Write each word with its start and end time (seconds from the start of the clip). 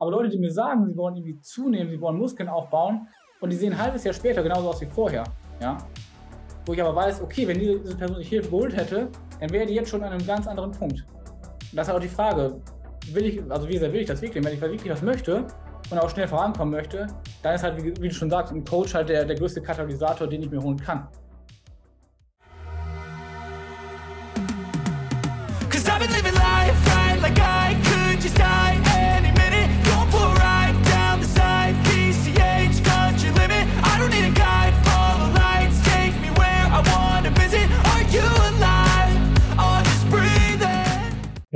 Aber 0.00 0.12
Leute, 0.12 0.30
die 0.30 0.38
mir 0.38 0.50
sagen, 0.50 0.86
sie 0.86 0.96
wollen 0.96 1.16
irgendwie 1.16 1.38
zunehmen, 1.40 1.90
sie 1.90 2.00
wollen 2.00 2.16
Muskeln 2.16 2.48
aufbauen 2.48 3.06
und 3.40 3.50
die 3.50 3.56
sehen 3.56 3.74
ein 3.74 3.78
halbes 3.78 4.02
Jahr 4.02 4.14
später 4.14 4.42
genauso 4.42 4.70
aus 4.70 4.80
wie 4.80 4.86
vorher, 4.86 5.24
ja. 5.60 5.76
Wo 6.64 6.72
ich 6.72 6.82
aber 6.82 6.96
weiß, 6.96 7.20
okay, 7.20 7.46
wenn 7.46 7.58
diese 7.58 7.96
Person 7.96 8.16
sich 8.16 8.28
Hilfe 8.28 8.48
geholt 8.48 8.74
hätte, 8.74 9.08
dann 9.38 9.50
wäre 9.50 9.66
die 9.66 9.74
jetzt 9.74 9.90
schon 9.90 10.02
an 10.02 10.12
einem 10.12 10.26
ganz 10.26 10.46
anderen 10.46 10.70
Punkt. 10.70 11.04
Und 11.70 11.76
das 11.76 11.88
ist 11.88 11.94
auch 11.94 12.00
die 12.00 12.08
Frage, 12.08 12.60
will 13.12 13.26
ich, 13.26 13.42
also 13.50 13.68
wie 13.68 13.76
sehr 13.76 13.92
will 13.92 14.00
ich 14.00 14.06
das 14.06 14.22
wirklich? 14.22 14.42
Wenn 14.42 14.54
ich 14.54 14.60
wirklich 14.60 14.90
was 14.90 15.02
möchte 15.02 15.46
und 15.90 15.98
auch 15.98 16.08
schnell 16.08 16.28
vorankommen 16.28 16.72
möchte, 16.72 17.06
dann 17.42 17.54
ist 17.54 17.62
halt, 17.62 17.82
wie, 17.82 17.94
wie 18.02 18.08
du 18.08 18.14
schon 18.14 18.30
sagst, 18.30 18.54
ein 18.54 18.64
Coach 18.64 18.94
halt 18.94 19.10
der, 19.10 19.26
der 19.26 19.36
größte 19.36 19.60
Katalysator, 19.60 20.26
den 20.26 20.42
ich 20.42 20.50
mir 20.50 20.62
holen 20.62 20.78
kann. 20.78 21.08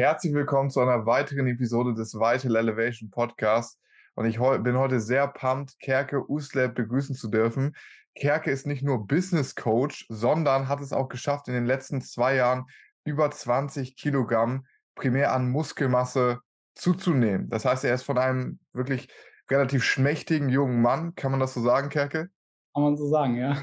Herzlich 0.05 0.35
willkommen 0.35 0.69
zu 0.69 0.81
einer 0.81 1.07
weiteren 1.07 1.47
Episode 1.47 1.95
des 1.95 2.13
Vital 2.13 2.57
Elevation 2.57 3.11
Podcasts. 3.11 3.81
Und 4.15 4.27
ich 4.27 4.39
bin 4.39 4.77
heute 4.77 5.01
sehr 5.01 5.27
pumped, 5.29 5.81
Kerke 5.81 6.31
Usleb 6.31 6.75
begrüßen 6.75 7.15
zu 7.15 7.29
dürfen. 7.29 7.75
Kerke 8.15 8.51
ist 8.51 8.67
nicht 8.67 8.83
nur 8.83 9.07
Business 9.07 9.55
Coach, 9.55 10.05
sondern 10.11 10.69
hat 10.69 10.83
es 10.83 10.93
auch 10.93 11.09
geschafft, 11.09 11.49
in 11.49 11.55
den 11.55 11.65
letzten 11.65 12.03
zwei 12.03 12.35
Jahren 12.35 12.67
über 13.07 13.31
20 13.31 13.97
Kilogramm 13.97 14.67
primär 14.95 15.33
an 15.33 15.49
Muskelmasse 15.51 16.41
zuzunehmen. 16.75 17.49
Das 17.49 17.65
heißt, 17.65 17.87
er 17.87 17.95
ist 17.95 18.03
von 18.03 18.19
einem 18.19 18.59
wirklich 18.75 19.09
relativ 19.51 19.85
schmächtigen 19.85 20.51
jungen 20.51 20.83
Mann, 20.83 21.15
kann 21.15 21.31
man 21.31 21.41
das 21.41 21.55
so 21.55 21.63
sagen, 21.63 21.89
Kerke? 21.89 22.29
Kann 22.75 22.83
man 22.83 22.99
so 22.99 23.09
sagen, 23.09 23.37
ja. 23.37 23.57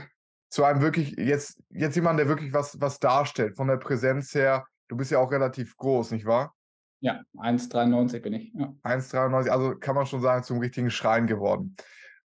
Zu 0.50 0.64
einem 0.64 0.82
wirklich, 0.82 1.12
jetzt, 1.18 1.62
jetzt 1.70 1.94
jemand, 1.94 2.18
der 2.18 2.28
wirklich 2.28 2.52
was, 2.52 2.82
was 2.82 2.98
darstellt, 2.98 3.56
von 3.56 3.68
der 3.68 3.78
Präsenz 3.78 4.34
her, 4.34 4.66
Du 4.92 4.98
bist 4.98 5.10
ja 5.10 5.20
auch 5.20 5.32
relativ 5.32 5.78
groß, 5.78 6.12
nicht 6.12 6.26
wahr? 6.26 6.54
Ja, 7.00 7.22
1,93 7.38 8.20
bin 8.20 8.34
ich. 8.34 8.52
Ja. 8.54 8.74
1,93, 8.84 9.48
also 9.48 9.78
kann 9.78 9.96
man 9.96 10.06
schon 10.06 10.22
sagen, 10.22 10.44
zum 10.44 10.60
richtigen 10.60 10.92
Schrein 10.92 11.28
geworden. 11.28 11.78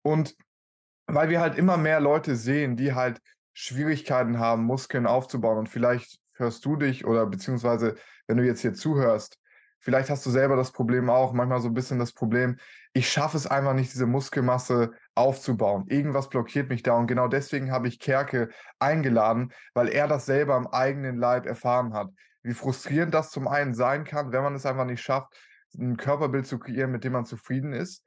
Und 0.03 0.37
weil 1.07 1.31
wir 1.31 1.41
halt 1.41 1.57
immer 1.57 1.79
mehr 1.79 2.01
Leute 2.01 2.37
sehen, 2.37 2.77
die 2.77 2.93
halt 2.93 3.19
Schwierigkeiten 3.55 4.39
haben, 4.39 4.65
Muskeln 4.65 5.07
aufzubauen 5.07 5.57
und 5.57 5.71
vielleicht 5.71 6.21
hörst 6.35 6.63
du 6.67 6.77
dich 6.77 7.07
oder 7.07 7.25
beziehungsweise 7.25 7.95
wenn 8.27 8.37
du 8.37 8.45
jetzt 8.45 8.61
hier 8.61 8.75
zuhörst, 8.75 9.39
vielleicht 9.79 10.11
hast 10.11 10.27
du 10.27 10.31
selber 10.31 10.57
das 10.57 10.71
Problem 10.71 11.09
auch, 11.09 11.33
manchmal 11.33 11.63
so 11.63 11.69
ein 11.69 11.75
bisschen 11.75 11.99
das 11.99 12.13
Problem, 12.13 12.59
ich 12.93 13.11
schaffe 13.11 13.39
es 13.39 13.47
einfach 13.47 13.73
nicht, 13.73 13.91
diese 13.91 14.07
Muskelmasse 14.07 14.93
aufzubauen. 15.15 15.87
Irgendwas 15.89 16.29
blockiert 16.29 16.69
mich 16.69 16.83
da 16.83 16.93
und 16.93 17.07
genau 17.07 17.27
deswegen 17.27 17.73
habe 17.73 17.89
ich 17.89 18.01
Kerke 18.01 18.51
eingeladen, 18.79 19.51
weil 19.73 19.89
er 19.89 20.09
das 20.09 20.27
selber 20.27 20.57
am 20.57 20.67
eigenen 20.67 21.17
Leib 21.17 21.47
erfahren 21.47 21.95
hat 21.95 22.11
wie 22.43 22.55
frustrierend 22.55 23.15
das 23.15 23.31
zum 23.31 23.49
einen 23.49 23.75
sein 23.75 24.05
kann, 24.05 24.33
wenn 24.33 24.43
man 24.43 24.55
es 24.55 24.67
einfach 24.67 24.85
nicht 24.85 25.03
schafft, 25.03 25.37
ein 25.79 25.97
Körperbild 25.97 26.47
zu 26.47 26.59
kreieren, 26.59 26.91
mit 26.91 27.05
dem 27.05 27.13
man 27.13 27.25
zufrieden 27.25 27.73
ist. 27.73 28.05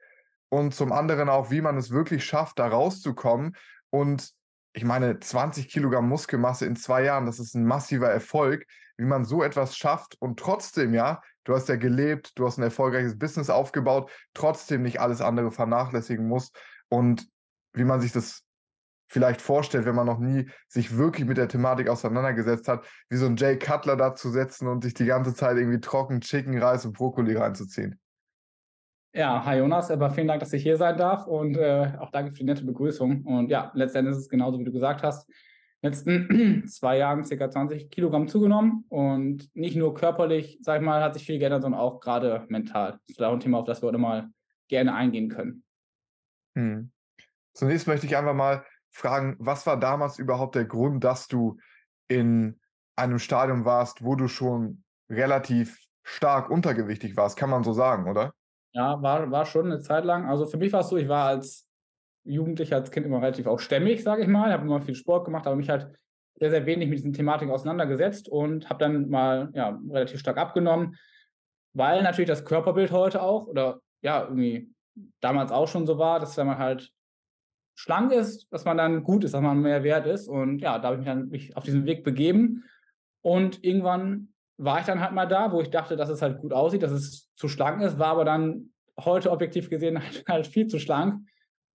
Und 0.48 0.74
zum 0.74 0.92
anderen 0.92 1.28
auch, 1.28 1.50
wie 1.50 1.60
man 1.60 1.76
es 1.76 1.90
wirklich 1.90 2.24
schafft, 2.24 2.58
da 2.58 2.68
rauszukommen. 2.68 3.56
Und 3.90 4.32
ich 4.72 4.84
meine, 4.84 5.18
20 5.18 5.68
Kilogramm 5.68 6.08
Muskelmasse 6.08 6.66
in 6.66 6.76
zwei 6.76 7.04
Jahren, 7.04 7.26
das 7.26 7.38
ist 7.38 7.54
ein 7.54 7.64
massiver 7.64 8.10
Erfolg, 8.10 8.66
wie 8.96 9.04
man 9.04 9.24
so 9.24 9.42
etwas 9.42 9.76
schafft 9.76 10.16
und 10.20 10.38
trotzdem, 10.38 10.94
ja, 10.94 11.22
du 11.44 11.54
hast 11.54 11.68
ja 11.68 11.76
gelebt, 11.76 12.32
du 12.38 12.46
hast 12.46 12.58
ein 12.58 12.62
erfolgreiches 12.62 13.18
Business 13.18 13.50
aufgebaut, 13.50 14.10
trotzdem 14.34 14.82
nicht 14.82 15.00
alles 15.00 15.20
andere 15.20 15.50
vernachlässigen 15.50 16.28
muss 16.28 16.52
und 16.88 17.28
wie 17.72 17.84
man 17.84 18.00
sich 18.00 18.12
das 18.12 18.44
vielleicht 19.06 19.40
vorstellt, 19.40 19.86
wenn 19.86 19.94
man 19.94 20.06
noch 20.06 20.18
nie 20.18 20.48
sich 20.68 20.96
wirklich 20.96 21.26
mit 21.26 21.36
der 21.36 21.48
Thematik 21.48 21.88
auseinandergesetzt 21.88 22.68
hat, 22.68 22.86
wie 23.10 23.16
so 23.16 23.26
ein 23.26 23.36
Jay 23.36 23.58
Cutler 23.58 23.96
da 23.96 24.14
zu 24.14 24.30
setzen 24.30 24.68
und 24.68 24.82
sich 24.82 24.94
die 24.94 25.06
ganze 25.06 25.34
Zeit 25.34 25.56
irgendwie 25.56 25.80
trocken 25.80 26.20
Chicken, 26.20 26.58
Reis 26.58 26.84
und 26.84 26.96
Brokkoli 26.96 27.36
reinzuziehen. 27.36 27.98
Ja, 29.16 29.44
hi 29.44 29.58
Jonas, 29.58 29.92
aber 29.92 30.10
vielen 30.10 30.26
Dank, 30.26 30.40
dass 30.40 30.52
ich 30.52 30.64
hier 30.64 30.76
sein 30.76 30.96
darf 30.96 31.28
und 31.28 31.56
äh, 31.56 31.92
auch 32.00 32.10
danke 32.10 32.32
für 32.32 32.38
die 32.38 32.44
nette 32.44 32.64
Begrüßung. 32.64 33.22
Und 33.22 33.48
ja, 33.48 33.70
letztendlich 33.74 34.16
ist 34.16 34.22
es 34.22 34.28
genauso, 34.28 34.58
wie 34.58 34.64
du 34.64 34.72
gesagt 34.72 35.04
hast. 35.04 35.30
Letzten 35.82 36.64
zwei 36.66 36.98
Jahren 36.98 37.22
ca. 37.22 37.50
20 37.50 37.90
Kilogramm 37.90 38.26
zugenommen 38.26 38.86
und 38.88 39.54
nicht 39.54 39.76
nur 39.76 39.94
körperlich, 39.94 40.58
sag 40.62 40.80
ich 40.80 40.84
mal, 40.84 41.00
hat 41.00 41.14
sich 41.14 41.26
viel 41.26 41.38
geändert, 41.38 41.62
sondern 41.62 41.80
auch 41.80 42.00
gerade 42.00 42.44
mental. 42.48 42.98
Das 43.06 43.16
ist 43.16 43.22
auch 43.22 43.32
ein 43.32 43.40
Thema, 43.40 43.58
auf 43.58 43.66
das 43.66 43.82
wir 43.82 43.86
heute 43.86 43.98
mal 43.98 44.30
gerne 44.68 44.94
eingehen 44.94 45.28
können. 45.28 45.62
Hm. 46.56 46.90
Zunächst 47.52 47.86
möchte 47.86 48.06
ich 48.06 48.16
einfach 48.16 48.34
mal 48.34 48.64
fragen, 48.94 49.36
was 49.38 49.66
war 49.66 49.78
damals 49.78 50.18
überhaupt 50.18 50.54
der 50.54 50.64
Grund, 50.64 51.02
dass 51.02 51.26
du 51.26 51.58
in 52.08 52.60
einem 52.96 53.18
Stadium 53.18 53.64
warst, 53.64 54.04
wo 54.04 54.14
du 54.14 54.28
schon 54.28 54.84
relativ 55.10 55.78
stark 56.04 56.48
untergewichtig 56.48 57.16
warst, 57.16 57.36
kann 57.36 57.50
man 57.50 57.64
so 57.64 57.72
sagen, 57.72 58.08
oder? 58.08 58.32
Ja, 58.72 59.02
war, 59.02 59.30
war 59.30 59.46
schon 59.46 59.66
eine 59.66 59.80
Zeit 59.80 60.04
lang. 60.04 60.28
Also 60.28 60.46
für 60.46 60.58
mich 60.58 60.72
war 60.72 60.80
es 60.80 60.88
so, 60.88 60.96
ich 60.96 61.08
war 61.08 61.26
als 61.26 61.68
Jugendlicher, 62.24 62.76
als 62.76 62.90
Kind 62.90 63.06
immer 63.06 63.20
relativ 63.20 63.46
auch 63.46 63.58
stämmig, 63.58 64.02
sage 64.02 64.22
ich 64.22 64.28
mal. 64.28 64.48
Ich 64.48 64.52
habe 64.52 64.64
immer 64.64 64.80
viel 64.80 64.94
Sport 64.94 65.24
gemacht, 65.24 65.46
aber 65.46 65.56
mich 65.56 65.68
halt 65.68 65.90
sehr, 66.36 66.50
sehr 66.50 66.66
wenig 66.66 66.88
mit 66.88 66.98
diesen 66.98 67.12
Thematiken 67.12 67.52
auseinandergesetzt 67.52 68.28
und 68.28 68.68
habe 68.68 68.78
dann 68.78 69.08
mal 69.08 69.50
ja, 69.54 69.78
relativ 69.90 70.20
stark 70.20 70.36
abgenommen, 70.36 70.96
weil 71.72 72.02
natürlich 72.02 72.28
das 72.28 72.44
Körperbild 72.44 72.92
heute 72.92 73.22
auch 73.22 73.46
oder 73.46 73.80
ja, 74.02 74.22
irgendwie 74.22 74.72
damals 75.20 75.52
auch 75.52 75.68
schon 75.68 75.86
so 75.86 75.98
war, 75.98 76.20
dass 76.20 76.36
wenn 76.36 76.46
man 76.46 76.58
halt 76.58 76.92
schlank 77.74 78.12
ist, 78.12 78.52
dass 78.52 78.64
man 78.64 78.76
dann 78.76 79.02
gut 79.02 79.24
ist, 79.24 79.34
dass 79.34 79.40
man 79.40 79.60
mehr 79.60 79.82
wert 79.82 80.06
ist. 80.06 80.28
Und 80.28 80.60
ja, 80.60 80.78
da 80.78 80.88
habe 80.88 80.96
ich 80.96 81.00
mich 81.00 81.06
dann 81.06 81.28
mich 81.28 81.56
auf 81.56 81.64
diesen 81.64 81.86
Weg 81.86 82.04
begeben. 82.04 82.64
Und 83.22 83.64
irgendwann 83.64 84.28
war 84.56 84.80
ich 84.80 84.86
dann 84.86 85.00
halt 85.00 85.12
mal 85.12 85.26
da, 85.26 85.52
wo 85.52 85.60
ich 85.60 85.70
dachte, 85.70 85.96
dass 85.96 86.08
es 86.08 86.22
halt 86.22 86.38
gut 86.38 86.52
aussieht, 86.52 86.82
dass 86.82 86.92
es 86.92 87.32
zu 87.34 87.48
schlank 87.48 87.82
ist, 87.82 87.98
war 87.98 88.08
aber 88.08 88.24
dann 88.24 88.72
heute 88.98 89.30
objektiv 89.30 89.70
gesehen 89.70 89.98
halt, 90.02 90.24
halt 90.28 90.46
viel 90.46 90.66
zu 90.66 90.78
schlank. 90.78 91.26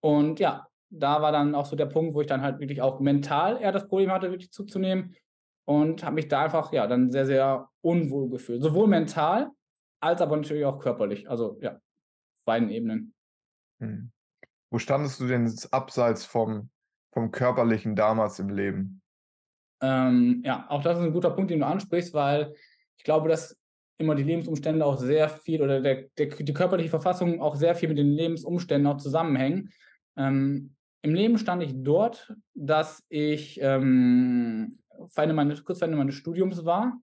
Und 0.02 0.40
ja, 0.40 0.68
da 0.90 1.22
war 1.22 1.32
dann 1.32 1.56
auch 1.56 1.66
so 1.66 1.76
der 1.76 1.88
Punkt, 1.88 2.14
wo 2.14 2.22
ich 2.22 2.28
dann 2.28 2.42
halt 2.42 2.60
wirklich 2.60 2.82
auch 2.82 3.00
mental 3.00 3.60
eher 3.62 3.72
das 3.72 3.88
Problem 3.88 4.12
hatte, 4.12 4.32
wirklich 4.32 4.52
zuzunehmen. 4.52 5.16
Und 5.66 6.04
habe 6.04 6.16
mich 6.16 6.30
da 6.30 6.44
einfach 6.44 6.72
ja 6.72 6.88
dann 6.88 7.12
sehr, 7.12 7.26
sehr 7.26 7.68
unwohl 7.82 8.30
gefühlt. 8.30 8.62
Sowohl 8.64 8.88
mental 8.88 9.52
als 10.00 10.22
aber 10.22 10.38
natürlich 10.38 10.64
auch 10.64 10.80
körperlich. 10.80 11.30
Also 11.30 11.58
ja, 11.62 11.82
beiden 12.46 12.70
Ebenen. 12.70 13.14
Hm. 13.80 14.12
Wo 14.70 14.80
standest 14.80 15.20
du 15.20 15.28
denn 15.28 15.54
abseits 15.72 16.26
vom, 16.26 16.70
vom 17.14 17.32
Körperlichen 17.32 17.96
damals 17.96 18.40
im 18.40 18.50
Leben? 18.50 19.02
Ähm, 19.82 20.42
ja, 20.46 20.66
auch 20.70 20.82
das 20.82 20.98
ist 20.98 21.06
ein 21.06 21.14
guter 21.14 21.32
Punkt, 21.32 21.52
den 21.52 21.60
du 21.60 21.66
ansprichst, 21.66 22.14
weil 22.14 22.54
ich 22.98 23.04
glaube, 23.04 23.30
dass 23.30 23.58
immer 23.98 24.16
die 24.16 24.24
Lebensumstände 24.24 24.86
auch 24.86 24.98
sehr 24.98 25.30
viel 25.30 25.62
oder 25.62 25.82
der, 25.82 26.06
der, 26.18 26.28
die 26.28 26.54
körperliche 26.54 26.90
Verfassung 26.90 27.42
auch 27.42 27.56
sehr 27.56 27.76
viel 27.76 27.90
mit 27.90 27.98
den 27.98 28.12
Lebensumständen 28.12 28.92
auch 28.92 28.98
zusammenhängen. 28.98 29.72
Ähm, 30.16 30.76
Im 31.02 31.14
Leben 31.14 31.38
stand 31.38 31.64
ich 31.64 31.74
dort, 31.76 32.34
dass 32.54 33.04
ich 33.10 33.60
ähm, 33.62 34.80
meines, 35.16 35.64
kurz 35.64 35.80
vor 35.80 35.86
Ende 35.86 35.98
meines 35.98 36.16
Studiums 36.16 36.66
war. 36.66 37.00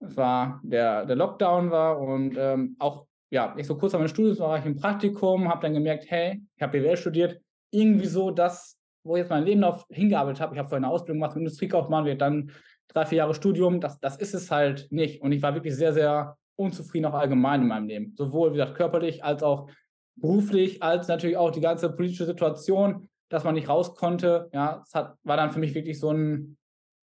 Es 0.00 0.16
war 0.16 0.60
der, 0.62 1.06
der 1.06 1.16
Lockdown 1.16 1.70
war 1.70 1.98
und 1.98 2.36
ähm, 2.38 2.76
auch 2.78 3.06
ja, 3.34 3.52
ich 3.58 3.66
so 3.66 3.76
kurz 3.76 3.90
vor 3.90 3.98
meinem 3.98 4.08
Studium 4.08 4.38
war 4.38 4.58
ich 4.58 4.64
im 4.64 4.76
Praktikum, 4.76 5.48
habe 5.48 5.60
dann 5.60 5.74
gemerkt, 5.74 6.04
hey, 6.08 6.40
ich 6.54 6.62
habe 6.62 6.78
BWL 6.78 6.96
studiert, 6.96 7.40
irgendwie 7.72 8.06
so 8.06 8.30
das, 8.30 8.78
wo 9.02 9.16
ich 9.16 9.22
jetzt 9.22 9.30
mein 9.30 9.44
Leben 9.44 9.64
auf 9.64 9.84
hingearbeitet 9.90 10.40
habe. 10.40 10.54
Ich 10.54 10.58
habe 10.60 10.68
vorher 10.68 10.86
eine 10.86 10.94
Ausbildung 10.94 11.20
gemacht, 11.20 11.36
Industriekaufmann, 11.36 12.04
wir 12.04 12.16
dann 12.16 12.52
drei, 12.86 13.04
vier 13.06 13.18
Jahre 13.18 13.34
Studium, 13.34 13.80
das, 13.80 13.98
das 13.98 14.16
ist 14.16 14.34
es 14.34 14.52
halt 14.52 14.86
nicht. 14.92 15.20
Und 15.20 15.32
ich 15.32 15.42
war 15.42 15.52
wirklich 15.54 15.74
sehr, 15.74 15.92
sehr 15.92 16.36
unzufrieden 16.54 17.06
auch 17.06 17.14
allgemein 17.14 17.62
in 17.62 17.66
meinem 17.66 17.88
Leben. 17.88 18.14
Sowohl, 18.16 18.52
wie 18.52 18.58
gesagt, 18.58 18.76
körperlich 18.76 19.24
als 19.24 19.42
auch 19.42 19.68
beruflich, 20.14 20.80
als 20.80 21.08
natürlich 21.08 21.36
auch 21.36 21.50
die 21.50 21.60
ganze 21.60 21.90
politische 21.90 22.26
Situation, 22.26 23.08
dass 23.30 23.42
man 23.42 23.56
nicht 23.56 23.68
raus 23.68 23.96
konnte. 23.96 24.48
Ja, 24.52 24.80
es 24.86 24.94
hat, 24.94 25.16
war 25.24 25.36
dann 25.36 25.50
für 25.50 25.58
mich 25.58 25.74
wirklich 25.74 25.98
so, 25.98 26.12
ein, 26.12 26.56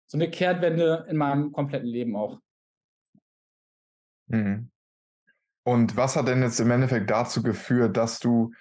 so 0.07 0.17
eine 0.17 0.29
Kehrtwende 0.29 1.05
in 1.09 1.17
meinem 1.17 1.51
kompletten 1.51 1.89
Leben 1.89 2.15
auch. 2.15 2.39
Mhm. 4.27 4.70
Und 5.63 5.95
was 5.95 6.15
hat 6.15 6.27
denn 6.27 6.41
jetzt 6.41 6.59
im 6.59 6.71
Endeffekt 6.71 7.09
dazu 7.09 7.43
geführt, 7.43 7.97
dass 7.97 8.19
du 8.19 8.51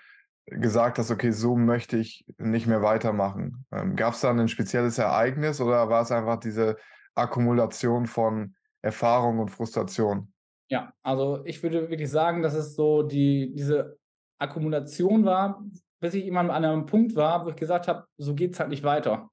gesagt 0.47 0.99
hast, 0.99 1.11
okay, 1.11 1.31
so 1.31 1.57
möchte 1.57 1.97
ich 1.97 2.25
nicht 2.39 2.67
mehr 2.67 2.83
weitermachen? 2.83 3.65
Ähm, 3.73 3.97
Gab 3.97 4.15
es 4.15 4.21
da 4.21 4.31
ein 4.31 4.49
spezielles 4.49 4.99
Ereignis 4.99 5.61
oder 5.61 5.89
war 5.89 6.03
es 6.03 6.13
einfach 6.13 6.39
diese 6.39 6.77
Akkumulation 7.15 8.07
von 8.07 8.55
Erfahrung 8.83 9.39
und 9.39 9.51
Frustration? 9.51 10.33
Ja, 10.69 10.93
also 11.03 11.45
ich 11.45 11.63
würde 11.63 11.91
wirklich 11.91 12.11
sagen, 12.11 12.43
dass 12.43 12.55
es 12.55 12.75
so 12.75 13.03
die, 13.03 13.53
diese 13.55 13.99
Akkumulation 14.39 15.25
war, 15.25 15.63
bis 16.01 16.15
ich 16.15 16.27
immer 16.27 16.41
an 16.41 16.51
einem 16.51 16.87
Punkt 16.87 17.17
war, 17.17 17.45
wo 17.45 17.51
ich 17.51 17.57
gesagt 17.57 17.89
habe, 17.89 18.07
so 18.17 18.35
geht 18.35 18.53
es 18.53 18.61
halt 18.61 18.71
nicht 18.71 18.85
weiter. 18.85 19.31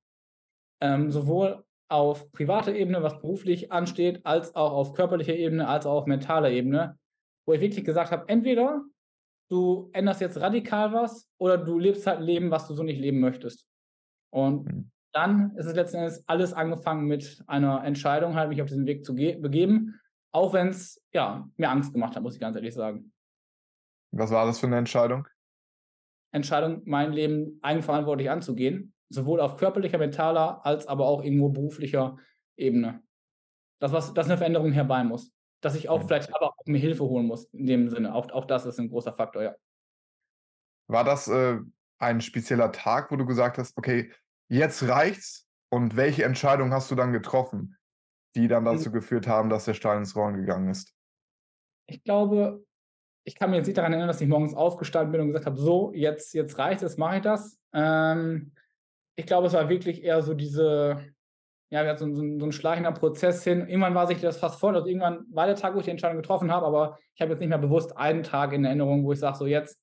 Ähm, 0.81 1.11
sowohl 1.11 1.63
auf 1.89 2.31
privater 2.31 2.73
Ebene, 2.73 3.01
was 3.01 3.19
beruflich 3.21 3.71
ansteht, 3.71 4.25
als 4.25 4.55
auch 4.55 4.73
auf 4.73 4.93
körperlicher 4.93 5.35
Ebene, 5.35 5.67
als 5.67 5.85
auch 5.85 6.01
auf 6.01 6.05
mentaler 6.05 6.51
Ebene 6.51 6.97
wo 7.47 7.53
ich 7.53 7.61
wirklich 7.61 7.85
gesagt 7.85 8.11
habe, 8.11 8.27
entweder 8.27 8.83
du 9.49 9.89
änderst 9.93 10.21
jetzt 10.21 10.39
radikal 10.39 10.91
was 10.93 11.29
oder 11.39 11.57
du 11.57 11.79
lebst 11.79 12.05
halt 12.05 12.19
ein 12.19 12.25
Leben, 12.25 12.51
was 12.51 12.67
du 12.67 12.73
so 12.73 12.83
nicht 12.83 12.99
leben 12.99 13.19
möchtest. 13.19 13.65
Und 14.31 14.65
mhm. 14.65 14.91
dann 15.13 15.55
ist 15.55 15.65
es 15.65 15.73
letzten 15.73 15.97
Endes 15.97 16.27
alles 16.27 16.53
angefangen 16.53 17.05
mit 17.05 17.43
einer 17.47 17.83
Entscheidung, 17.85 18.35
halt 18.35 18.49
mich 18.49 18.61
auf 18.61 18.67
diesen 18.67 18.85
Weg 18.85 19.05
zu 19.05 19.15
begeben, 19.15 19.99
auch 20.33 20.53
wenn 20.53 20.67
es 20.67 21.01
ja, 21.13 21.49
mir 21.55 21.69
Angst 21.69 21.93
gemacht 21.93 22.15
hat, 22.15 22.23
muss 22.23 22.35
ich 22.35 22.41
ganz 22.41 22.55
ehrlich 22.57 22.73
sagen. 22.73 23.13
Was 24.11 24.31
war 24.31 24.45
das 24.45 24.59
für 24.59 24.67
eine 24.67 24.77
Entscheidung? 24.77 25.27
Entscheidung, 26.33 26.81
mein 26.85 27.13
Leben 27.13 27.59
eigenverantwortlich 27.61 28.29
anzugehen, 28.29 28.93
sowohl 29.09 29.39
auf 29.39 29.55
körperlicher, 29.55 29.97
mentaler 29.97 30.65
als 30.65 30.85
aber 30.85 31.05
auch 31.05 31.23
irgendwo 31.23 31.49
beruflicher 31.49 32.17
Ebene. 32.57 33.01
Das, 33.79 33.93
was, 33.93 34.13
dass 34.13 34.27
eine 34.27 34.37
Veränderung 34.37 34.73
herbei 34.73 35.03
muss. 35.03 35.31
Dass 35.61 35.75
ich 35.75 35.89
auch 35.89 36.03
vielleicht 36.05 36.33
aber 36.35 36.49
auch 36.49 36.65
mir 36.65 36.77
Hilfe 36.77 37.03
holen 37.03 37.25
muss, 37.25 37.45
in 37.45 37.65
dem 37.65 37.89
Sinne. 37.89 38.13
Auch, 38.13 38.29
auch 38.31 38.45
das 38.45 38.65
ist 38.65 38.79
ein 38.79 38.89
großer 38.89 39.13
Faktor, 39.13 39.43
ja. 39.43 39.55
War 40.87 41.03
das 41.03 41.27
äh, 41.27 41.57
ein 41.99 42.21
spezieller 42.21 42.71
Tag, 42.71 43.11
wo 43.11 43.15
du 43.15 43.25
gesagt 43.25 43.57
hast, 43.57 43.77
okay, 43.77 44.11
jetzt 44.49 44.87
reicht's? 44.87 45.45
Und 45.69 45.97
welche 45.97 46.23
Entscheidung 46.23 46.71
hast 46.71 46.89
du 46.91 46.95
dann 46.95 47.11
getroffen, 47.11 47.77
die 48.35 48.47
dann 48.47 48.65
hm. 48.65 48.77
dazu 48.77 48.91
geführt 48.91 49.27
haben, 49.27 49.49
dass 49.49 49.65
der 49.65 49.73
Stein 49.73 49.99
ins 49.99 50.15
Rollen 50.15 50.37
gegangen 50.37 50.69
ist? 50.69 50.93
Ich 51.87 52.03
glaube, 52.03 52.63
ich 53.25 53.35
kann 53.35 53.49
mich 53.49 53.57
jetzt 53.57 53.67
nicht 53.67 53.77
daran 53.77 53.91
erinnern, 53.91 54.07
dass 54.07 54.21
ich 54.21 54.27
morgens 54.29 54.53
aufgestanden 54.53 55.11
bin 55.11 55.21
und 55.21 55.27
gesagt 55.27 55.45
habe, 55.45 55.57
so, 55.57 55.91
jetzt, 55.93 56.33
jetzt 56.33 56.57
reicht 56.57 56.81
es, 56.83 56.97
mache 56.97 57.17
ich 57.17 57.21
das. 57.21 57.59
Ähm, 57.73 58.53
ich 59.17 59.25
glaube, 59.25 59.47
es 59.47 59.53
war 59.53 59.67
wirklich 59.67 60.03
eher 60.03 60.21
so 60.21 60.33
diese, 60.33 61.03
ja, 61.69 61.83
wir 61.83 61.89
hatten 61.89 62.15
so, 62.15 62.21
so, 62.21 62.39
so 62.39 62.45
ein 62.45 62.51
schleichender 62.51 62.91
Prozess 62.91 63.43
hin. 63.43 63.67
Irgendwann 63.67 63.95
war 63.95 64.07
sich 64.07 64.21
das 64.21 64.37
fast 64.37 64.59
voll. 64.59 64.75
Also 64.75 64.87
irgendwann 64.87 65.25
war 65.29 65.47
der 65.47 65.55
Tag, 65.55 65.75
wo 65.75 65.79
ich 65.79 65.85
die 65.85 65.91
Entscheidung 65.91 66.17
getroffen 66.17 66.51
habe, 66.51 66.65
aber 66.65 66.97
ich 67.13 67.21
habe 67.21 67.31
jetzt 67.31 67.39
nicht 67.39 67.49
mehr 67.49 67.57
bewusst 67.57 67.97
einen 67.97 68.23
Tag 68.23 68.53
in 68.53 68.63
Erinnerung, 68.63 69.03
wo 69.03 69.11
ich 69.11 69.19
sage, 69.19 69.37
so 69.37 69.45
jetzt, 69.45 69.77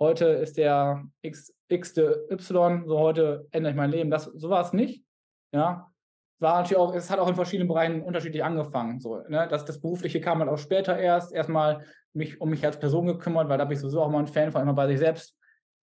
heute 0.00 0.26
ist 0.26 0.56
der 0.56 1.04
X, 1.22 1.54
X 1.68 1.96
Y, 1.96 2.84
so 2.86 2.98
heute 2.98 3.46
ändere 3.50 3.72
ich 3.72 3.76
mein 3.76 3.90
Leben. 3.90 4.10
Das, 4.10 4.24
so 4.24 4.50
war 4.50 4.62
es 4.62 4.72
nicht. 4.72 5.04
Ja. 5.52 5.90
War 6.40 6.56
natürlich 6.56 6.78
auch, 6.78 6.94
es 6.94 7.10
hat 7.10 7.18
auch 7.18 7.28
in 7.28 7.34
verschiedenen 7.34 7.68
Bereichen 7.68 8.02
unterschiedlich 8.02 8.44
angefangen. 8.44 9.00
So, 9.00 9.22
ne? 9.28 9.48
das, 9.50 9.64
das 9.64 9.80
Berufliche 9.80 10.20
kam 10.20 10.38
halt 10.38 10.48
auch 10.48 10.58
später 10.58 10.96
erst. 10.96 11.32
Erstmal 11.32 11.84
mich 12.12 12.40
um 12.40 12.50
mich 12.50 12.64
als 12.64 12.78
Person 12.78 13.06
gekümmert, 13.06 13.48
weil 13.48 13.58
da 13.58 13.64
bin 13.64 13.74
ich 13.74 13.80
sowieso 13.80 14.02
auch 14.02 14.10
mal 14.10 14.20
ein 14.20 14.28
Fan 14.28 14.52
von, 14.52 14.62
immer 14.62 14.74
bei 14.74 14.86
sich 14.86 14.98
selbst 14.98 15.36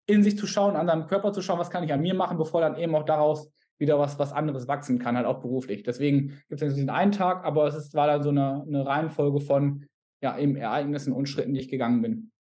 in 0.06 0.24
sich 0.24 0.36
zu 0.36 0.48
schauen, 0.48 0.74
an 0.74 0.88
seinem 0.88 1.06
Körper 1.06 1.32
zu 1.32 1.40
schauen, 1.40 1.60
was 1.60 1.70
kann 1.70 1.84
ich 1.84 1.92
an 1.92 2.00
mir 2.00 2.14
machen, 2.14 2.36
bevor 2.36 2.60
dann 2.60 2.76
eben 2.76 2.94
auch 2.96 3.04
daraus 3.04 3.48
wieder 3.80 3.98
was, 3.98 4.18
was 4.18 4.32
anderes 4.32 4.68
wachsen 4.68 4.98
kann, 4.98 5.16
halt 5.16 5.26
auch 5.26 5.40
beruflich. 5.40 5.82
Deswegen 5.82 6.40
gibt 6.48 6.62
es 6.62 6.74
diesen 6.74 6.90
einen 6.90 7.12
Tag, 7.12 7.44
aber 7.44 7.66
es 7.66 7.74
ist, 7.74 7.94
war 7.94 8.06
dann 8.06 8.22
so 8.22 8.28
eine, 8.28 8.62
eine 8.66 8.86
Reihenfolge 8.86 9.40
von 9.40 9.86
ja, 10.22 10.38
eben 10.38 10.54
Ereignissen 10.54 11.12
und 11.12 11.28
Schritten, 11.28 11.54
die 11.54 11.60
ich 11.60 11.68
gegangen 11.68 12.02
bin. 12.02 12.32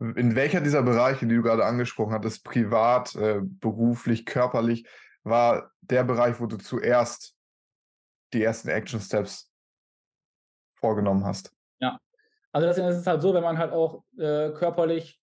In 0.00 0.36
welcher 0.36 0.60
dieser 0.60 0.82
Bereiche, 0.82 1.26
die 1.26 1.34
du 1.34 1.42
gerade 1.42 1.64
angesprochen 1.64 2.12
hattest, 2.12 2.44
privat, 2.44 3.14
äh, 3.16 3.40
beruflich, 3.42 4.24
körperlich, 4.24 4.86
war 5.24 5.72
der 5.80 6.04
Bereich, 6.04 6.40
wo 6.40 6.46
du 6.46 6.56
zuerst 6.56 7.36
die 8.32 8.42
ersten 8.42 8.68
Action 8.68 9.00
Steps 9.00 9.52
vorgenommen 10.74 11.24
hast? 11.24 11.52
Ja, 11.80 11.98
also 12.52 12.66
das 12.66 12.78
ist 12.78 13.06
halt 13.06 13.20
so, 13.20 13.34
wenn 13.34 13.42
man 13.42 13.58
halt 13.58 13.72
auch 13.72 14.04
äh, 14.16 14.50
körperlich 14.50 15.20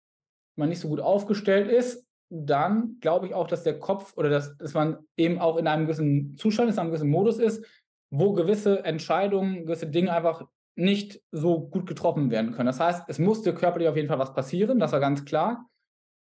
man 0.55 0.69
nicht 0.69 0.79
so 0.79 0.89
gut 0.89 0.99
aufgestellt 0.99 1.69
ist, 1.69 2.06
dann 2.29 2.97
glaube 2.99 3.27
ich 3.27 3.33
auch, 3.33 3.47
dass 3.47 3.63
der 3.63 3.79
Kopf 3.79 4.15
oder 4.17 4.29
dass, 4.29 4.57
dass 4.57 4.73
man 4.73 4.97
eben 5.15 5.39
auch 5.39 5.57
in 5.57 5.67
einem 5.67 5.85
gewissen 5.85 6.35
Zustand 6.37 6.69
ist, 6.69 6.75
in 6.75 6.81
einem 6.81 6.89
gewissen 6.89 7.09
Modus 7.09 7.39
ist, 7.39 7.65
wo 8.09 8.33
gewisse 8.33 8.83
Entscheidungen, 8.83 9.65
gewisse 9.65 9.87
Dinge 9.87 10.13
einfach 10.13 10.45
nicht 10.75 11.21
so 11.31 11.59
gut 11.59 11.87
getroffen 11.87 12.29
werden 12.29 12.51
können. 12.51 12.67
Das 12.67 12.79
heißt, 12.79 13.05
es 13.07 13.19
musste 13.19 13.53
körperlich 13.53 13.87
auf 13.87 13.95
jeden 13.95 14.07
Fall 14.07 14.19
was 14.19 14.33
passieren, 14.33 14.79
das 14.79 14.91
war 14.91 14.99
ganz 14.99 15.25
klar. 15.25 15.65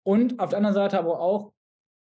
Und 0.03 0.41
auf 0.41 0.51
der 0.51 0.59
anderen 0.59 0.75
Seite 0.75 0.99
aber 0.99 1.21
auch 1.21 1.53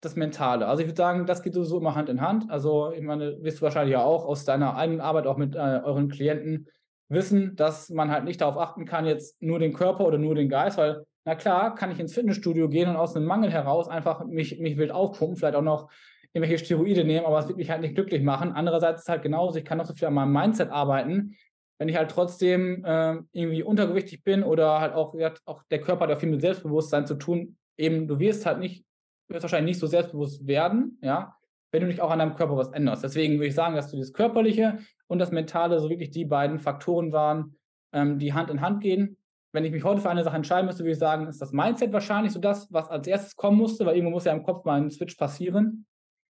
das 0.02 0.16
Mentale. 0.16 0.68
Also 0.68 0.81
ich 0.81 0.88
würde 0.88 0.98
sagen, 0.98 1.25
das 1.25 1.44
geht 1.44 1.54
sowieso 1.54 1.78
immer 1.78 1.95
Hand 1.95 2.10
in 2.10 2.22
Hand. 2.22 2.50
Also 2.50 2.94
ich 2.94 3.02
meine, 3.02 3.44
wirst 3.44 3.60
du 3.60 3.63
wahrscheinlich 3.63 3.94
ja 3.94 4.04
auch 4.04 4.25
aus 4.25 4.45
deiner 4.45 4.78
eigenen 4.78 5.02
Arbeit, 5.02 5.28
auch 5.28 5.38
mit 5.38 5.56
äh, 5.56 5.81
euren 5.84 6.10
Klienten 6.10 6.68
wissen, 7.10 7.56
dass 7.56 7.90
man 7.90 8.10
halt 8.10 8.24
nicht 8.24 8.40
darauf 8.40 8.57
achten 8.57 8.86
kann, 8.86 9.06
jetzt 9.06 9.42
nur 9.42 9.60
den 9.60 9.74
Körper 9.74 10.06
oder 10.06 10.18
nur 10.18 10.36
den 10.36 10.48
Geist, 10.48 10.78
weil 10.78 11.06
na 11.25 11.36
klar, 11.36 11.75
kann 11.75 11.92
ich 11.92 12.00
ins 12.00 12.13
Fitnessstudio 12.13 12.69
gehen 12.69 12.89
und 12.89 12.95
aus 12.95 13.16
einem 13.16 13.25
Mangel 13.25 13.51
heraus 13.51 13.88
einfach 13.88 14.25
mich, 14.25 14.60
mich 14.60 14.77
wild 14.77 14.92
aufpumpen, 14.92 15.38
vielleicht 15.38 15.56
auch 15.56 15.62
noch 15.62 15.89
irgendwelche 16.33 16.63
Steroide 16.63 17.04
nehmen, 17.04 17.25
aber 17.25 17.39
es 17.39 17.48
wird 17.48 17.57
mich 17.57 17.69
halt 17.69 17.81
nicht 17.81 17.95
glücklich 17.95 18.21
machen. 18.21 18.51
Andererseits 18.51 19.01
ist 19.01 19.07
es 19.07 19.10
halt 19.10 19.24
genauso, 19.24 19.57
ich 19.57 19.66
kann 19.66 19.77
noch 19.77 19.86
so 19.86 19.94
viel 19.94 20.07
an 20.07 20.13
meinem 20.13 20.31
Mindset 20.31 20.69
arbeiten, 20.69 21.36
wenn 21.77 21.89
ich 21.89 21.95
halt 21.95 22.12
trotzdem 22.12 22.83
äh, 22.86 23.18
irgendwie 23.31 23.63
untergewichtig 23.63 24.24
bin 24.24 24.44
oder 24.44 24.80
halt 24.80 24.94
auch, 24.94 25.16
auch 25.45 25.63
der 25.71 25.81
Körper 25.81 26.04
hat 26.04 26.10
ja 26.10 26.16
viel 26.18 26.30
mit 26.30 26.42
Selbstbewusstsein 26.42 27.07
zu 27.07 27.16
tun, 27.16 27.57
eben 27.77 28.07
du 28.07 28.19
wirst 28.19 28.45
halt 28.45 28.60
nicht, 28.60 28.86
wirst 29.27 29.44
wahrscheinlich 29.44 29.75
nicht 29.75 29.80
so 29.80 29.88
selbstbewusst 29.88 30.45
werden, 30.45 31.00
ja, 31.01 31.36
wenn 31.71 31.81
du 31.81 31.88
nicht 31.88 32.01
auch 32.01 32.12
an 32.12 32.19
deinem 32.19 32.36
Körper 32.36 32.57
was 32.57 32.69
änderst. 32.69 33.04
Deswegen 33.04 33.36
würde 33.36 33.48
ich 33.48 33.56
sagen, 33.56 33.75
dass 33.75 33.92
du 33.92 33.98
das 33.98 34.13
Körperliche 34.13 34.80
und 35.07 35.19
das 35.19 35.31
Mentale 35.31 35.80
so 35.80 35.89
wirklich 35.89 36.10
die 36.10 36.25
beiden 36.25 36.60
Faktoren 36.60 37.12
waren, 37.12 37.56
ähm, 37.94 38.19
die 38.19 38.33
Hand 38.33 38.50
in 38.50 38.62
Hand 38.62 38.81
gehen 38.81 39.19
wenn 39.51 39.66
ich 39.66 39.72
mich 39.72 39.84
heute 39.84 40.01
für 40.01 40.10
eine 40.10 40.24
Sache 40.24 40.36
entscheiden 40.36 40.68
müsste, 40.68 40.84
würde 40.84 40.92
ich 40.92 41.00
sagen, 41.00 41.28
ist 41.28 41.42
das 41.42 41.51
Mindset 41.51 41.92
wahrscheinlich 41.92 42.34
so 42.34 42.40
das, 42.40 42.72
was 42.72 42.90
als 42.90 43.07
erstes 43.07 43.36
kommen 43.36 43.57
musste, 43.57 43.86
weil 43.86 43.96
irgendwo 43.96 44.12
muss 44.12 44.25
ja 44.25 44.34
im 44.34 44.44
Kopf 44.44 44.66
mal 44.66 44.80
ein 44.80 44.92
Switch 44.92 45.16
passieren. 45.16 45.88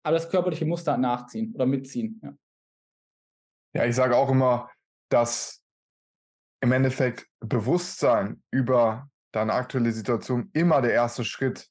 Aber 0.03 0.15
das 0.15 0.31
körperliche 0.31 0.65
Muster 0.65 0.97
nachziehen 0.97 1.53
oder 1.55 1.67
mitziehen. 1.67 2.21
Ja, 2.23 2.33
ja 3.75 3.87
ich 3.87 3.97
sage 3.97 4.17
auch 4.17 4.31
immer, 4.31 4.71
dass 5.11 5.63
im 6.63 6.73
Endeffekt 6.73 7.27
Bewusstsein 7.41 8.43
über 8.51 9.09
deine 9.33 9.53
aktuelle 9.53 9.93
Situation 9.93 10.51
immer 10.53 10.81
der 10.83 10.93
erste 10.93 11.25
Schritt 11.25 11.69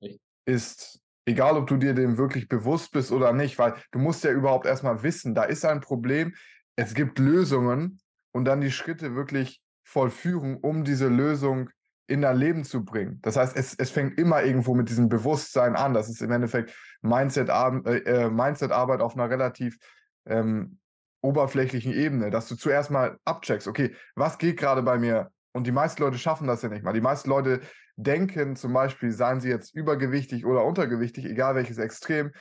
Richtig. 0.00 0.20
ist. 0.46 1.00
Egal, 1.24 1.56
ob 1.56 1.68
du 1.68 1.76
dir 1.76 1.94
dem 1.94 2.18
wirklich 2.18 2.48
bewusst 2.48 2.90
bist 2.90 3.12
oder 3.12 3.32
nicht, 3.32 3.56
weil 3.56 3.74
du 3.92 4.00
musst 4.00 4.24
ja 4.24 4.32
überhaupt 4.32 4.66
erstmal 4.66 5.04
wissen, 5.04 5.34
da 5.36 5.44
ist 5.44 5.64
ein 5.64 5.80
Problem, 5.80 6.34
es 6.74 6.94
gibt 6.94 7.20
Lösungen 7.20 8.00
und 8.32 8.44
dann 8.44 8.60
die 8.60 8.72
Schritte 8.72 9.14
wirklich 9.14 9.62
vollführen, 9.92 10.56
um 10.56 10.84
diese 10.84 11.08
Lösung 11.08 11.68
in 12.06 12.22
dein 12.22 12.36
Leben 12.36 12.64
zu 12.64 12.84
bringen. 12.84 13.20
Das 13.22 13.36
heißt, 13.36 13.56
es, 13.56 13.74
es 13.74 13.90
fängt 13.90 14.18
immer 14.18 14.42
irgendwo 14.42 14.74
mit 14.74 14.88
diesem 14.88 15.08
Bewusstsein 15.08 15.76
an. 15.76 15.92
Das 15.92 16.08
ist 16.08 16.22
im 16.22 16.32
Endeffekt 16.32 16.74
Mindset-Arbeit 17.02 18.06
äh, 18.06 18.24
äh, 18.24 18.30
Mindset 18.30 18.72
auf 18.72 19.14
einer 19.14 19.28
relativ 19.28 19.78
ähm, 20.26 20.78
oberflächlichen 21.20 21.92
Ebene, 21.92 22.30
dass 22.30 22.48
du 22.48 22.56
zuerst 22.56 22.90
mal 22.90 23.18
abcheckst, 23.24 23.68
okay, 23.68 23.94
was 24.14 24.38
geht 24.38 24.56
gerade 24.56 24.82
bei 24.82 24.98
mir? 24.98 25.30
Und 25.52 25.66
die 25.66 25.72
meisten 25.72 26.02
Leute 26.02 26.18
schaffen 26.18 26.46
das 26.46 26.62
ja 26.62 26.70
nicht 26.70 26.82
mal. 26.82 26.94
Die 26.94 27.02
meisten 27.02 27.28
Leute 27.28 27.60
denken 27.96 28.56
zum 28.56 28.72
Beispiel, 28.72 29.12
seien 29.12 29.40
sie 29.40 29.50
jetzt 29.50 29.74
übergewichtig 29.74 30.46
oder 30.46 30.64
untergewichtig, 30.64 31.26
egal 31.26 31.54
welches 31.54 31.76
Extrem, 31.76 32.32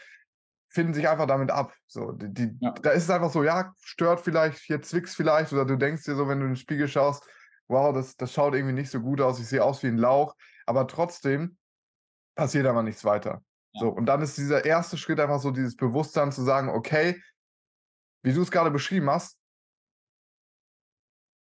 finden 0.70 0.94
sich 0.94 1.10
einfach 1.10 1.28
damit 1.28 1.52
ab. 1.52 1.74
So, 1.86 2.14
die, 2.14 2.34
die 2.34 2.58
ja. 2.62 2.72
Da 2.82 2.92
ist 2.92 3.04
es 3.04 3.10
einfach 3.10 3.32
so, 3.32 3.44
ja, 3.44 3.74
stört 3.84 4.22
vielleicht, 4.22 4.58
hier 4.60 4.82
zwickst 4.82 5.18
vielleicht, 5.18 5.52
oder 5.52 5.66
du 5.66 5.76
denkst 5.76 6.04
dir 6.04 6.16
so, 6.16 6.30
wenn 6.30 6.40
du 6.40 6.46
in 6.46 6.52
den 6.52 6.58
Spiegel 6.58 6.88
schaust, 6.88 7.28
wow, 7.72 7.94
das, 7.94 8.16
das 8.18 8.34
schaut 8.34 8.54
irgendwie 8.54 8.74
nicht 8.74 8.92
so 8.92 9.00
gut 9.00 9.22
aus, 9.22 9.40
ich 9.40 9.48
sehe 9.48 9.64
aus 9.64 9.82
wie 9.82 9.88
ein 9.88 9.98
Lauch, 9.98 10.36
aber 10.66 10.88
trotzdem 10.88 11.58
passiert 12.36 12.66
aber 12.68 12.84
nichts 12.84 13.04
weiter. 13.04 13.42
Ja. 13.74 13.82
So, 13.82 13.90
und 13.90 14.06
dann 14.06 14.22
ist 14.22 14.38
dieser 14.38 14.66
erste 14.66 14.98
Schritt 14.98 15.20
einfach 15.20 15.40
so 15.40 15.52
dieses 15.52 15.76
Bewusstsein 15.76 16.32
zu 16.32 16.44
sagen, 16.44 16.70
okay, 16.70 17.22
wie 18.24 18.34
du 18.34 18.42
es 18.42 18.52
gerade 18.52 18.70
beschrieben 18.70 19.10
hast, 19.10 19.40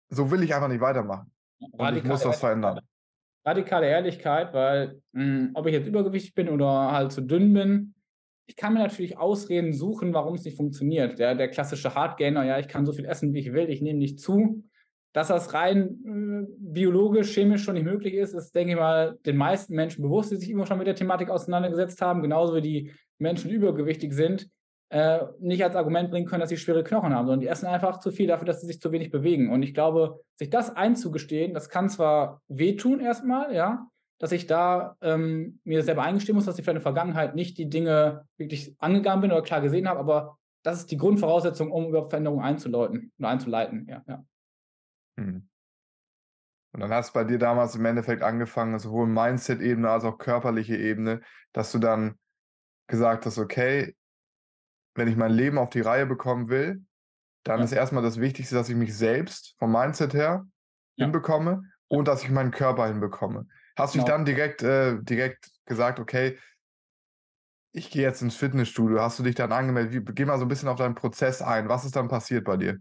so 0.10 0.32
will 0.32 0.44
ich 0.44 0.56
einfach 0.56 0.68
nicht 0.70 0.82
weitermachen. 0.82 1.32
Und 1.60 1.96
ich 1.96 2.04
muss 2.04 2.24
das 2.24 2.40
verändern. 2.40 2.80
Radikale 3.46 3.88
Ehrlichkeit, 3.88 4.54
weil 4.54 5.02
mh, 5.12 5.24
hm, 5.24 5.52
ob 5.54 5.68
ich 5.68 5.74
jetzt 5.74 5.88
übergewichtig 5.88 6.34
bin 6.34 6.50
oder 6.50 6.92
halt 6.92 7.12
zu 7.12 7.22
dünn 7.22 7.54
bin, 7.54 7.94
ich 8.46 8.56
kann 8.56 8.74
mir 8.74 8.80
natürlich 8.80 9.18
Ausreden 9.18 9.74
suchen, 9.74 10.14
warum 10.14 10.36
es 10.36 10.44
nicht 10.44 10.58
funktioniert. 10.58 11.20
Der, 11.20 11.36
der 11.36 11.50
klassische 11.50 11.96
Hardgainer, 11.96 12.44
ja, 12.44 12.60
ich 12.60 12.68
kann 12.68 12.86
so 12.86 12.92
viel 12.92 13.06
essen, 13.06 13.34
wie 13.34 13.40
ich 13.40 13.54
will, 13.54 13.70
ich 13.70 13.82
nehme 13.82 14.00
nicht 14.00 14.20
zu. 14.20 14.64
Dass 15.14 15.28
das 15.28 15.54
rein 15.54 16.48
äh, 16.48 16.54
biologisch, 16.58 17.34
chemisch 17.34 17.64
schon 17.64 17.74
nicht 17.74 17.84
möglich 17.84 18.14
ist, 18.14 18.34
ist, 18.34 18.56
denke 18.56 18.74
ich 18.74 18.80
mal, 18.80 19.18
den 19.26 19.38
meisten 19.38 19.76
Menschen 19.76 20.02
bewusst, 20.02 20.32
die 20.32 20.38
sich 20.38 20.50
immer 20.50 20.66
schon 20.66 20.78
mit 20.78 20.88
der 20.88 20.96
Thematik 20.96 21.30
auseinandergesetzt 21.30 22.02
haben, 22.02 22.22
genauso 22.22 22.56
wie 22.56 22.62
die 22.62 22.92
Menschen, 23.18 23.50
die 23.50 23.56
übergewichtig 23.56 24.14
sind, 24.14 24.50
äh, 24.90 25.20
nicht 25.40 25.64
als 25.64 25.76
Argument 25.76 26.12
bringen 26.12 26.28
können, 26.28 26.42
dass 26.42 26.50
sie 26.50 26.58
schwere 26.58 26.84
Knochen 26.84 27.14
haben, 27.14 27.26
sondern 27.26 27.40
die 27.40 27.48
essen 27.48 27.66
einfach 27.66 28.00
zu 28.00 28.12
viel 28.12 28.28
dafür, 28.28 28.46
dass 28.46 28.62
sie 28.62 28.68
sich 28.68 28.82
zu 28.82 28.92
wenig 28.92 29.10
bewegen. 29.10 29.50
Und 29.52 29.64
ich 29.64 29.74
glaube, 29.74 30.20
sich 30.36 30.50
das 30.50 30.76
einzugestehen, 30.76 31.54
das 31.54 31.70
kann 31.70 31.90
zwar 31.90 32.42
wehtun 32.50 33.00
erstmal, 33.00 33.56
ja, 33.56 33.88
dass 34.20 34.32
ich 34.34 34.48
da 34.48 34.98
ähm, 35.02 35.60
mir 35.64 35.82
selber 35.82 36.04
eingestehen 36.04 36.36
muss, 36.36 36.46
dass 36.46 36.60
ich 36.60 36.66
für 36.66 36.72
eine 36.72 36.82
Vergangenheit 36.82 37.36
nicht 37.36 37.58
die 37.58 37.70
Dinge 37.70 38.26
wirklich 38.38 38.76
angegangen 38.80 39.22
bin 39.22 39.32
oder 39.32 39.42
klar 39.42 39.62
gesehen 39.62 39.88
habe, 39.88 40.00
aber 40.00 40.38
das 40.64 40.80
ist 40.80 40.92
die 40.92 40.98
Grundvoraussetzung, 40.98 41.72
um 41.72 41.88
überhaupt 41.88 42.12
Veränderungen 42.12 42.44
einzuleiten 42.44 43.12
einzuleiten. 43.20 43.88
Ja, 43.90 44.04
ja. 44.08 44.24
Hm. 45.18 45.48
Und 46.74 46.80
dann 46.80 46.92
hast 46.92 47.10
du 47.10 47.14
bei 47.14 47.24
dir 47.26 47.38
damals 47.38 47.76
im 47.76 47.86
Endeffekt 47.86 48.24
angefangen, 48.24 48.80
sowohl 48.80 49.08
Mindset-Ebene 49.08 49.90
als 49.90 50.06
auch 50.06 50.18
körperliche 50.18 50.78
Ebene, 50.78 51.22
dass 51.52 51.72
du 51.72 51.80
dann 51.80 52.18
gesagt 52.88 53.26
hast, 53.26 53.38
okay, 53.38 53.96
wenn 54.96 55.08
ich 55.08 55.18
mein 55.18 55.32
Leben 55.32 55.58
auf 55.58 55.70
die 55.70 55.82
Reihe 55.82 56.06
bekommen 56.06 56.50
will, 56.50 56.84
dann 57.44 57.60
ja. 57.60 57.66
ist 57.66 57.72
erstmal 57.72 58.04
das 58.04 58.20
Wichtigste, 58.20 58.56
dass 58.56 58.70
ich 58.70 58.76
mich 58.76 58.96
selbst 58.96 59.56
vom 59.60 59.72
Mindset 59.72 60.14
her 60.14 60.46
ja. 60.96 61.06
hinbekomme 61.06 61.64
und 61.88 62.08
dass 62.08 62.24
ich 62.24 62.30
meinen 62.30 62.52
Körper 62.52 62.88
hinbekomme. 62.88 63.48
Hast 63.76 63.94
du 63.94 64.00
dich 64.00 64.06
Genau. 64.06 64.18
dann 64.18 64.26
direkt, 64.26 64.64
äh, 64.64 65.02
direkt 65.02 65.50
gesagt, 65.66 66.00
okay, 66.00 66.38
ich 67.74 67.90
gehe 67.90 68.04
jetzt 68.04 68.22
ins 68.22 68.36
Fitnessstudio. 68.36 69.02
Hast 69.02 69.20
du 69.20 69.24
dich 69.24 69.36
dann 69.36 69.52
angemeldet? 69.52 69.94
Wie, 69.94 70.14
geh 70.14 70.26
mal 70.26 70.38
so 70.38 70.46
ein 70.46 70.50
bisschen 70.50 70.68
auf 70.68 70.78
deinen 70.78 70.96
Prozess 70.96 71.42
ein. 71.42 71.70
Was 71.70 71.86
ist 71.86 71.96
dann 71.96 72.10
passiert 72.10 72.44
bei 72.44 72.58
dir? 72.58 72.80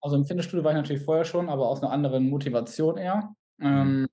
Also 0.00 0.16
im 0.16 0.26
Fitnessstudio 0.26 0.64
war 0.64 0.72
ich 0.72 0.76
natürlich 0.76 1.02
vorher 1.02 1.24
schon, 1.24 1.48
aber 1.48 1.68
aus 1.68 1.82
einer 1.82 1.92
anderen 1.92 2.28
Motivation 2.28 2.96
eher. 2.96 3.34
Ähm, 3.60 4.06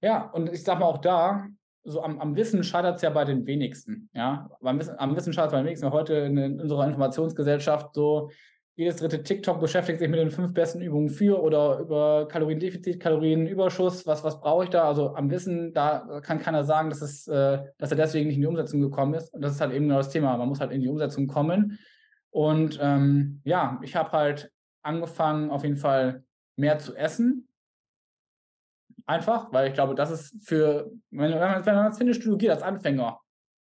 ja, 0.00 0.30
und 0.30 0.52
ich 0.52 0.62
sag 0.62 0.78
mal 0.78 0.86
auch 0.86 0.98
da, 0.98 1.46
so 1.84 2.02
am, 2.02 2.20
am 2.20 2.36
Wissen 2.36 2.62
scheitert 2.64 2.96
es 2.96 3.02
ja 3.02 3.10
bei 3.10 3.24
den 3.24 3.46
wenigsten. 3.46 4.10
Ja, 4.12 4.50
am 4.62 4.78
Wissen, 4.78 4.98
am 4.98 5.16
Wissen 5.16 5.32
scheitert 5.32 5.50
es 5.50 5.52
bei 5.52 5.58
den 5.58 5.66
wenigsten. 5.66 5.90
Heute 5.90 6.14
in, 6.14 6.36
in 6.36 6.60
unserer 6.60 6.86
Informationsgesellschaft 6.86 7.94
so 7.94 8.30
jedes 8.78 8.96
dritte 8.96 9.24
TikTok 9.24 9.58
beschäftigt 9.58 9.98
sich 9.98 10.08
mit 10.08 10.20
den 10.20 10.30
fünf 10.30 10.54
besten 10.54 10.80
Übungen 10.80 11.08
für 11.08 11.42
oder 11.42 11.80
über 11.80 12.28
Kaloriendefizit, 12.28 13.00
Kalorienüberschuss. 13.00 14.06
Was, 14.06 14.22
was 14.22 14.40
brauche 14.40 14.64
ich 14.64 14.70
da? 14.70 14.86
Also 14.86 15.16
am 15.16 15.30
Wissen, 15.30 15.72
da 15.72 16.20
kann 16.22 16.38
keiner 16.38 16.62
sagen, 16.62 16.88
dass, 16.88 17.02
es, 17.02 17.26
äh, 17.26 17.58
dass 17.78 17.90
er 17.90 17.96
deswegen 17.96 18.28
nicht 18.28 18.36
in 18.36 18.42
die 18.42 18.46
Umsetzung 18.46 18.80
gekommen 18.80 19.14
ist. 19.14 19.34
Und 19.34 19.40
das 19.40 19.52
ist 19.52 19.60
halt 19.60 19.72
eben 19.72 19.86
genau 19.86 19.98
das 19.98 20.10
Thema. 20.10 20.36
Man 20.36 20.48
muss 20.48 20.60
halt 20.60 20.70
in 20.70 20.80
die 20.80 20.88
Umsetzung 20.88 21.26
kommen. 21.26 21.76
Und 22.30 22.78
ähm, 22.80 23.40
ja, 23.42 23.80
ich 23.82 23.96
habe 23.96 24.12
halt 24.12 24.52
angefangen, 24.88 25.50
auf 25.50 25.62
jeden 25.62 25.76
Fall 25.76 26.24
mehr 26.56 26.78
zu 26.78 26.96
essen. 26.96 27.48
Einfach, 29.06 29.52
weil 29.52 29.68
ich 29.68 29.74
glaube, 29.74 29.94
das 29.94 30.10
ist 30.10 30.46
für, 30.46 30.90
wenn, 31.10 31.32
wenn 31.32 31.38
man, 31.38 31.66
wenn 31.66 31.74
man 31.74 31.86
ins 31.86 31.98
Fitnessstudio 31.98 32.36
geht 32.36 32.50
als 32.50 32.62
Anfänger 32.62 33.20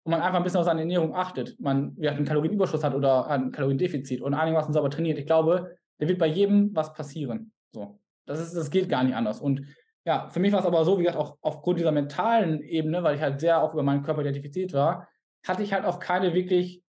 und 0.04 0.10
man 0.10 0.22
einfach 0.22 0.38
ein 0.38 0.42
bisschen 0.42 0.60
auf 0.60 0.64
seine 0.64 0.80
Ernährung 0.80 1.14
achtet, 1.14 1.58
man 1.60 1.94
ja, 1.98 2.12
einen 2.12 2.24
Kalorienüberschuss 2.24 2.82
hat 2.82 2.94
oder 2.94 3.26
ein 3.28 3.52
Kaloriendefizit 3.52 4.22
und 4.22 4.34
einigermaßen 4.34 4.72
sauber 4.72 4.90
trainiert, 4.90 5.18
ich 5.18 5.26
glaube, 5.26 5.76
da 5.98 6.08
wird 6.08 6.18
bei 6.18 6.26
jedem 6.26 6.74
was 6.74 6.92
passieren. 6.94 7.52
So. 7.72 8.00
Das, 8.26 8.40
ist, 8.40 8.54
das 8.54 8.70
geht 8.70 8.88
gar 8.88 9.04
nicht 9.04 9.14
anders. 9.14 9.40
Und 9.40 9.66
ja, 10.04 10.28
für 10.30 10.40
mich 10.40 10.52
war 10.52 10.60
es 10.60 10.66
aber 10.66 10.84
so, 10.84 10.98
wie 10.98 11.02
gesagt, 11.02 11.18
auch 11.18 11.36
aufgrund 11.42 11.78
dieser 11.78 11.92
mentalen 11.92 12.62
Ebene, 12.62 13.02
weil 13.02 13.16
ich 13.16 13.20
halt 13.20 13.40
sehr 13.40 13.60
auch 13.60 13.74
über 13.74 13.82
meinen 13.82 14.02
Körper 14.02 14.22
identifiziert 14.22 14.72
war, 14.72 15.08
hatte 15.46 15.62
ich 15.62 15.72
halt 15.72 15.84
auch 15.84 15.98
keine 15.98 16.34
wirklich 16.34 16.82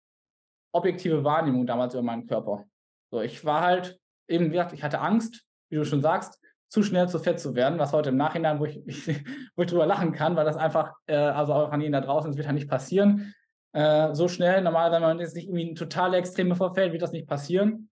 objektive 0.71 1.23
Wahrnehmung 1.23 1.65
damals 1.65 1.93
über 1.93 2.03
meinen 2.03 2.25
Körper. 2.25 2.65
So, 3.11 3.21
ich 3.21 3.43
war 3.43 3.61
halt, 3.61 4.00
eben 4.31 4.49
gesagt, 4.49 4.73
ich 4.73 4.83
hatte 4.83 4.99
Angst, 4.99 5.43
wie 5.69 5.75
du 5.75 5.85
schon 5.85 6.01
sagst, 6.01 6.39
zu 6.69 6.83
schnell 6.83 7.09
zu 7.09 7.19
fett 7.19 7.39
zu 7.39 7.53
werden, 7.53 7.79
was 7.79 7.91
heute 7.91 8.09
im 8.09 8.17
Nachhinein, 8.17 8.59
wo 8.59 8.65
ich, 8.65 8.81
wo 9.55 9.63
ich 9.63 9.69
drüber 9.69 9.85
lachen 9.85 10.13
kann, 10.13 10.35
weil 10.35 10.45
das 10.45 10.57
einfach, 10.57 10.93
äh, 11.07 11.15
also 11.15 11.53
auch 11.53 11.71
an 11.71 11.81
jeden 11.81 11.93
da 11.93 12.01
draußen, 12.01 12.31
es 12.31 12.37
wird 12.37 12.47
halt 12.47 12.55
nicht 12.55 12.69
passieren. 12.69 13.33
Äh, 13.73 14.13
so 14.13 14.27
schnell, 14.27 14.61
normal, 14.61 14.91
wenn 14.91 15.01
man 15.01 15.19
jetzt 15.19 15.35
nicht 15.35 15.47
irgendwie 15.47 15.69
in 15.69 15.75
totale 15.75 16.17
Extreme 16.17 16.55
verfällt, 16.55 16.93
wird 16.93 17.01
das 17.01 17.11
nicht 17.11 17.27
passieren. 17.27 17.89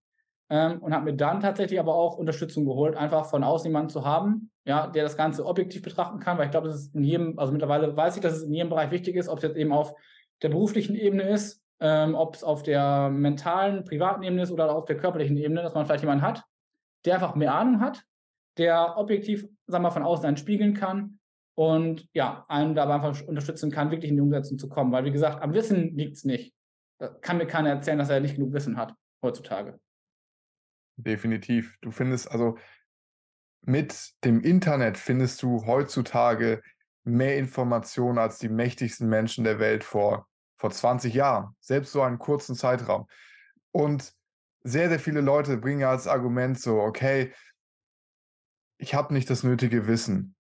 Ähm, 0.50 0.80
und 0.80 0.94
habe 0.94 1.06
mir 1.06 1.16
dann 1.16 1.42
tatsächlich 1.42 1.80
aber 1.80 1.94
auch 1.94 2.18
Unterstützung 2.18 2.66
geholt, 2.66 2.96
einfach 2.96 3.26
von 3.26 3.44
außen 3.44 3.70
jemanden 3.70 3.90
zu 3.90 4.06
haben, 4.06 4.50
ja, 4.66 4.88
der 4.88 5.04
das 5.04 5.16
Ganze 5.16 5.46
objektiv 5.46 5.84
betrachten 5.84 6.20
kann, 6.20 6.38
weil 6.38 6.46
ich 6.46 6.52
glaube, 6.52 6.68
das 6.68 6.78
ist 6.78 6.96
in 6.96 7.04
jedem, 7.04 7.38
also 7.38 7.52
mittlerweile 7.52 7.96
weiß 7.96 8.16
ich, 8.16 8.22
dass 8.22 8.34
es 8.34 8.44
in 8.44 8.54
jedem 8.54 8.70
Bereich 8.70 8.92
wichtig 8.92 9.16
ist, 9.16 9.30
ob 9.30 9.38
es 9.38 9.44
jetzt 9.44 9.58
eben 9.58 9.72
auf 9.72 9.94
der 10.42 10.50
beruflichen 10.50 10.96
Ebene 10.96 11.24
ist, 11.24 11.59
ähm, 11.80 12.16
ob 12.16 12.36
es 12.36 12.44
auf 12.44 12.64
der 12.64 13.10
mentalen, 13.10 13.84
privaten 13.84 14.24
Ebene 14.24 14.44
ist 14.44 14.52
oder 14.52 14.72
auf 14.76 14.86
der 14.86 14.98
körperlichen 14.98 15.38
Ebene, 15.38 15.62
dass 15.62 15.74
man 15.74 15.86
vielleicht 15.86 16.04
jemanden 16.04 16.24
hat, 16.24 16.44
der 17.06 17.16
einfach 17.16 17.36
mehr 17.36 17.54
Ahnung 17.54 17.80
hat, 17.82 18.04
der 18.58 18.98
objektiv, 18.98 19.42
sagen 19.68 19.84
wir 19.84 19.90
mal, 19.90 19.92
von 19.92 20.04
außen 20.04 20.26
einen 20.26 20.38
spiegeln 20.38 20.74
kann 20.74 21.20
und 21.56 22.08
ja, 22.14 22.46
einen 22.48 22.76
dabei 22.76 22.96
einfach 22.96 23.22
unterstützen 23.28 23.72
kann, 23.72 23.92
wirklich 23.92 24.10
in 24.10 24.18
die 24.18 24.22
Umsetzung 24.22 24.58
zu 24.58 24.70
kommen. 24.70 24.92
Weil, 24.92 25.06
wie 25.06 25.12
gesagt, 25.12 25.42
am 25.42 25.54
Wissen 25.54 25.96
liegt 25.96 26.18
es 26.18 26.24
nicht. 26.24 26.54
Da 27.00 27.08
kann 27.08 27.38
mir 27.38 27.48
keiner 27.48 27.70
erzählen, 27.70 27.98
dass 27.98 28.10
er 28.10 28.20
nicht 28.20 28.36
genug 28.36 28.54
Wissen 28.54 28.78
hat 28.78 28.94
heutzutage. 29.22 29.80
Definitiv. 30.98 31.78
Du 31.82 31.92
findest 31.92 32.30
also 32.32 32.58
mit 33.62 34.12
dem 34.24 34.42
Internet 34.42 34.98
findest 34.98 35.42
du 35.44 35.66
heutzutage 35.66 36.62
mehr 37.04 37.38
Informationen 37.38 38.18
als 38.18 38.38
die 38.38 38.50
mächtigsten 38.50 39.10
Menschen 39.10 39.44
der 39.44 39.60
Welt 39.60 39.84
vor, 39.84 40.29
vor 40.60 40.70
20 40.72 41.14
Jahren, 41.14 41.56
selbst 41.60 41.92
so 41.92 42.02
einen 42.02 42.20
kurzen 42.20 42.56
Zeitraum. 42.56 43.08
Und 43.72 44.14
sehr, 44.64 44.90
sehr 44.90 45.00
viele 45.00 45.22
Leute 45.22 45.58
bringen 45.58 45.80
ja 45.80 45.90
als 45.90 46.08
Argument 46.08 46.60
so, 46.60 46.80
okay, 46.80 47.34
ich 48.78 48.94
habe 48.94 49.14
nicht 49.14 49.30
das 49.30 49.44
nötige 49.44 49.88
Wissen. 49.88 50.36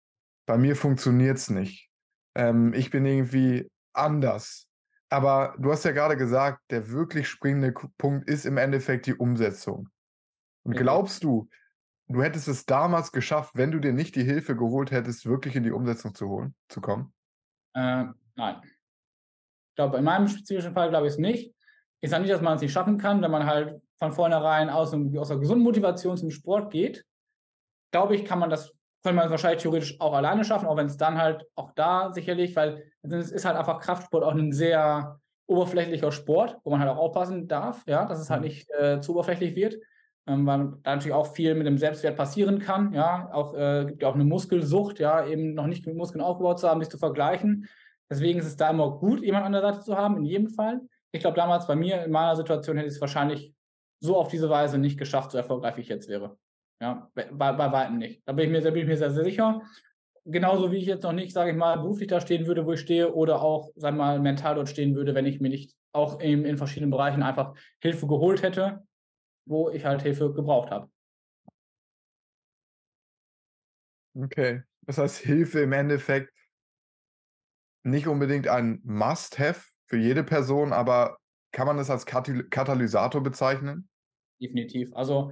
Bei 0.46 0.58
mir 0.58 0.76
funktioniert 0.76 1.38
es 1.38 1.50
nicht. 1.50 1.90
Ähm, 2.36 2.74
ich 2.74 2.90
bin 2.90 3.06
irgendwie 3.06 3.70
anders. 3.94 4.68
Aber 5.10 5.56
du 5.58 5.72
hast 5.72 5.86
ja 5.86 5.92
gerade 5.92 6.18
gesagt, 6.18 6.62
der 6.72 6.90
wirklich 6.90 7.30
springende 7.30 7.74
Punkt 7.98 8.28
ist 8.28 8.46
im 8.46 8.58
Endeffekt 8.58 9.06
die 9.06 9.16
Umsetzung. 9.16 9.90
Und 10.64 10.74
Ja. 10.74 10.82
glaubst 10.82 11.24
du, 11.24 11.50
du 12.08 12.22
hättest 12.22 12.48
es 12.48 12.66
damals 12.66 13.12
geschafft, 13.12 13.52
wenn 13.56 13.72
du 13.72 13.80
dir 13.80 13.94
nicht 13.94 14.16
die 14.16 14.24
Hilfe 14.24 14.56
geholt 14.56 14.92
hättest, 14.92 15.26
wirklich 15.26 15.56
in 15.56 15.64
die 15.64 15.72
Umsetzung 15.72 16.14
zu 16.14 16.28
holen, 16.28 16.56
zu 16.70 16.82
kommen? 16.82 17.14
Äh, 17.74 18.06
nein. 18.36 18.62
Glaube, 19.78 19.98
in 19.98 20.04
meinem 20.04 20.28
spezifischen 20.28 20.74
Fall 20.74 20.90
glaube 20.90 21.08
ich 21.08 21.14
es 21.14 21.20
nicht. 21.20 21.54
Ich 22.02 22.10
sage 22.10 22.24
nicht, 22.24 22.34
dass 22.34 22.42
man 22.42 22.56
es 22.56 22.62
nicht 22.62 22.74
schaffen 22.74 22.98
kann, 22.98 23.22
wenn 23.22 23.32
man 23.32 23.46
halt 23.46 23.80
von 23.98 24.12
vornherein 24.12 24.70
aus, 24.70 24.94
aus 24.94 25.32
einer 25.32 25.40
gesunden 25.40 25.64
Motivation 25.64 26.18
zum 26.18 26.32
Sport 26.32 26.72
geht. 26.72 27.06
Glaube 27.92 28.16
ich, 28.16 28.26
kann 28.26 28.40
man 28.40 28.50
das, 28.50 28.74
könnte 29.04 29.16
man 29.16 29.26
es 29.26 29.32
wahrscheinlich 29.32 29.62
theoretisch 29.62 30.02
auch 30.02 30.14
alleine 30.14 30.44
schaffen, 30.44 30.68
auch 30.68 30.78
wenn 30.78 30.88
es 30.88 30.98
dann 30.98 31.18
halt 31.18 31.46
auch 31.56 31.72
da 31.76 32.12
sicherlich, 32.12 32.56
weil 32.56 32.92
es 33.04 33.32
ist 33.32 33.46
halt 33.46 33.56
einfach 33.56 33.80
Kraftsport 33.80 34.24
auch 34.24 34.34
ein 34.34 34.52
sehr 34.52 35.20
oberflächlicher 35.48 36.12
Sport, 36.12 36.58
wo 36.64 36.72
man 36.72 36.80
halt 36.80 36.90
auch 36.90 36.98
aufpassen 36.98 37.48
darf, 37.48 37.84
ja, 37.88 38.06
dass 38.06 38.20
es 38.20 38.30
halt 38.30 38.42
Mhm. 38.42 38.48
nicht 38.48 38.70
äh, 38.72 39.00
zu 39.00 39.14
oberflächlich 39.14 39.56
wird, 39.56 39.78
ähm, 40.28 40.46
weil 40.46 40.74
da 40.84 40.96
natürlich 40.96 41.14
auch 41.14 41.34
viel 41.34 41.56
mit 41.56 41.68
dem 41.68 41.78
Selbstwert 41.78 42.18
passieren 42.18 42.60
kann, 42.60 42.94
ja, 42.94 43.30
auch 43.32 43.54
äh, 43.54 43.86
gibt 43.86 44.02
ja 44.02 44.10
auch 44.10 44.16
eine 44.16 44.26
Muskelsucht, 44.26 45.00
ja, 45.00 45.26
eben 45.26 45.54
noch 45.54 45.68
nicht 45.68 45.84
genug 45.86 45.98
Muskeln 45.98 46.22
aufgebaut 46.22 46.60
zu 46.60 46.68
haben, 46.68 46.82
sich 46.82 46.90
zu 46.90 46.98
vergleichen. 46.98 47.68
Deswegen 48.10 48.40
ist 48.40 48.46
es 48.46 48.56
da 48.56 48.70
immer 48.70 48.98
gut, 49.00 49.22
jemanden 49.22 49.48
an 49.48 49.52
der 49.54 49.62
Seite 49.62 49.82
zu 49.82 49.98
haben, 49.98 50.18
in 50.18 50.26
jedem 50.26 50.50
Fall. 50.50 50.82
Ich 51.12 51.22
glaube, 51.22 51.36
damals 51.36 51.68
bei 51.68 51.76
mir, 51.76 52.04
in 52.04 52.12
meiner 52.12 52.36
Situation, 52.36 52.78
hätte 52.78 52.88
ich 52.88 52.96
es 52.96 53.02
wahrscheinlich 53.02 53.54
so 54.00 54.16
auf 54.16 54.30
diese 54.30 54.50
Weise 54.50 54.78
nicht 54.78 54.98
geschafft, 54.98 55.32
so 55.32 55.38
erfolgreich 55.38 55.78
wie 55.78 55.82
ich 55.82 55.90
jetzt 55.90 56.08
wäre. 56.08 56.38
Ja, 56.80 57.10
bei, 57.16 57.32
bei 57.32 57.72
weitem 57.72 57.98
nicht. 57.98 58.22
Da 58.26 58.34
bin 58.34 58.46
ich 58.46 58.52
mir, 58.52 58.62
da 58.62 58.70
bin 58.70 58.84
ich 58.84 58.88
mir 58.88 58.98
sehr, 58.98 59.12
sehr 59.12 59.24
sicher. 59.24 59.62
Genauso 60.26 60.72
wie 60.72 60.78
ich 60.78 60.86
jetzt 60.86 61.04
noch 61.04 61.14
nicht, 61.14 61.34
sage 61.34 61.52
ich 61.52 61.58
mal, 61.58 61.78
beruflich 61.78 62.08
da 62.08 62.22
stehen 62.22 62.46
würde, 62.46 62.66
wo 62.66 62.74
ich 62.74 62.82
stehe, 62.82 63.14
oder 63.14 63.42
auch, 63.42 63.72
wir 63.76 63.92
mal, 63.92 64.20
mental 64.20 64.56
dort 64.56 64.70
stehen 64.70 64.94
würde, 64.96 65.16
wenn 65.16 65.26
ich 65.26 65.40
mir 65.40 65.50
nicht 65.50 65.76
auch 65.94 66.20
in, 66.20 66.46
in 66.46 66.58
verschiedenen 66.58 66.92
Bereichen 66.92 67.24
einfach 67.24 67.56
Hilfe 67.82 68.08
geholt 68.08 68.44
hätte, 68.44 68.86
wo 69.46 69.70
ich 69.70 69.86
halt 69.86 70.04
Hilfe 70.04 70.34
gebraucht 70.34 70.70
habe. 70.70 70.90
Okay. 74.16 74.64
Das 74.82 74.98
heißt, 74.98 75.18
Hilfe 75.20 75.62
im 75.62 75.74
Endeffekt 75.74 76.32
nicht 77.88 78.08
unbedingt 78.08 78.48
ein 78.48 78.82
Must-Have 78.84 79.62
für 79.86 79.98
jede 79.98 80.24
Person, 80.24 80.74
aber 80.74 81.18
kann 81.52 81.68
man 81.68 81.78
das 81.78 81.90
als 81.90 82.06
Katalysator 82.06 83.22
bezeichnen? 83.22 83.88
Definitiv. 84.42 84.94
Also, 84.94 85.32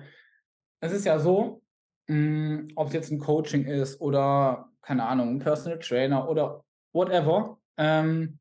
es 0.79 0.91
ist 0.91 1.05
ja 1.05 1.19
so, 1.19 1.61
mh, 2.07 2.69
ob 2.75 2.87
es 2.87 2.93
jetzt 2.93 3.11
ein 3.11 3.19
Coaching 3.19 3.65
ist 3.65 4.01
oder, 4.01 4.69
keine 4.81 5.05
Ahnung, 5.05 5.29
ein 5.29 5.39
Personal 5.39 5.79
Trainer 5.79 6.29
oder 6.29 6.63
whatever. 6.93 7.59
Ähm, 7.77 8.39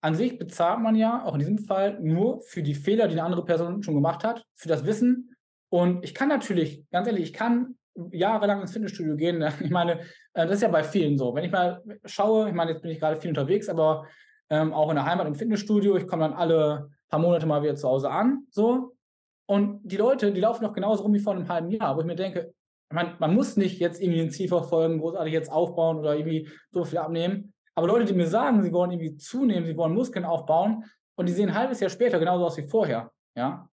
an 0.00 0.14
sich 0.14 0.38
bezahlt 0.38 0.80
man 0.80 0.94
ja 0.94 1.24
auch 1.24 1.34
in 1.34 1.40
diesem 1.40 1.58
Fall 1.58 2.00
nur 2.00 2.40
für 2.42 2.62
die 2.62 2.74
Fehler, 2.74 3.08
die 3.08 3.12
eine 3.12 3.24
andere 3.24 3.44
Person 3.44 3.82
schon 3.82 3.94
gemacht 3.94 4.22
hat, 4.22 4.46
für 4.54 4.68
das 4.68 4.86
Wissen. 4.86 5.34
Und 5.70 6.04
ich 6.04 6.14
kann 6.14 6.28
natürlich, 6.28 6.88
ganz 6.90 7.08
ehrlich, 7.08 7.24
ich 7.24 7.32
kann 7.32 7.77
jahrelang 8.12 8.60
ins 8.60 8.72
Fitnessstudio 8.72 9.16
gehen. 9.16 9.44
Ich 9.60 9.70
meine, 9.70 10.00
äh, 10.34 10.46
das 10.46 10.52
ist 10.52 10.62
ja 10.62 10.68
bei 10.68 10.82
vielen 10.82 11.18
so. 11.18 11.34
Wenn 11.34 11.44
ich 11.44 11.52
mal 11.52 11.82
schaue, 12.04 12.48
ich 12.48 12.54
meine, 12.54 12.72
jetzt 12.72 12.82
bin 12.82 12.90
ich 12.90 13.00
gerade 13.00 13.20
viel 13.20 13.30
unterwegs, 13.30 13.68
aber 13.68 14.06
ähm, 14.50 14.72
auch 14.72 14.88
in 14.90 14.96
der 14.96 15.04
Heimat 15.04 15.26
im 15.26 15.34
Fitnessstudio, 15.34 15.96
ich 15.96 16.06
komme 16.06 16.22
dann 16.22 16.32
alle 16.32 16.88
paar 17.08 17.20
Monate 17.20 17.46
mal 17.46 17.62
wieder 17.62 17.76
zu 17.76 17.88
Hause 17.88 18.10
an, 18.10 18.46
so. 18.50 18.94
Und 19.46 19.80
die 19.82 19.96
Leute, 19.96 20.30
die 20.30 20.40
laufen 20.40 20.62
noch 20.62 20.74
genauso 20.74 21.04
rum 21.04 21.14
wie 21.14 21.20
vor 21.20 21.34
einem 21.34 21.48
halben 21.48 21.70
Jahr, 21.70 21.96
wo 21.96 22.00
ich 22.00 22.06
mir 22.06 22.16
denke, 22.16 22.52
man, 22.90 23.16
man 23.18 23.34
muss 23.34 23.56
nicht 23.56 23.78
jetzt 23.78 24.00
irgendwie 24.00 24.20
ein 24.20 24.30
Ziel 24.30 24.48
verfolgen, 24.48 25.00
großartig 25.00 25.32
jetzt 25.32 25.50
aufbauen 25.50 25.98
oder 25.98 26.16
irgendwie 26.16 26.48
so 26.70 26.84
viel 26.84 26.98
abnehmen. 26.98 27.52
Aber 27.74 27.86
Leute, 27.86 28.04
die 28.06 28.12
mir 28.12 28.26
sagen, 28.26 28.62
sie 28.62 28.72
wollen 28.72 28.90
irgendwie 28.90 29.16
zunehmen, 29.16 29.64
sie 29.64 29.76
wollen 29.76 29.94
Muskeln 29.94 30.24
aufbauen 30.24 30.84
und 31.16 31.28
die 31.28 31.32
sehen 31.32 31.50
ein 31.50 31.54
halbes 31.54 31.80
Jahr 31.80 31.90
später 31.90 32.18
genauso 32.18 32.44
aus 32.44 32.56
wie 32.56 32.68
vorher, 32.68 33.10
ja. 33.36 33.68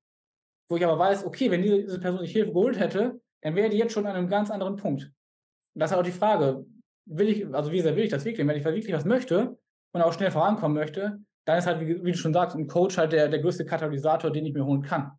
Wo 0.69 0.77
ich 0.77 0.85
aber 0.85 0.97
weiß, 0.97 1.25
okay, 1.25 1.51
wenn 1.51 1.61
diese, 1.61 1.83
diese 1.83 1.99
Person 1.99 2.21
sich 2.21 2.31
Hilfe 2.31 2.51
geholt 2.51 2.79
hätte, 2.79 3.19
dann 3.45 3.53
wäre 3.55 3.69
die 3.69 3.77
jetzt 3.77 3.93
schon 3.93 4.07
an 4.07 4.15
einem 4.15 4.27
ganz 4.27 4.49
anderen 4.49 4.75
Punkt. 4.75 5.03
Und 5.03 5.79
das 5.79 5.91
ist 5.91 5.97
auch 5.97 6.01
die 6.01 6.11
Frage, 6.11 6.65
will 7.05 7.29
ich, 7.29 7.53
also 7.53 7.71
wie 7.71 7.79
sehr 7.79 7.95
will 7.95 8.05
ich 8.05 8.09
das 8.09 8.25
wirklich? 8.25 8.47
Wenn 8.47 8.57
ich 8.57 8.65
wirklich 8.65 8.91
was 8.91 9.05
möchte 9.05 9.55
und 9.91 10.01
auch 10.01 10.13
schnell 10.13 10.31
vorankommen 10.31 10.75
möchte, 10.75 11.19
dann 11.45 11.59
ist 11.59 11.67
halt, 11.67 11.79
wie, 11.79 12.03
wie 12.03 12.11
du 12.11 12.17
schon 12.17 12.33
sagst, 12.33 12.55
ein 12.55 12.67
Coach 12.67 12.97
halt 12.97 13.11
der, 13.11 13.27
der 13.27 13.39
größte 13.39 13.63
Katalysator, 13.63 14.31
den 14.31 14.47
ich 14.47 14.53
mir 14.55 14.65
holen 14.65 14.81
kann. 14.81 15.11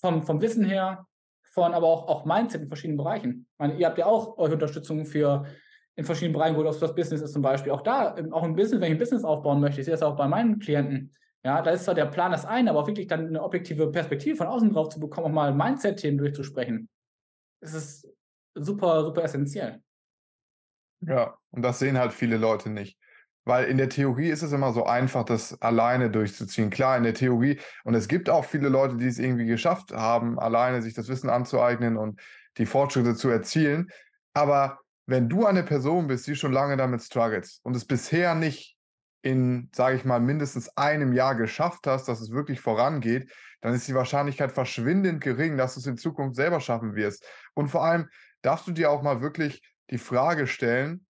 Vom, 0.00 0.22
vom 0.22 0.40
Wissen 0.40 0.64
her, 0.64 1.08
von 1.42 1.74
aber 1.74 1.88
auch, 1.88 2.06
auch 2.06 2.24
Mindset 2.24 2.62
in 2.62 2.68
verschiedenen 2.68 2.98
Bereichen. 2.98 3.48
Ich 3.50 3.58
meine, 3.58 3.74
ihr 3.74 3.86
habt 3.86 3.98
ja 3.98 4.06
auch 4.06 4.38
eure 4.38 4.52
Unterstützung 4.52 5.06
für 5.06 5.44
in 5.96 6.04
verschiedenen 6.04 6.34
Bereichen, 6.34 6.56
wo 6.56 6.62
das 6.62 6.78
Business 6.78 7.20
ist 7.20 7.32
zum 7.32 7.42
Beispiel. 7.42 7.72
Auch 7.72 7.82
da, 7.82 8.14
auch 8.30 8.44
im 8.44 8.54
Business, 8.54 8.80
wenn 8.80 8.92
ich 8.92 8.96
ein 8.96 9.00
Business 9.00 9.24
aufbauen 9.24 9.58
möchte, 9.58 9.80
ich 9.80 9.86
sehe 9.86 9.94
das 9.94 10.04
auch 10.04 10.14
bei 10.14 10.28
meinen 10.28 10.60
Klienten. 10.60 11.16
Ja, 11.44 11.62
da 11.62 11.70
ist 11.70 11.84
zwar 11.84 11.94
der 11.94 12.06
Plan 12.06 12.32
das 12.32 12.44
eine, 12.44 12.70
aber 12.70 12.80
auch 12.80 12.86
wirklich 12.86 13.06
dann 13.06 13.28
eine 13.28 13.42
objektive 13.42 13.90
Perspektive 13.90 14.36
von 14.36 14.48
außen 14.48 14.72
drauf 14.72 14.88
zu 14.88 15.00
bekommen, 15.00 15.28
auch 15.28 15.32
mal 15.32 15.54
Mindset-Themen 15.54 16.18
durchzusprechen. 16.18 16.88
Es 17.60 17.74
ist 17.74 18.08
super, 18.54 19.04
super 19.04 19.22
essentiell. 19.22 19.80
Ja, 21.00 21.36
und 21.50 21.62
das 21.62 21.78
sehen 21.78 21.98
halt 21.98 22.12
viele 22.12 22.36
Leute 22.36 22.70
nicht. 22.70 22.98
Weil 23.44 23.64
in 23.64 23.78
der 23.78 23.88
Theorie 23.88 24.28
ist 24.28 24.42
es 24.42 24.52
immer 24.52 24.72
so 24.72 24.84
einfach, 24.84 25.24
das 25.24 25.60
alleine 25.62 26.10
durchzuziehen. 26.10 26.68
Klar, 26.68 26.98
in 26.98 27.04
der 27.04 27.14
Theorie. 27.14 27.58
Und 27.84 27.94
es 27.94 28.08
gibt 28.08 28.28
auch 28.28 28.44
viele 28.44 28.68
Leute, 28.68 28.96
die 28.96 29.06
es 29.06 29.18
irgendwie 29.18 29.46
geschafft 29.46 29.92
haben, 29.92 30.38
alleine 30.38 30.82
sich 30.82 30.92
das 30.92 31.08
Wissen 31.08 31.30
anzueignen 31.30 31.96
und 31.96 32.20
die 32.58 32.66
Fortschritte 32.66 33.14
zu 33.14 33.30
erzielen. 33.30 33.90
Aber 34.34 34.80
wenn 35.06 35.30
du 35.30 35.46
eine 35.46 35.62
Person 35.62 36.08
bist, 36.08 36.26
die 36.26 36.36
schon 36.36 36.52
lange 36.52 36.76
damit 36.76 37.00
struggles 37.00 37.60
und 37.62 37.74
es 37.74 37.86
bisher 37.86 38.34
nicht 38.34 38.77
in, 39.28 39.68
sage 39.74 39.96
ich 39.96 40.06
mal, 40.06 40.20
mindestens 40.20 40.74
einem 40.76 41.12
Jahr 41.12 41.34
geschafft 41.34 41.86
hast, 41.86 42.08
dass 42.08 42.20
es 42.20 42.30
wirklich 42.30 42.60
vorangeht, 42.60 43.30
dann 43.60 43.74
ist 43.74 43.86
die 43.86 43.94
Wahrscheinlichkeit 43.94 44.52
verschwindend 44.52 45.20
gering, 45.20 45.58
dass 45.58 45.74
du 45.74 45.80
es 45.80 45.86
in 45.86 45.98
Zukunft 45.98 46.36
selber 46.36 46.60
schaffen 46.60 46.94
wirst. 46.94 47.26
Und 47.52 47.68
vor 47.68 47.84
allem 47.84 48.08
darfst 48.40 48.66
du 48.66 48.72
dir 48.72 48.90
auch 48.90 49.02
mal 49.02 49.20
wirklich 49.20 49.62
die 49.90 49.98
Frage 49.98 50.46
stellen, 50.46 51.04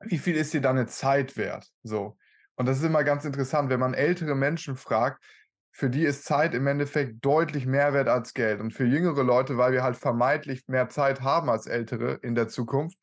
wie 0.00 0.18
viel 0.18 0.36
ist 0.36 0.52
dir 0.52 0.60
deine 0.60 0.86
Zeit 0.86 1.38
wert? 1.38 1.70
So. 1.82 2.18
Und 2.56 2.66
das 2.66 2.78
ist 2.78 2.84
immer 2.84 3.02
ganz 3.02 3.24
interessant, 3.24 3.70
wenn 3.70 3.80
man 3.80 3.94
ältere 3.94 4.34
Menschen 4.34 4.76
fragt, 4.76 5.24
für 5.70 5.88
die 5.88 6.04
ist 6.04 6.24
Zeit 6.24 6.54
im 6.54 6.66
Endeffekt 6.66 7.24
deutlich 7.24 7.64
mehr 7.64 7.94
wert 7.94 8.08
als 8.08 8.34
Geld. 8.34 8.60
Und 8.60 8.72
für 8.72 8.84
jüngere 8.84 9.22
Leute, 9.22 9.56
weil 9.56 9.72
wir 9.72 9.82
halt 9.82 9.96
vermeintlich 9.96 10.64
mehr 10.66 10.90
Zeit 10.90 11.22
haben 11.22 11.48
als 11.48 11.66
ältere 11.66 12.18
in 12.22 12.34
der 12.34 12.48
Zukunft, 12.48 12.98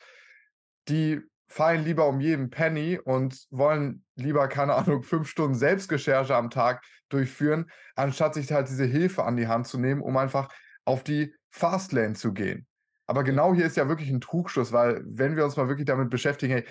die 0.88 1.20
fallen 1.50 1.84
lieber 1.84 2.08
um 2.08 2.22
jeden 2.22 2.52
Penny 2.52 3.00
und 3.04 3.48
wollen 3.50 4.06
lieber, 4.16 4.48
keine 4.48 4.76
Ahnung, 4.76 5.02
fünf 5.04 5.28
Stunden 5.28 5.56
Selbstrecherche 5.56 6.36
am 6.36 6.52
Tag 6.52 6.84
durchführen, 7.10 7.70
anstatt 7.96 8.36
sich 8.36 8.52
halt 8.52 8.70
diese 8.70 8.86
Hilfe 8.86 9.24
an 9.24 9.36
die 9.36 9.48
Hand 9.48 9.68
zu 9.68 9.80
nehmen, 9.80 10.02
um 10.02 10.16
einfach 10.16 10.50
auf 10.86 11.04
die 11.04 11.34
Fastlane 11.50 12.14
zu 12.14 12.34
gehen. 12.34 12.68
Aber 13.08 13.24
genau 13.24 13.56
hier 13.56 13.66
ist 13.66 13.78
ja 13.78 13.90
wirklich 13.90 14.12
ein 14.12 14.22
Trugschluss, 14.22 14.72
weil 14.72 15.04
wenn 15.08 15.36
wir 15.36 15.44
uns 15.44 15.58
mal 15.58 15.68
wirklich 15.68 15.88
damit 15.88 16.12
beschäftigen, 16.12 16.54
hey, 16.54 16.66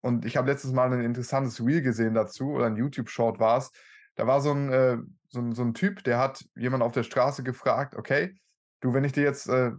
und 0.00 0.24
ich 0.24 0.38
habe 0.38 0.50
letztes 0.50 0.72
Mal 0.72 0.90
ein 0.90 1.04
interessantes 1.04 1.60
Reel 1.60 1.82
gesehen 1.82 2.14
dazu, 2.14 2.52
oder 2.52 2.66
ein 2.66 2.76
YouTube-Short 2.76 3.38
war 3.38 3.58
es, 3.58 3.70
da 4.14 4.26
war 4.26 4.40
so 4.40 4.52
ein, 4.52 4.72
äh, 4.72 4.96
so, 5.28 5.40
ein, 5.40 5.54
so 5.54 5.62
ein 5.62 5.74
Typ, 5.74 6.02
der 6.04 6.18
hat 6.18 6.42
jemand 6.56 6.82
auf 6.82 6.92
der 6.92 7.02
Straße 7.02 7.42
gefragt, 7.42 7.94
okay, 7.96 8.34
du, 8.80 8.94
wenn 8.94 9.04
ich 9.04 9.12
dir 9.12 9.24
jetzt, 9.24 9.46
äh, 9.50 9.72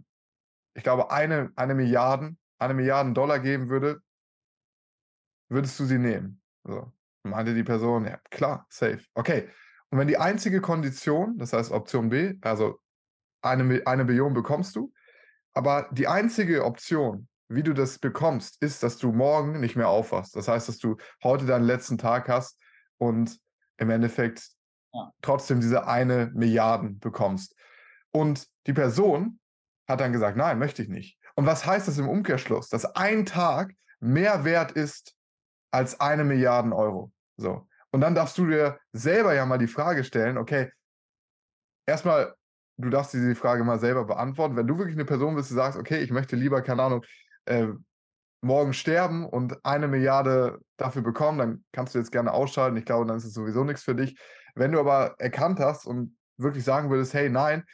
ich 0.76 0.84
glaube, 0.84 1.10
eine, 1.10 1.50
eine 1.56 1.74
Milliarden, 1.74 2.38
eine 2.60 2.76
Milliarden 2.76 3.16
Dollar 3.16 3.40
geben 3.40 3.70
würde, 3.70 4.02
würdest 5.52 5.80
du 5.80 5.86
sie 5.86 6.00
nehmen? 6.00 6.42
So. 6.64 6.92
Meinte 7.24 7.54
die 7.54 7.64
Person, 7.64 8.06
ja, 8.06 8.18
klar, 8.32 8.66
safe. 8.70 9.02
Okay. 9.14 9.50
Und 9.90 10.00
wenn 10.00 10.08
die 10.08 10.18
einzige 10.18 10.62
Kondition, 10.62 11.38
das 11.38 11.54
heißt 11.54 11.72
Option 11.72 12.10
B, 12.10 12.36
also 12.42 12.80
eine, 13.42 13.86
eine 13.86 14.06
Billion 14.06 14.34
bekommst 14.34 14.76
du, 14.76 14.92
aber 15.54 15.90
die 15.92 16.08
einzige 16.08 16.64
Option, 16.64 17.28
wie 17.50 17.64
du 17.64 17.74
das 17.74 18.00
bekommst, 18.00 18.62
ist, 18.62 18.82
dass 18.82 18.98
du 18.98 19.12
morgen 19.12 19.60
nicht 19.60 19.76
mehr 19.76 19.90
aufwachst. 19.90 20.36
Das 20.36 20.48
heißt, 20.48 20.70
dass 20.70 20.78
du 20.78 20.96
heute 21.24 21.46
deinen 21.46 21.66
letzten 21.66 21.98
Tag 21.98 22.30
hast 22.30 22.58
und 22.98 23.38
im 23.78 23.90
Endeffekt 23.90 24.48
ja. 24.94 25.12
trotzdem 25.22 25.60
diese 25.60 25.86
eine 25.86 26.32
Milliarden 26.34 27.00
bekommst. 27.00 27.56
Und 28.12 28.48
die 28.68 28.74
Person 28.74 29.40
hat 29.88 30.00
dann 30.00 30.14
gesagt, 30.14 30.38
nein, 30.38 30.58
möchte 30.58 30.82
ich 30.82 30.90
nicht. 30.90 31.20
Und 31.36 31.46
was 31.46 31.66
heißt 31.66 31.88
das 31.88 31.98
im 31.98 32.08
Umkehrschluss? 32.08 32.70
Dass 32.70 32.86
ein 32.96 33.26
Tag 33.26 33.74
mehr 34.00 34.46
wert 34.46 34.72
ist 34.72 35.16
als 35.72 36.00
eine 36.00 36.24
Milliarde 36.24 36.76
Euro. 36.76 37.12
So. 37.38 37.68
Und 37.92 38.02
dann 38.02 38.16
darfst 38.16 38.38
du 38.38 38.48
dir 38.48 38.80
selber 38.94 39.34
ja 39.34 39.46
mal 39.46 39.58
die 39.58 39.68
Frage 39.68 40.04
stellen, 40.04 40.38
okay, 40.38 40.72
erstmal, 41.86 42.34
du 42.78 42.90
darfst 42.90 43.14
dir 43.14 43.28
die 43.28 43.36
Frage 43.36 43.64
mal 43.64 43.80
selber 43.80 44.06
beantworten. 44.06 44.56
Wenn 44.56 44.68
du 44.68 44.78
wirklich 44.78 44.96
eine 44.96 45.06
Person 45.06 45.36
bist, 45.36 45.50
die 45.50 45.56
sagst, 45.56 45.78
okay, 45.78 46.02
ich 46.02 46.12
möchte 46.12 46.36
lieber, 46.36 46.62
keine 46.62 46.84
Ahnung, 46.84 47.06
äh, 47.46 47.68
morgen 48.42 48.74
sterben 48.74 49.26
und 49.26 49.64
eine 49.66 49.88
Milliarde 49.88 50.60
dafür 50.78 51.02
bekommen, 51.02 51.38
dann 51.38 51.66
kannst 51.72 51.94
du 51.94 52.00
jetzt 52.00 52.12
gerne 52.12 52.34
ausschalten. 52.34 52.78
Ich 52.78 52.86
glaube, 52.86 53.06
dann 53.06 53.18
ist 53.18 53.26
es 53.26 53.34
sowieso 53.34 53.64
nichts 53.64 53.84
für 53.84 53.96
dich. 53.96 54.18
Wenn 54.56 54.72
du 54.72 54.80
aber 54.80 55.16
erkannt 55.20 55.60
hast 55.60 55.86
und 55.86 56.18
wirklich 56.38 56.64
sagen 56.64 56.90
würdest, 56.90 57.14
hey, 57.14 57.30
nein, 57.30 57.66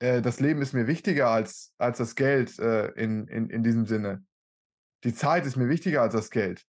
äh, 0.00 0.20
das 0.20 0.40
Leben 0.40 0.60
ist 0.62 0.74
mir 0.74 0.86
wichtiger 0.86 1.28
als, 1.28 1.72
als 1.78 1.98
das 1.98 2.16
Geld 2.16 2.58
äh, 2.58 2.88
in, 2.92 3.26
in, 3.28 3.48
in 3.48 3.62
diesem 3.62 3.86
Sinne. 3.86 4.24
Die 5.04 5.14
Zeit 5.14 5.46
ist 5.46 5.56
mir 5.56 5.68
wichtiger 5.68 6.02
als 6.02 6.12
das 6.12 6.30
Geld 6.30 6.66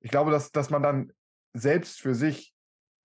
ich 0.00 0.10
glaube, 0.10 0.30
dass, 0.30 0.52
dass 0.52 0.70
man 0.70 0.82
dann 0.82 1.12
selbst 1.54 2.00
für 2.00 2.14
sich 2.14 2.54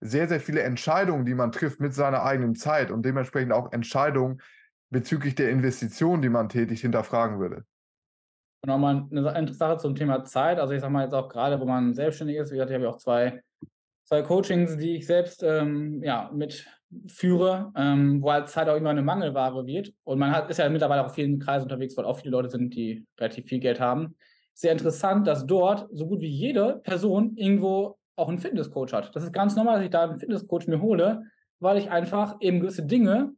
sehr, 0.00 0.28
sehr 0.28 0.40
viele 0.40 0.62
Entscheidungen, 0.62 1.24
die 1.24 1.34
man 1.34 1.52
trifft 1.52 1.80
mit 1.80 1.94
seiner 1.94 2.24
eigenen 2.24 2.54
Zeit 2.54 2.90
und 2.90 3.04
dementsprechend 3.04 3.52
auch 3.52 3.72
Entscheidungen 3.72 4.42
bezüglich 4.90 5.34
der 5.34 5.50
Investitionen, 5.50 6.22
die 6.22 6.28
man 6.28 6.48
tätigt, 6.48 6.82
hinterfragen 6.82 7.38
würde. 7.38 7.64
Nochmal 8.66 9.06
eine 9.10 9.52
Sache 9.52 9.78
zum 9.78 9.94
Thema 9.94 10.24
Zeit. 10.24 10.58
Also 10.58 10.74
ich 10.74 10.80
sage 10.80 10.92
mal 10.92 11.04
jetzt 11.04 11.14
auch 11.14 11.28
gerade, 11.28 11.58
wo 11.60 11.64
man 11.64 11.94
selbstständig 11.94 12.36
ist, 12.36 12.50
wie 12.50 12.54
gesagt, 12.54 12.70
ich 12.70 12.74
habe 12.74 12.84
ja 12.84 12.90
auch 12.90 12.98
zwei, 12.98 13.42
zwei 14.04 14.22
Coachings, 14.22 14.76
die 14.76 14.96
ich 14.96 15.06
selbst 15.06 15.42
ähm, 15.42 16.02
ja, 16.02 16.30
mitführe, 16.32 17.72
ähm, 17.76 18.22
wo 18.22 18.30
halt 18.30 18.48
Zeit 18.48 18.68
auch 18.68 18.76
immer 18.76 18.90
eine 18.90 19.02
Mangelware 19.02 19.66
wird. 19.66 19.92
Und 20.04 20.18
man 20.18 20.30
hat, 20.30 20.50
ist 20.50 20.58
ja 20.58 20.68
mittlerweile 20.68 21.02
auch 21.02 21.08
in 21.08 21.14
vielen 21.14 21.38
Kreisen 21.40 21.64
unterwegs, 21.64 21.96
weil 21.96 22.04
auch 22.04 22.18
viele 22.18 22.32
Leute 22.32 22.50
sind, 22.50 22.74
die 22.74 23.04
relativ 23.18 23.46
viel 23.46 23.60
Geld 23.60 23.80
haben 23.80 24.16
sehr 24.54 24.72
interessant, 24.72 25.26
dass 25.26 25.46
dort 25.46 25.88
so 25.92 26.06
gut 26.06 26.20
wie 26.20 26.28
jede 26.28 26.80
Person 26.84 27.36
irgendwo 27.36 27.98
auch 28.16 28.28
einen 28.28 28.38
Fitnesscoach 28.38 28.92
hat. 28.92 29.14
Das 29.16 29.22
ist 29.22 29.32
ganz 29.32 29.56
normal, 29.56 29.76
dass 29.76 29.84
ich 29.84 29.90
da 29.90 30.02
einen 30.04 30.18
Fitnesscoach 30.18 30.66
mir 30.66 30.80
hole, 30.80 31.24
weil 31.60 31.78
ich 31.78 31.90
einfach 31.90 32.36
eben 32.40 32.60
gewisse 32.60 32.84
Dinge, 32.84 33.32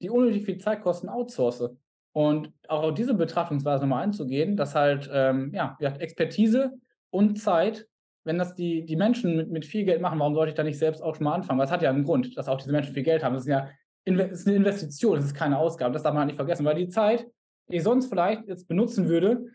die 0.00 0.10
unnötig 0.10 0.44
viel 0.44 0.58
Zeit 0.58 0.82
kosten, 0.82 1.08
outsource. 1.08 1.70
Und 2.12 2.52
auch 2.68 2.82
auf 2.82 2.94
diese 2.94 3.14
Betrachtungsweise 3.14 3.82
nochmal 3.84 4.04
einzugehen, 4.04 4.56
dass 4.56 4.74
halt, 4.74 5.08
ähm, 5.12 5.52
ja, 5.54 5.76
Expertise 5.80 6.72
und 7.10 7.40
Zeit, 7.40 7.86
wenn 8.24 8.38
das 8.38 8.54
die, 8.54 8.84
die 8.84 8.96
Menschen 8.96 9.36
mit, 9.36 9.50
mit 9.50 9.64
viel 9.64 9.84
Geld 9.84 10.00
machen, 10.02 10.18
warum 10.18 10.34
sollte 10.34 10.50
ich 10.50 10.56
da 10.56 10.64
nicht 10.64 10.78
selbst 10.78 11.02
auch 11.02 11.14
schon 11.14 11.24
mal 11.24 11.34
anfangen? 11.34 11.58
Weil 11.58 11.66
es 11.66 11.72
hat 11.72 11.82
ja 11.82 11.90
einen 11.90 12.04
Grund, 12.04 12.36
dass 12.36 12.48
auch 12.48 12.58
diese 12.58 12.72
Menschen 12.72 12.92
viel 12.92 13.02
Geld 13.02 13.24
haben. 13.24 13.34
Das 13.34 13.44
ist 13.44 13.48
ja 13.48 13.68
das 14.16 14.40
ist 14.40 14.46
eine 14.46 14.56
Investition, 14.56 15.16
das 15.16 15.26
ist 15.26 15.34
keine 15.34 15.58
Ausgabe, 15.58 15.92
das 15.92 16.02
darf 16.02 16.12
man 16.12 16.20
halt 16.20 16.28
nicht 16.28 16.36
vergessen, 16.36 16.64
weil 16.64 16.76
die 16.76 16.88
Zeit, 16.88 17.26
die 17.70 17.76
ich 17.76 17.82
sonst 17.82 18.06
vielleicht 18.06 18.46
jetzt 18.48 18.68
benutzen 18.68 19.08
würde, 19.08 19.46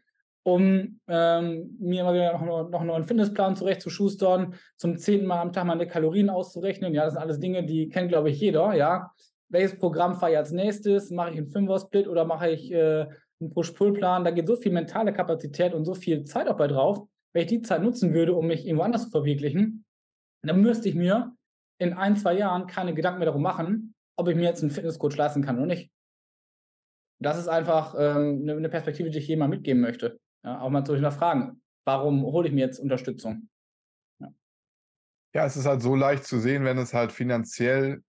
um 0.43 0.99
ähm, 1.07 1.77
mir 1.79 2.03
mal 2.03 2.13
wieder 2.13 2.33
noch, 2.33 2.69
noch 2.69 2.79
einen 2.79 2.87
neuen 2.87 3.03
Fitnessplan 3.03 3.55
zurechtzuschustern, 3.55 4.55
zum 4.77 4.97
zehnten 4.97 5.25
Mal 5.25 5.41
am 5.41 5.53
Tag 5.53 5.65
meine 5.65 5.87
Kalorien 5.87 6.29
auszurechnen. 6.29 6.93
Ja, 6.93 7.05
das 7.05 7.13
sind 7.13 7.21
alles 7.21 7.39
Dinge, 7.39 7.65
die 7.65 7.89
kennt, 7.89 8.09
glaube 8.09 8.29
ich, 8.29 8.39
jeder. 8.39 8.73
Ja, 8.73 9.11
welches 9.49 9.77
Programm 9.77 10.15
fahre 10.15 10.33
ich 10.33 10.37
als 10.37 10.51
nächstes? 10.51 11.11
Mache 11.11 11.31
ich 11.31 11.37
einen 11.37 11.47
Fünfer-Split 11.47 12.07
oder 12.07 12.25
mache 12.25 12.49
ich 12.49 12.71
äh, 12.71 13.07
einen 13.39 13.49
Push-Pull-Plan? 13.51 14.23
Da 14.25 14.31
geht 14.31 14.47
so 14.47 14.55
viel 14.55 14.71
mentale 14.71 15.13
Kapazität 15.13 15.73
und 15.73 15.85
so 15.85 15.93
viel 15.93 16.23
Zeit 16.25 16.47
auch 16.47 16.57
bei 16.57 16.67
drauf. 16.67 17.07
Wenn 17.33 17.43
ich 17.43 17.47
die 17.47 17.61
Zeit 17.61 17.81
nutzen 17.81 18.13
würde, 18.13 18.33
um 18.33 18.47
mich 18.47 18.65
irgendwo 18.65 18.83
anders 18.83 19.05
zu 19.05 19.11
verwirklichen, 19.11 19.85
dann 20.43 20.61
müsste 20.61 20.89
ich 20.89 20.95
mir 20.95 21.35
in 21.79 21.93
ein, 21.93 22.15
zwei 22.17 22.37
Jahren 22.37 22.67
keine 22.67 22.93
Gedanken 22.93 23.19
mehr 23.19 23.27
darum 23.27 23.41
machen, 23.41 23.95
ob 24.17 24.27
ich 24.27 24.35
mir 24.35 24.43
jetzt 24.43 24.61
einen 24.61 24.71
Fitnesscoach 24.71 25.15
leisten 25.15 25.43
kann 25.43 25.57
oder 25.57 25.67
nicht. 25.67 25.91
Das 27.19 27.37
ist 27.37 27.47
einfach 27.47 27.95
ähm, 27.97 28.43
eine 28.47 28.69
Perspektive, 28.69 29.09
die 29.09 29.19
ich 29.19 29.27
jemand 29.27 29.51
mitgeben 29.51 29.81
möchte. 29.81 30.19
Ja, 30.43 30.59
auch 30.59 30.69
mal 30.69 30.83
zu 30.83 30.93
hinterfragen, 30.93 31.61
warum 31.85 32.23
hole 32.23 32.47
ich 32.47 32.53
mir 32.53 32.65
jetzt 32.65 32.79
Unterstützung? 32.79 33.49
Ja. 34.19 34.27
ja, 35.33 35.45
es 35.45 35.55
ist 35.55 35.65
halt 35.65 35.81
so 35.81 35.95
leicht 35.95 36.25
zu 36.25 36.39
sehen, 36.39 36.65
wenn 36.65 36.77
es 36.77 36.93
halt 36.93 37.11
finanziell 37.11 38.03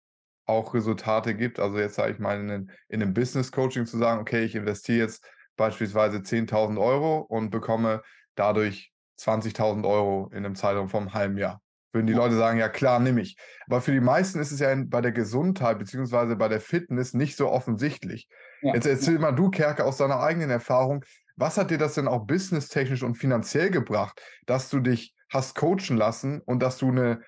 auch 0.47 0.75
Resultate 0.75 1.35
gibt. 1.35 1.61
Also 1.61 1.79
jetzt 1.79 1.95
sage 1.95 2.13
ich 2.13 2.19
mal 2.19 2.39
in, 2.41 2.71
in 2.89 3.03
einem 3.03 3.15
Business-Coaching 3.15 3.87
zu 3.87 3.99
sagen, 3.99 4.21
okay, 4.21 4.45
ich 4.45 4.55
investiere 4.55 4.99
jetzt 4.99 5.29
beispielsweise 5.57 6.19
10.000 6.19 6.81
Euro 6.81 7.19
und 7.19 7.51
bekomme 7.51 8.03
dadurch 8.35 8.93
20.000 9.19 9.87
Euro 9.87 10.29
in 10.33 10.39
einem 10.39 10.55
Zeitraum 10.55 10.89
vom 10.89 11.15
halben 11.15 11.37
Jahr. 11.37 11.61
Würden 11.93 12.07
die 12.07 12.13
Leute 12.13 12.37
sagen, 12.37 12.59
ja 12.59 12.69
klar, 12.69 13.01
nehme 13.01 13.21
ich. 13.21 13.37
Aber 13.67 13.81
für 13.81 13.91
die 13.91 14.01
meisten 14.01 14.39
ist 14.39 14.53
es 14.53 14.61
ja 14.61 14.73
bei 14.87 15.01
der 15.01 15.11
Gesundheit 15.11 15.79
beziehungsweise 15.79 16.37
bei 16.37 16.49
der 16.49 16.61
Fitness 16.61 17.15
nicht 17.15 17.37
so 17.37 17.49
offensichtlich. 17.49 18.29
Ja. 18.63 18.75
Jetzt 18.75 18.87
erzähl 18.87 19.19
mal 19.19 19.33
du, 19.33 19.51
Kerke, 19.51 19.85
aus 19.85 19.97
deiner 19.97 20.21
eigenen 20.21 20.51
Erfahrung, 20.51 21.05
was 21.41 21.57
hat 21.57 21.71
dir 21.71 21.79
das 21.79 21.95
denn 21.95 22.07
auch 22.07 22.27
businesstechnisch 22.27 23.03
und 23.03 23.17
finanziell 23.17 23.71
gebracht, 23.71 24.21
dass 24.47 24.69
du 24.69 24.81
dich 24.81 25.15
hast 25.33 25.57
coachen 25.57 25.97
lassen 25.97 26.41
und 26.45 26.63
dass 26.63 26.77
du 26.79 26.89
eine, 26.89 27.23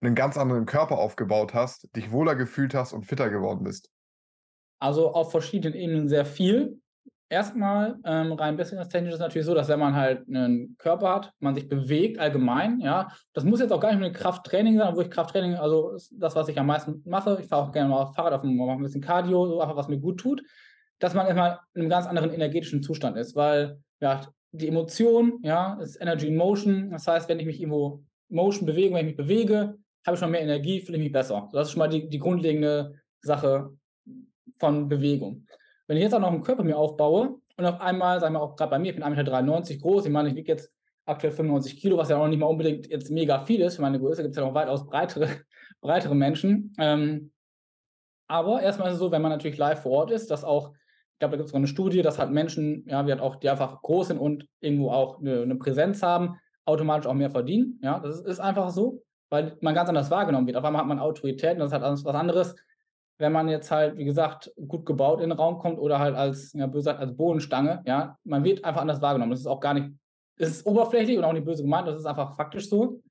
einen 0.00 0.14
ganz 0.14 0.38
anderen 0.38 0.64
Körper 0.64 0.98
aufgebaut 0.98 1.54
hast, 1.54 1.88
dich 1.96 2.12
wohler 2.12 2.36
gefühlt 2.36 2.74
hast 2.74 2.92
und 2.92 3.04
fitter 3.04 3.30
geworden 3.30 3.64
bist? 3.64 3.90
Also 4.78 5.12
auf 5.12 5.32
verschiedenen 5.32 5.74
Ebenen 5.74 6.08
sehr 6.08 6.24
viel. 6.24 6.80
Erstmal 7.30 7.98
ähm, 8.04 8.32
rein 8.32 8.56
businesstechnisch 8.56 9.14
ist 9.14 9.20
natürlich 9.20 9.46
so, 9.46 9.54
dass 9.54 9.68
wenn 9.68 9.80
man 9.80 9.94
halt 9.94 10.26
einen 10.28 10.76
Körper 10.78 11.14
hat, 11.14 11.32
man 11.40 11.54
sich 11.54 11.68
bewegt 11.68 12.18
allgemein, 12.18 12.80
ja, 12.80 13.08
das 13.34 13.44
muss 13.44 13.60
jetzt 13.60 13.72
auch 13.72 13.80
gar 13.80 13.90
nicht 13.90 14.00
nur 14.00 14.12
Krafttraining 14.12 14.78
sein, 14.78 14.94
wo 14.94 15.00
ich 15.00 15.10
Krafttraining, 15.10 15.56
also 15.56 15.98
das, 16.12 16.36
was 16.36 16.48
ich 16.48 16.58
am 16.58 16.66
meisten 16.66 17.02
mache, 17.04 17.38
ich 17.40 17.48
fahre 17.48 17.64
auch 17.64 17.72
gerne 17.72 17.90
mal 17.90 18.06
Fahrrad 18.14 18.32
auf 18.34 18.42
dem, 18.42 18.56
mache 18.56 18.70
ein 18.70 18.82
bisschen 18.82 19.02
Cardio, 19.02 19.46
so 19.46 19.60
einfach 19.60 19.76
was 19.76 19.88
mir 19.88 19.98
gut 19.98 20.20
tut 20.20 20.42
dass 20.98 21.14
man 21.14 21.26
erstmal 21.26 21.60
in 21.74 21.82
einem 21.82 21.90
ganz 21.90 22.06
anderen 22.06 22.32
energetischen 22.32 22.82
Zustand 22.82 23.16
ist, 23.16 23.36
weil 23.36 23.80
ja, 24.00 24.20
die 24.52 24.68
Emotion, 24.68 25.40
ja, 25.42 25.78
ist 25.80 26.00
Energy 26.00 26.28
in 26.28 26.36
Motion. 26.36 26.90
Das 26.90 27.06
heißt, 27.06 27.28
wenn 27.28 27.40
ich 27.40 27.46
mich 27.46 27.60
irgendwo 27.60 28.02
Motion 28.28 28.66
bewege, 28.66 28.94
wenn 28.94 29.06
ich 29.06 29.16
mich 29.16 29.16
bewege, 29.16 29.78
habe 30.06 30.14
ich 30.14 30.20
schon 30.20 30.30
mehr 30.30 30.40
Energie, 30.40 30.80
fühle 30.80 30.98
ich 30.98 31.04
mich 31.04 31.12
besser. 31.12 31.48
Das 31.52 31.68
ist 31.68 31.72
schon 31.72 31.80
mal 31.80 31.88
die, 31.88 32.08
die 32.08 32.18
grundlegende 32.18 32.94
Sache 33.20 33.70
von 34.58 34.88
Bewegung. 34.88 35.46
Wenn 35.86 35.96
ich 35.96 36.02
jetzt 36.02 36.14
auch 36.14 36.20
noch 36.20 36.28
einen 36.28 36.42
Körper 36.42 36.64
mir 36.64 36.76
aufbaue 36.76 37.36
und 37.56 37.66
auf 37.66 37.80
einmal, 37.80 38.20
sagen 38.20 38.34
wir 38.34 38.42
auch 38.42 38.56
gerade 38.56 38.70
bei 38.70 38.78
mir, 38.78 38.90
ich 38.90 38.96
bin 38.96 39.04
1,93 39.04 39.16
Meter 39.16 39.76
groß, 39.80 40.06
ich 40.06 40.12
meine, 40.12 40.30
ich 40.30 40.34
wiege 40.34 40.52
jetzt 40.52 40.72
aktuell 41.06 41.32
95 41.32 41.80
Kilo, 41.80 41.96
was 41.96 42.10
ja 42.10 42.18
auch 42.18 42.28
nicht 42.28 42.38
mal 42.38 42.46
unbedingt 42.46 42.86
jetzt 42.88 43.10
mega 43.10 43.44
viel 43.44 43.62
ist 43.62 43.76
für 43.76 43.82
meine 43.82 43.98
Größe, 43.98 44.22
gibt 44.22 44.32
es 44.32 44.40
ja 44.40 44.46
noch 44.46 44.54
weitaus 44.54 44.86
breitere, 44.86 45.28
breitere 45.80 46.14
Menschen. 46.14 46.74
Ähm, 46.78 47.32
aber 48.26 48.60
erstmal 48.60 48.88
ist 48.88 48.94
es 48.94 49.00
so, 49.00 49.10
wenn 49.10 49.22
man 49.22 49.32
natürlich 49.32 49.56
live 49.56 49.82
vor 49.82 49.92
Ort 49.92 50.10
ist, 50.10 50.30
dass 50.30 50.44
auch, 50.44 50.72
ich 51.18 51.20
glaube, 51.20 51.32
da 51.32 51.38
gibt 51.38 51.48
es 51.48 51.52
auch 51.52 51.58
eine 51.58 51.66
Studie, 51.66 52.00
dass 52.00 52.20
halt 52.20 52.30
Menschen, 52.30 52.84
ja, 52.86 53.04
wir 53.04 53.14
halt 53.14 53.20
auch, 53.20 53.34
die 53.34 53.50
einfach 53.50 53.82
groß 53.82 54.06
sind 54.06 54.18
und 54.18 54.46
irgendwo 54.60 54.92
auch 54.92 55.18
eine, 55.18 55.42
eine 55.42 55.56
Präsenz 55.56 56.00
haben, 56.00 56.38
automatisch 56.64 57.08
auch 57.08 57.14
mehr 57.14 57.32
verdienen. 57.32 57.80
Ja, 57.82 57.98
das 57.98 58.20
ist, 58.20 58.26
ist, 58.28 58.38
einfach 58.38 58.70
so, 58.70 59.02
weil 59.28 59.56
man 59.60 59.74
ganz 59.74 59.88
anders 59.88 60.12
wahrgenommen 60.12 60.46
wird. 60.46 60.56
Auf 60.56 60.64
einmal 60.64 60.82
hat 60.82 60.86
man 60.86 61.00
Autorität 61.00 61.54
und 61.54 61.58
das 61.58 61.72
ist 61.72 61.72
halt 61.72 61.82
was 61.82 62.14
anderes, 62.14 62.54
wenn 63.18 63.32
man 63.32 63.48
jetzt 63.48 63.68
halt, 63.72 63.96
wie 63.96 64.04
gesagt, 64.04 64.52
gut 64.68 64.86
gebaut 64.86 65.20
in 65.20 65.30
den 65.30 65.36
Raum 65.36 65.58
kommt 65.58 65.80
oder 65.80 65.98
halt 65.98 66.14
als, 66.14 66.52
ja, 66.52 66.68
böse, 66.68 66.96
als 66.96 67.16
Bodenstange, 67.16 67.82
ja, 67.84 68.16
man 68.22 68.44
wird 68.44 68.64
einfach 68.64 68.82
anders 68.82 69.02
wahrgenommen. 69.02 69.32
Das 69.32 69.40
ist 69.40 69.48
auch 69.48 69.58
gar 69.58 69.74
nicht, 69.74 69.90
es 70.36 70.50
ist 70.50 70.66
oberflächlich 70.66 71.18
und 71.18 71.24
auch 71.24 71.32
nicht 71.32 71.46
böse 71.46 71.64
gemeint, 71.64 71.88
das 71.88 71.98
ist 71.98 72.06
einfach 72.06 72.36
faktisch 72.36 72.68
so. 72.68 73.02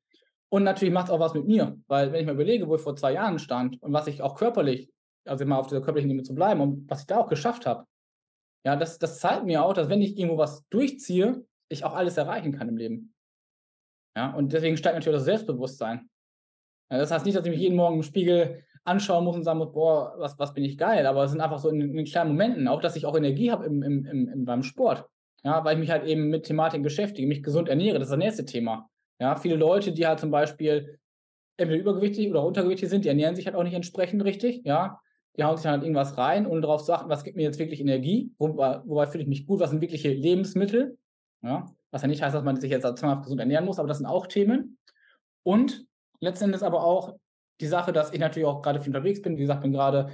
Und 0.47 0.63
natürlich 0.63 0.93
macht 0.93 1.07
es 1.07 1.11
auch 1.11 1.19
was 1.19 1.33
mit 1.33 1.45
mir, 1.45 1.77
weil 1.87 2.13
wenn 2.13 2.21
ich 2.21 2.25
mir 2.25 2.31
überlege, 2.31 2.69
wo 2.69 2.75
ich 2.75 2.81
vor 2.81 2.95
zwei 2.95 3.11
Jahren 3.11 3.37
stand 3.37 3.83
und 3.83 3.91
was 3.91 4.07
ich 4.07 4.21
auch 4.21 4.35
körperlich, 4.35 4.89
also 5.25 5.43
immer 5.43 5.57
auf 5.59 5.67
dieser 5.67 5.81
körperlichen 5.81 6.09
Ebene 6.09 6.23
zu 6.23 6.33
bleiben 6.33 6.61
und 6.61 6.89
was 6.89 7.01
ich 7.01 7.07
da 7.07 7.17
auch 7.17 7.27
geschafft 7.27 7.65
habe, 7.65 7.85
ja, 8.65 8.75
das, 8.75 8.99
das 8.99 9.19
zeigt 9.19 9.45
mir 9.45 9.63
auch, 9.63 9.73
dass 9.73 9.89
wenn 9.89 10.01
ich 10.01 10.17
irgendwo 10.17 10.37
was 10.37 10.67
durchziehe, 10.69 11.45
ich 11.69 11.83
auch 11.83 11.93
alles 11.93 12.17
erreichen 12.17 12.51
kann 12.51 12.69
im 12.69 12.77
Leben. 12.77 13.13
Ja, 14.15 14.33
und 14.33 14.53
deswegen 14.53 14.77
steigt 14.77 14.95
natürlich 14.95 15.17
das 15.17 15.25
Selbstbewusstsein. 15.25 16.09
Ja, 16.91 16.97
das 16.97 17.11
heißt 17.11 17.25
nicht, 17.25 17.37
dass 17.37 17.45
ich 17.45 17.51
mich 17.51 17.59
jeden 17.59 17.75
Morgen 17.75 17.97
im 17.97 18.03
Spiegel 18.03 18.63
anschauen 18.83 19.25
muss 19.25 19.35
und 19.35 19.43
sagen 19.43 19.59
muss, 19.59 19.73
boah, 19.73 20.15
was, 20.17 20.39
was 20.39 20.53
bin 20.53 20.63
ich 20.63 20.77
geil, 20.77 21.05
aber 21.05 21.25
es 21.25 21.31
sind 21.31 21.41
einfach 21.41 21.59
so 21.59 21.69
in, 21.69 21.97
in 21.97 22.05
kleinen 22.05 22.31
Momenten, 22.31 22.67
auch 22.67 22.81
dass 22.81 22.95
ich 22.95 23.05
auch 23.05 23.17
Energie 23.17 23.51
habe 23.51 23.65
im, 23.65 23.83
im, 23.83 24.05
im, 24.05 24.45
beim 24.45 24.63
Sport. 24.63 25.05
Ja, 25.43 25.63
weil 25.63 25.75
ich 25.75 25.79
mich 25.79 25.91
halt 25.91 26.05
eben 26.05 26.29
mit 26.29 26.45
Thematiken 26.45 26.83
beschäftige, 26.83 27.27
mich 27.27 27.43
gesund 27.43 27.69
ernähre, 27.69 27.99
das 27.99 28.07
ist 28.07 28.11
das 28.11 28.19
nächste 28.19 28.45
Thema. 28.45 28.89
Ja, 29.19 29.35
viele 29.35 29.55
Leute, 29.55 29.91
die 29.91 30.07
halt 30.07 30.19
zum 30.19 30.31
Beispiel 30.31 30.99
entweder 31.57 31.79
übergewichtig 31.79 32.29
oder 32.29 32.43
untergewichtig 32.43 32.89
sind, 32.89 33.03
die 33.03 33.09
ernähren 33.09 33.35
sich 33.35 33.45
halt 33.45 33.55
auch 33.55 33.63
nicht 33.63 33.73
entsprechend 33.73 34.23
richtig, 34.23 34.61
ja. 34.63 34.99
Die 35.38 35.43
hauen 35.43 35.58
sich 35.58 35.65
halt 35.67 35.84
irgendwas 35.84 36.17
rein, 36.17 36.47
ohne 36.47 36.62
darauf 36.62 36.84
zu 36.84 36.93
achten, 36.93 37.10
was 37.10 37.23
gibt 37.23 37.38
mir 37.38 37.43
jetzt 37.43 37.60
wirklich 37.60 37.80
Energie, 37.80 38.32
wobei, 38.38 38.82
wobei 38.86 39.06
fühle 39.08 39.23
ich 39.23 39.30
mich 39.30 39.45
gut, 39.45 39.60
was 39.60 39.69
sind 39.69 39.82
wirkliche 39.82 40.12
Lebensmittel, 40.12 40.97
ja. 41.43 41.65
Was 41.91 42.02
ja 42.02 42.08
nicht 42.08 42.21
heißt, 42.21 42.36
dass 42.36 42.43
man 42.43 42.60
sich 42.60 42.69
jetzt 42.69 42.84
zwanghaft 42.97 43.23
gesund 43.23 43.39
ernähren 43.39 43.65
muss, 43.65 43.80
aber 43.80 43.88
das 43.88 43.97
sind 43.97 44.08
auch 44.08 44.28
Themen. 44.28 44.78
Und 45.43 45.86
letztendlich 46.19 46.62
aber 46.63 46.84
auch 46.84 47.15
die 47.62 47.67
Sache, 47.67 47.93
dass 47.93 48.12
ich 48.12 48.19
natürlich 48.19 48.47
auch 48.47 48.62
gerade 48.62 48.80
viel 48.80 48.89
unterwegs 48.89 49.21
bin. 49.21 49.38
Wie 49.38 49.41
gesagt, 49.41 49.62
bin 49.62 49.71
gerade 49.71 50.10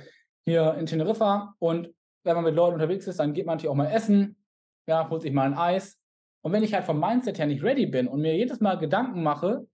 hier 0.46 0.76
in 0.76 0.86
Teneriffa 0.86 1.56
und 1.60 1.90
wenn 2.24 2.36
man 2.36 2.44
mit 2.44 2.56
Leuten 2.56 2.76
unterwegs 2.76 3.08
ist, 3.08 3.20
dann 3.20 3.34
geht 3.34 3.46
man 3.46 3.56
natürlich 3.56 3.72
auch 3.72 3.76
mal 3.76 3.92
essen, 3.92 4.38
ja, 4.88 5.10
holt 5.10 5.22
sich 5.22 5.32
mal 5.32 5.46
ein 5.46 5.58
Eis. 5.58 5.98
Und 6.42 6.52
wenn 6.52 6.64
ich 6.64 6.74
halt 6.74 6.86
vom 6.86 7.00
Mindset 7.00 7.40
her 7.40 7.48
nicht 7.48 7.64
ready 7.64 7.86
bin 7.86 8.08
und 8.08 8.22
mir 8.22 8.36
jedes 8.36 8.60
Mal 8.60 8.78
Gedanken 8.78 9.24
mache, 9.24 9.66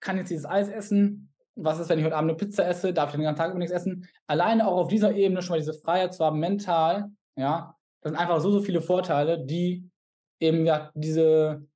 kann 0.00 0.16
jetzt 0.16 0.30
dieses 0.30 0.46
Eis 0.46 0.68
essen, 0.68 1.32
was 1.56 1.78
ist, 1.80 1.88
wenn 1.88 1.98
ich 1.98 2.04
heute 2.04 2.16
Abend 2.16 2.30
eine 2.30 2.36
Pizza 2.36 2.66
esse, 2.66 2.92
darf 2.92 3.10
ich 3.10 3.16
den 3.16 3.24
ganzen 3.24 3.38
Tag 3.38 3.50
über 3.50 3.58
nichts 3.58 3.74
essen? 3.74 4.06
Alleine 4.26 4.66
auch 4.66 4.76
auf 4.76 4.88
dieser 4.88 5.14
Ebene 5.14 5.42
schon 5.42 5.54
mal 5.54 5.58
diese 5.58 5.74
Freiheit 5.74 6.14
zu 6.14 6.24
haben, 6.24 6.38
mental, 6.38 7.10
ja, 7.36 7.74
das 8.02 8.12
sind 8.12 8.20
einfach 8.20 8.40
so, 8.40 8.50
so 8.50 8.60
viele 8.60 8.82
Vorteile, 8.82 9.44
die 9.44 9.90
eben 10.38 10.66
ja 10.66 10.90
diese, 10.94 11.66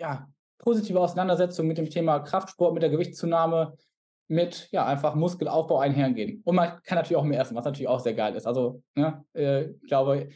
ja, 0.00 0.28
positive 0.58 1.00
Auseinandersetzung 1.00 1.66
mit 1.66 1.78
dem 1.78 1.90
Thema 1.90 2.20
Kraftsport, 2.20 2.72
mit 2.72 2.82
der 2.82 2.90
Gewichtszunahme, 2.90 3.76
mit 4.28 4.68
ja 4.70 4.86
einfach 4.86 5.14
Muskelaufbau 5.14 5.78
einhergehen. 5.78 6.42
Und 6.44 6.56
man 6.56 6.82
kann 6.82 6.96
natürlich 6.96 7.16
auch 7.16 7.24
mehr 7.24 7.40
essen, 7.40 7.56
was 7.56 7.64
natürlich 7.64 7.88
auch 7.88 8.00
sehr 8.00 8.14
geil 8.14 8.34
ist. 8.34 8.46
Also, 8.46 8.82
ne, 8.94 9.24
äh, 9.34 9.70
ich 9.70 9.88
glaube, 9.88 10.28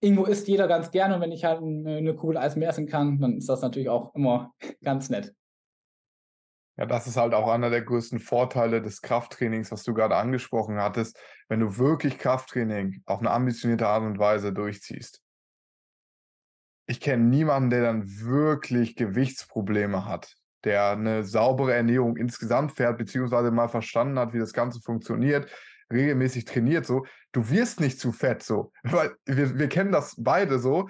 irgendwo 0.00 0.24
isst 0.24 0.48
jeder 0.48 0.66
ganz 0.66 0.90
gerne 0.90 1.14
und 1.14 1.20
wenn 1.20 1.32
ich 1.32 1.44
halt 1.44 1.62
eine, 1.62 2.14
Kugel 2.14 2.38
Eis 2.38 2.56
mehr 2.56 2.70
essen 2.70 2.86
kann, 2.86 3.20
dann 3.20 3.38
ist 3.38 3.48
das 3.48 3.62
natürlich 3.62 3.88
auch 3.88 4.14
immer 4.14 4.52
ganz 4.82 5.10
nett. 5.10 5.34
Ja, 6.76 6.86
das 6.86 7.06
ist 7.06 7.16
halt 7.16 7.34
auch 7.34 7.48
einer 7.48 7.70
der 7.70 7.82
größten 7.82 8.18
Vorteile 8.18 8.80
des 8.80 9.02
Krafttrainings, 9.02 9.70
was 9.70 9.82
du 9.82 9.92
gerade 9.92 10.16
angesprochen 10.16 10.80
hattest, 10.80 11.18
wenn 11.48 11.60
du 11.60 11.76
wirklich 11.76 12.18
Krafttraining 12.18 13.02
auf 13.04 13.20
eine 13.20 13.30
ambitionierte 13.30 13.86
Art 13.86 14.02
und 14.02 14.18
Weise 14.18 14.52
durchziehst. 14.52 15.20
Ich 16.86 17.00
kenne 17.00 17.24
niemanden, 17.24 17.70
der 17.70 17.82
dann 17.82 18.04
wirklich 18.06 18.96
Gewichtsprobleme 18.96 20.06
hat 20.06 20.34
der 20.64 20.90
eine 20.90 21.24
saubere 21.24 21.74
Ernährung 21.74 22.16
insgesamt 22.16 22.72
fährt, 22.72 22.98
beziehungsweise 22.98 23.50
mal 23.50 23.68
verstanden 23.68 24.18
hat, 24.18 24.32
wie 24.32 24.38
das 24.38 24.52
Ganze 24.52 24.80
funktioniert, 24.80 25.50
regelmäßig 25.92 26.44
trainiert, 26.44 26.86
so, 26.86 27.04
du 27.32 27.50
wirst 27.50 27.80
nicht 27.80 27.98
zu 27.98 28.12
fett, 28.12 28.42
so. 28.42 28.72
Weil 28.82 29.14
wir, 29.26 29.58
wir 29.58 29.68
kennen 29.68 29.92
das 29.92 30.14
beide 30.18 30.58
so. 30.58 30.88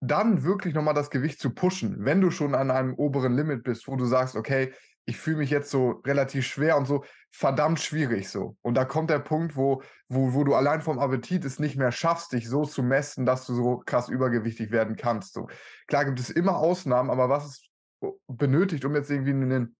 Dann 0.00 0.44
wirklich 0.44 0.74
nochmal 0.74 0.94
das 0.94 1.10
Gewicht 1.10 1.40
zu 1.40 1.50
pushen, 1.50 2.04
wenn 2.04 2.20
du 2.20 2.30
schon 2.30 2.54
an 2.54 2.70
einem 2.70 2.94
oberen 2.94 3.34
Limit 3.34 3.64
bist, 3.64 3.88
wo 3.88 3.96
du 3.96 4.04
sagst, 4.04 4.36
okay, 4.36 4.72
ich 5.06 5.16
fühle 5.16 5.38
mich 5.38 5.50
jetzt 5.50 5.70
so 5.70 6.02
relativ 6.04 6.44
schwer 6.44 6.76
und 6.76 6.86
so, 6.86 7.04
verdammt 7.30 7.80
schwierig 7.80 8.28
so. 8.28 8.56
Und 8.62 8.74
da 8.74 8.84
kommt 8.84 9.08
der 9.08 9.20
Punkt, 9.20 9.56
wo, 9.56 9.82
wo, 10.08 10.34
wo 10.34 10.42
du 10.42 10.54
allein 10.54 10.82
vom 10.82 10.98
Appetit 10.98 11.44
es 11.44 11.60
nicht 11.60 11.76
mehr 11.76 11.92
schaffst, 11.92 12.32
dich 12.32 12.48
so 12.48 12.64
zu 12.64 12.82
messen, 12.82 13.24
dass 13.24 13.46
du 13.46 13.54
so 13.54 13.82
krass 13.86 14.08
übergewichtig 14.08 14.72
werden 14.72 14.96
kannst. 14.96 15.34
So. 15.34 15.48
Klar 15.86 16.06
gibt 16.06 16.18
es 16.18 16.30
immer 16.30 16.56
Ausnahmen, 16.56 17.10
aber 17.10 17.28
was 17.28 17.46
ist 17.46 17.70
benötigt, 18.26 18.84
um 18.84 18.94
jetzt 18.94 19.10
irgendwie 19.10 19.32
ein 19.32 19.76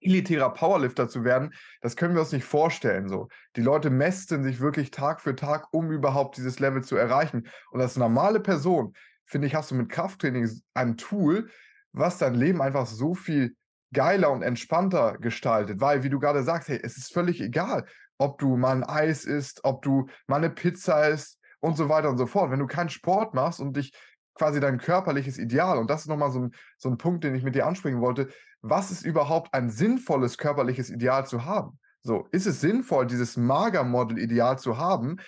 elitärer 0.00 0.50
Powerlifter 0.50 1.08
zu 1.08 1.24
werden, 1.24 1.52
das 1.82 1.96
können 1.96 2.14
wir 2.14 2.20
uns 2.20 2.32
nicht 2.32 2.44
vorstellen. 2.44 3.08
So. 3.08 3.28
Die 3.56 3.62
Leute 3.62 3.90
mästen 3.90 4.44
sich 4.44 4.60
wirklich 4.60 4.92
Tag 4.92 5.20
für 5.20 5.34
Tag, 5.34 5.66
um 5.72 5.90
überhaupt 5.90 6.36
dieses 6.36 6.60
Level 6.60 6.82
zu 6.82 6.96
erreichen. 6.96 7.48
Und 7.70 7.80
als 7.80 7.96
normale 7.96 8.40
Person, 8.40 8.94
finde 9.30 9.46
ich, 9.46 9.54
hast 9.54 9.70
du 9.70 9.74
mit 9.74 9.88
Krafttraining 9.88 10.50
ein 10.74 10.96
Tool, 10.96 11.48
was 11.92 12.18
dein 12.18 12.34
Leben 12.34 12.60
einfach 12.60 12.86
so 12.86 13.14
viel 13.14 13.56
geiler 13.92 14.30
und 14.30 14.42
entspannter 14.42 15.18
gestaltet. 15.18 15.80
Weil, 15.80 16.02
wie 16.02 16.10
du 16.10 16.18
gerade 16.18 16.42
sagst, 16.42 16.68
hey, 16.68 16.80
es 16.82 16.96
ist 16.96 17.12
völlig 17.12 17.40
egal, 17.40 17.86
ob 18.18 18.38
du 18.38 18.56
mal 18.56 18.76
ein 18.76 18.84
Eis 18.84 19.24
isst, 19.24 19.64
ob 19.64 19.82
du 19.82 20.08
mal 20.26 20.36
eine 20.36 20.50
Pizza 20.50 21.08
isst 21.08 21.38
und 21.60 21.76
so 21.76 21.88
weiter 21.88 22.10
und 22.10 22.18
so 22.18 22.26
fort. 22.26 22.50
Wenn 22.50 22.60
du 22.60 22.66
keinen 22.66 22.90
Sport 22.90 23.34
machst 23.34 23.60
und 23.60 23.76
dich 23.76 23.92
quasi 24.34 24.60
dein 24.60 24.78
körperliches 24.78 25.38
Ideal. 25.38 25.78
Und 25.78 25.90
das 25.90 26.02
ist 26.02 26.08
nochmal 26.08 26.30
so 26.30 26.40
ein, 26.40 26.50
so 26.78 26.88
ein 26.88 26.98
Punkt, 26.98 27.24
den 27.24 27.34
ich 27.34 27.42
mit 27.42 27.54
dir 27.54 27.66
ansprechen 27.66 28.00
wollte. 28.00 28.28
Was 28.62 28.90
ist 28.90 29.04
überhaupt 29.04 29.54
ein 29.54 29.70
sinnvolles 29.70 30.38
körperliches 30.38 30.90
Ideal 30.90 31.26
zu 31.26 31.44
haben? 31.44 31.78
So, 32.02 32.26
ist 32.30 32.46
es 32.46 32.60
sinnvoll, 32.60 33.06
dieses 33.06 33.36
Mager-Model-Ideal 33.36 34.58
zu 34.58 34.78
haben? 34.78 35.18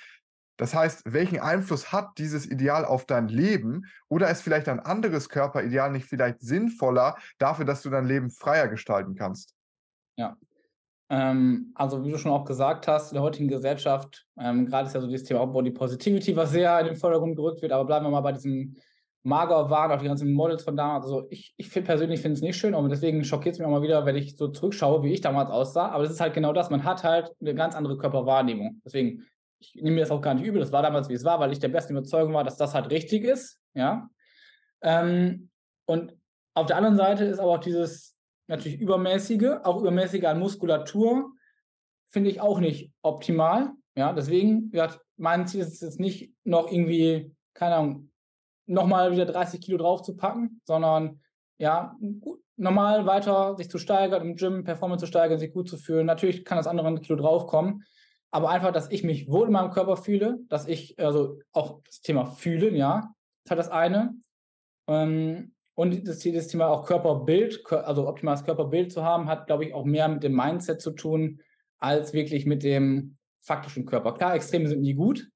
Das 0.56 0.74
heißt, 0.74 1.02
welchen 1.12 1.40
Einfluss 1.40 1.92
hat 1.92 2.18
dieses 2.18 2.50
Ideal 2.50 2.84
auf 2.84 3.06
dein 3.06 3.28
Leben? 3.28 3.86
Oder 4.08 4.30
ist 4.30 4.42
vielleicht 4.42 4.68
ein 4.68 4.80
anderes 4.80 5.28
Körperideal 5.28 5.90
nicht 5.90 6.06
vielleicht 6.06 6.40
sinnvoller 6.40 7.16
dafür, 7.38 7.64
dass 7.64 7.82
du 7.82 7.90
dein 7.90 8.06
Leben 8.06 8.30
freier 8.30 8.68
gestalten 8.68 9.14
kannst? 9.14 9.54
Ja. 10.16 10.36
Ähm, 11.10 11.72
also, 11.74 12.04
wie 12.04 12.10
du 12.10 12.18
schon 12.18 12.32
auch 12.32 12.44
gesagt 12.44 12.88
hast, 12.88 13.12
in 13.12 13.16
der 13.16 13.22
heutigen 13.22 13.48
Gesellschaft, 13.48 14.26
ähm, 14.38 14.66
gerade 14.66 14.88
ist 14.88 14.94
ja 14.94 15.00
so 15.00 15.06
dieses 15.06 15.26
Thema 15.26 15.46
Body 15.46 15.70
Positivity, 15.70 16.34
was 16.36 16.52
sehr 16.52 16.78
in 16.80 16.86
den 16.86 16.96
Vordergrund 16.96 17.36
gerückt 17.36 17.60
wird, 17.60 17.72
aber 17.72 17.84
bleiben 17.84 18.06
wir 18.06 18.10
mal 18.10 18.20
bei 18.20 18.32
diesem 18.32 18.76
mager 19.24 19.70
waren, 19.70 19.92
auch 19.92 20.00
die 20.00 20.06
ganzen 20.06 20.32
Models 20.32 20.64
von 20.64 20.76
damals. 20.76 21.04
Also 21.04 21.26
ich, 21.30 21.54
ich 21.56 21.68
find, 21.68 21.86
persönlich 21.86 22.20
finde 22.20 22.34
es 22.34 22.42
nicht 22.42 22.56
schön, 22.56 22.74
und 22.74 22.88
deswegen 22.90 23.24
schockiert 23.24 23.54
es 23.54 23.58
mich 23.58 23.66
auch 23.66 23.70
mal 23.70 23.82
wieder, 23.82 24.04
wenn 24.04 24.16
ich 24.16 24.36
so 24.36 24.48
zurückschaue, 24.48 25.02
wie 25.02 25.12
ich 25.12 25.20
damals 25.20 25.50
aussah. 25.50 25.90
Aber 25.90 26.02
das 26.02 26.12
ist 26.12 26.20
halt 26.20 26.34
genau 26.34 26.52
das. 26.52 26.70
Man 26.70 26.84
hat 26.84 27.04
halt 27.04 27.30
eine 27.40 27.54
ganz 27.54 27.74
andere 27.74 27.96
Körperwahrnehmung. 27.98 28.80
Deswegen, 28.84 29.24
ich 29.62 29.82
nehme 29.82 29.96
mir 29.96 30.00
das 30.00 30.10
auch 30.10 30.20
gar 30.20 30.34
nicht 30.34 30.44
übel. 30.44 30.60
Das 30.60 30.72
war 30.72 30.82
damals, 30.82 31.08
wie 31.08 31.14
es 31.14 31.24
war, 31.24 31.40
weil 31.40 31.52
ich 31.52 31.58
der 31.58 31.68
besten 31.68 31.96
Überzeugung 31.96 32.34
war, 32.34 32.44
dass 32.44 32.56
das 32.56 32.74
halt 32.74 32.90
richtig 32.90 33.24
ist. 33.24 33.60
Ja. 33.74 34.08
Ähm, 34.82 35.50
und 35.86 36.16
auf 36.54 36.66
der 36.66 36.76
anderen 36.76 36.96
Seite 36.96 37.24
ist 37.24 37.38
aber 37.38 37.52
auch 37.52 37.60
dieses 37.60 38.16
natürlich 38.46 38.80
übermäßige, 38.80 39.60
auch 39.64 39.80
übermäßige 39.80 40.24
an 40.24 40.38
Muskulatur, 40.38 41.32
finde 42.08 42.30
ich 42.30 42.40
auch 42.40 42.60
nicht 42.60 42.92
optimal. 43.02 43.72
Ja, 43.96 44.12
deswegen, 44.12 44.70
ja, 44.72 44.94
mein 45.16 45.46
Ziel 45.46 45.60
ist 45.60 45.74
es 45.74 45.80
jetzt 45.80 46.00
nicht 46.00 46.34
noch 46.44 46.70
irgendwie, 46.70 47.34
keine 47.54 47.76
Ahnung, 47.76 48.10
nochmal 48.66 49.12
wieder 49.12 49.26
30 49.26 49.60
Kilo 49.60 49.78
drauf 49.78 50.02
zu 50.02 50.16
packen, 50.16 50.60
sondern 50.64 51.20
ja, 51.58 51.96
normal 52.56 53.06
weiter 53.06 53.56
sich 53.56 53.70
zu 53.70 53.78
steigern, 53.78 54.22
im 54.22 54.36
Gym 54.36 54.64
Performance 54.64 55.04
zu 55.04 55.06
steigern, 55.06 55.38
sich 55.38 55.52
gut 55.52 55.68
zu 55.68 55.76
fühlen. 55.76 56.06
Natürlich 56.06 56.44
kann 56.44 56.58
das 56.58 56.66
andere 56.66 57.00
Kilo 57.00 57.16
draufkommen, 57.16 57.84
aber 58.32 58.48
einfach, 58.48 58.72
dass 58.72 58.90
ich 58.90 59.04
mich 59.04 59.28
wohl 59.28 59.46
in 59.46 59.52
meinem 59.52 59.70
Körper 59.70 59.96
fühle, 59.96 60.40
dass 60.48 60.66
ich, 60.66 60.98
also 60.98 61.38
auch 61.52 61.82
das 61.84 62.00
Thema 62.00 62.24
fühlen, 62.24 62.74
ja, 62.74 63.14
ist 63.44 63.50
halt 63.50 63.60
das 63.60 63.68
eine. 63.68 64.14
Ähm, 64.88 65.54
und 65.74 66.08
das, 66.08 66.20
das 66.20 66.48
Thema 66.48 66.68
auch 66.68 66.86
Körperbild, 66.86 67.62
also 67.70 68.08
optimales 68.08 68.44
Körperbild 68.44 68.90
zu 68.90 69.04
haben, 69.04 69.28
hat, 69.28 69.46
glaube 69.46 69.64
ich, 69.64 69.74
auch 69.74 69.84
mehr 69.84 70.08
mit 70.08 70.22
dem 70.22 70.34
Mindset 70.34 70.80
zu 70.80 70.92
tun, 70.92 71.40
als 71.78 72.14
wirklich 72.14 72.46
mit 72.46 72.62
dem 72.62 73.16
faktischen 73.40 73.84
Körper. 73.84 74.14
Klar, 74.14 74.34
Extreme 74.34 74.68
sind 74.68 74.80
nie 74.80 74.94
gut, 74.94 75.28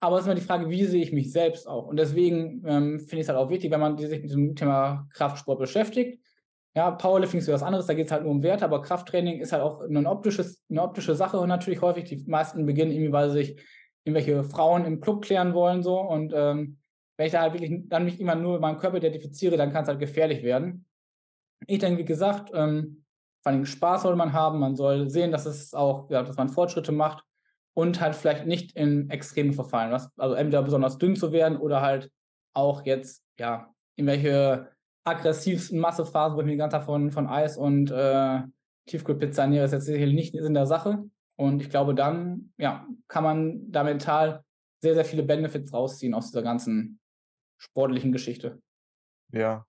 aber 0.00 0.16
es 0.16 0.22
ist 0.22 0.26
immer 0.26 0.34
die 0.34 0.46
Frage, 0.46 0.70
wie 0.70 0.84
sehe 0.84 1.02
ich 1.02 1.12
mich 1.12 1.32
selbst 1.32 1.68
auch? 1.68 1.86
Und 1.86 1.98
deswegen 1.98 2.62
ähm, 2.66 3.00
finde 3.00 3.16
ich 3.16 3.22
es 3.22 3.28
halt 3.28 3.38
auch 3.38 3.50
wichtig, 3.50 3.70
wenn 3.70 3.80
man 3.80 3.98
sich 3.98 4.22
mit 4.22 4.30
dem 4.30 4.54
Thema 4.54 5.06
Kraftsport 5.12 5.58
beschäftigt. 5.58 6.22
Ja, 6.76 6.90
Powerlifting 6.90 7.40
ist 7.40 7.48
was 7.48 7.62
anderes, 7.62 7.86
da 7.86 7.94
geht 7.94 8.06
es 8.06 8.12
halt 8.12 8.24
nur 8.24 8.32
um 8.32 8.42
Werte, 8.42 8.66
aber 8.66 8.82
Krafttraining 8.82 9.40
ist 9.40 9.52
halt 9.52 9.62
auch 9.62 9.80
ein 9.80 10.06
optisches, 10.06 10.62
eine 10.68 10.82
optische 10.82 11.14
Sache 11.14 11.38
und 11.38 11.48
natürlich 11.48 11.80
häufig 11.80 12.04
die 12.04 12.22
meisten 12.26 12.66
beginnen 12.66 12.92
irgendwie, 12.92 13.12
weil 13.12 13.30
sie 13.30 13.38
sich 13.38 13.66
irgendwelche 14.04 14.44
Frauen 14.44 14.84
im 14.84 15.00
Club 15.00 15.24
klären 15.24 15.54
wollen, 15.54 15.82
so. 15.82 15.98
Und 15.98 16.34
ähm, 16.36 16.76
wenn 17.16 17.26
ich 17.26 17.32
da 17.32 17.40
halt 17.40 17.54
wirklich 17.54 17.88
dann 17.88 18.04
mich 18.04 18.20
immer 18.20 18.34
nur 18.34 18.52
mit 18.52 18.60
meinem 18.60 18.78
Körper 18.78 18.98
identifiziere, 18.98 19.56
dann 19.56 19.72
kann 19.72 19.84
es 19.84 19.88
halt 19.88 20.00
gefährlich 20.00 20.42
werden. 20.42 20.84
Ich 21.66 21.78
denke, 21.78 21.98
wie 21.98 22.04
gesagt, 22.04 22.50
ähm, 22.52 23.04
vor 23.42 23.52
allem 23.52 23.64
Spaß 23.64 24.02
soll 24.02 24.14
man 24.14 24.34
haben, 24.34 24.58
man 24.58 24.76
soll 24.76 25.08
sehen, 25.08 25.32
dass 25.32 25.46
es 25.46 25.72
auch, 25.72 26.10
ja, 26.10 26.22
dass 26.22 26.36
man 26.36 26.50
Fortschritte 26.50 26.92
macht 26.92 27.24
und 27.74 28.02
halt 28.02 28.14
vielleicht 28.14 28.46
nicht 28.46 28.76
in 28.76 29.08
Extreme 29.08 29.54
verfallen. 29.54 29.92
Was, 29.92 30.10
also 30.18 30.34
entweder 30.34 30.62
besonders 30.62 30.98
dünn 30.98 31.16
zu 31.16 31.32
werden 31.32 31.56
oder 31.56 31.80
halt 31.80 32.10
auch 32.52 32.84
jetzt, 32.84 33.24
ja, 33.38 33.72
in 33.96 34.06
welche 34.06 34.75
aggressivsten 35.06 35.78
Massephasen, 35.78 36.36
wo 36.36 36.40
ich 36.40 36.46
mich 36.46 36.58
ganz 36.58 36.74
von, 36.84 37.10
von 37.10 37.26
Eis 37.26 37.56
und 37.56 37.90
äh, 37.90 38.40
Tiefkühlpizza 38.86 39.42
ernähre, 39.42 39.64
ist 39.64 39.72
jetzt 39.72 39.86
sicherlich 39.86 40.14
nicht 40.14 40.34
in 40.34 40.54
der 40.54 40.66
Sache. 40.66 41.04
Und 41.36 41.62
ich 41.62 41.70
glaube, 41.70 41.94
dann 41.94 42.52
ja, 42.56 42.86
kann 43.08 43.24
man 43.24 43.70
da 43.70 43.84
mental 43.84 44.42
sehr, 44.82 44.94
sehr 44.94 45.04
viele 45.04 45.22
Benefits 45.22 45.72
rausziehen 45.72 46.14
aus 46.14 46.30
dieser 46.30 46.42
ganzen 46.42 46.98
sportlichen 47.56 48.12
Geschichte. 48.12 48.60
Ja. 49.32 49.64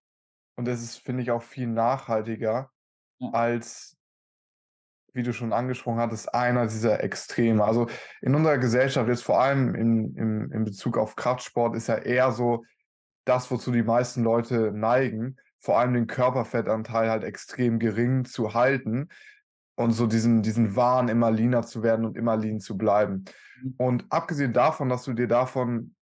Und 0.56 0.68
es 0.68 0.82
ist, 0.82 0.98
finde 0.98 1.22
ich, 1.24 1.32
auch 1.32 1.44
viel 1.44 1.68
nachhaltiger 1.68 2.72
ja. 3.20 3.30
als, 3.32 3.96
wie 5.14 5.24
du 5.24 5.34
schon 5.34 5.54
angesprochen 5.54 6.00
hattest, 6.00 6.34
einer 6.34 6.66
dieser 6.66 7.04
Extreme. 7.04 7.64
Also 7.64 7.88
in 8.22 8.34
unserer 8.34 8.58
Gesellschaft, 8.58 9.08
jetzt 9.08 9.24
vor 9.24 9.40
allem 9.40 9.76
in, 9.76 10.16
in, 10.16 10.52
in 10.52 10.64
Bezug 10.64 10.98
auf 10.98 11.16
Kraftsport, 11.16 11.76
ist 11.76 11.88
ja 11.88 11.96
eher 11.96 12.32
so 12.32 12.64
das, 13.28 13.52
wozu 13.52 13.72
die 13.72 13.84
meisten 13.84 14.24
Leute 14.24 14.72
neigen, 14.72 15.38
vor 15.60 15.80
allem 15.80 15.94
den 15.94 16.08
Körperfettanteil 16.08 17.10
halt 17.10 17.24
extrem 17.24 17.80
gering 17.80 18.26
zu 18.26 18.54
halten 18.54 19.10
und 19.76 19.92
so 19.92 20.08
diesen, 20.08 20.42
diesen 20.42 20.76
Wahn, 20.76 21.08
immer 21.08 21.32
leaner 21.32 21.64
zu 21.64 21.84
werden 21.84 22.06
und 22.06 22.18
immer 22.18 22.38
lean 22.38 22.60
zu 22.60 22.78
bleiben. 22.78 23.26
Mhm. 23.62 23.74
Und 23.78 24.06
abgesehen 24.10 24.54
davon, 24.54 24.90
dass 24.90 25.04
du 25.04 25.14
dir 25.14 25.28
davon 25.28 25.96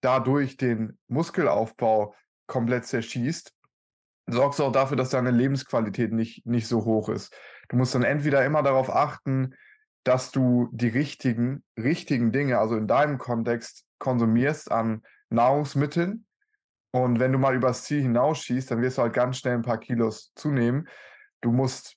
dadurch 0.00 0.56
den 0.56 0.98
Muskelaufbau 1.08 2.14
komplett 2.46 2.86
zerschießt, 2.86 3.52
sorgst 4.26 4.58
du 4.58 4.64
auch 4.64 4.72
dafür, 4.72 4.96
dass 4.96 5.10
deine 5.10 5.30
Lebensqualität 5.30 6.12
nicht, 6.12 6.46
nicht 6.46 6.68
so 6.68 6.84
hoch 6.84 7.08
ist. 7.08 7.34
Du 7.68 7.76
musst 7.76 7.94
dann 7.94 8.02
entweder 8.02 8.44
immer 8.44 8.62
darauf 8.62 8.94
achten, 8.94 9.54
dass 10.04 10.32
du 10.32 10.68
die 10.72 10.88
richtigen, 10.88 11.62
richtigen 11.76 12.32
Dinge, 12.32 12.58
also 12.58 12.76
in 12.76 12.88
deinem 12.88 13.18
Kontext, 13.18 13.84
konsumierst 13.98 14.70
an 14.70 15.02
Nahrungsmitteln. 15.30 16.26
Und 16.92 17.18
wenn 17.18 17.32
du 17.32 17.38
mal 17.38 17.54
übers 17.54 17.84
Ziel 17.84 18.02
hinausschießt, 18.02 18.70
dann 18.70 18.82
wirst 18.82 18.98
du 18.98 19.02
halt 19.02 19.14
ganz 19.14 19.38
schnell 19.38 19.54
ein 19.54 19.62
paar 19.62 19.78
Kilos 19.78 20.32
zunehmen. 20.34 20.88
Du 21.40 21.50
musst 21.50 21.96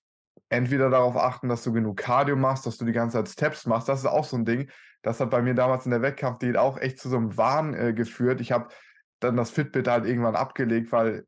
entweder 0.49 0.89
darauf 0.89 1.17
achten, 1.17 1.49
dass 1.49 1.63
du 1.63 1.73
genug 1.73 1.97
Cardio 1.97 2.36
machst, 2.36 2.65
dass 2.65 2.77
du 2.77 2.86
die 2.86 2.93
ganze 2.93 3.17
Zeit 3.17 3.29
Steps 3.29 3.65
machst. 3.65 3.89
Das 3.89 3.99
ist 3.99 4.05
auch 4.05 4.23
so 4.23 4.38
ein 4.38 4.45
Ding. 4.45 4.69
Das 5.01 5.19
hat 5.19 5.29
bei 5.29 5.41
mir 5.41 5.53
damals 5.53 5.86
in 5.86 5.91
der 5.91 6.01
Wettkampfdiät 6.01 6.58
auch 6.58 6.77
echt 6.77 6.99
zu 6.99 7.10
so 7.10 7.17
einem 7.17 7.38
Wahn 7.38 7.73
äh, 7.73 7.93
geführt. 7.93 8.41
Ich 8.41 8.51
habe 8.51 8.69
dann 9.19 9.36
das 9.36 9.51
Fitbit 9.51 9.88
halt 9.88 10.05
irgendwann 10.05 10.36
abgelegt, 10.36 10.91
weil 10.91 11.25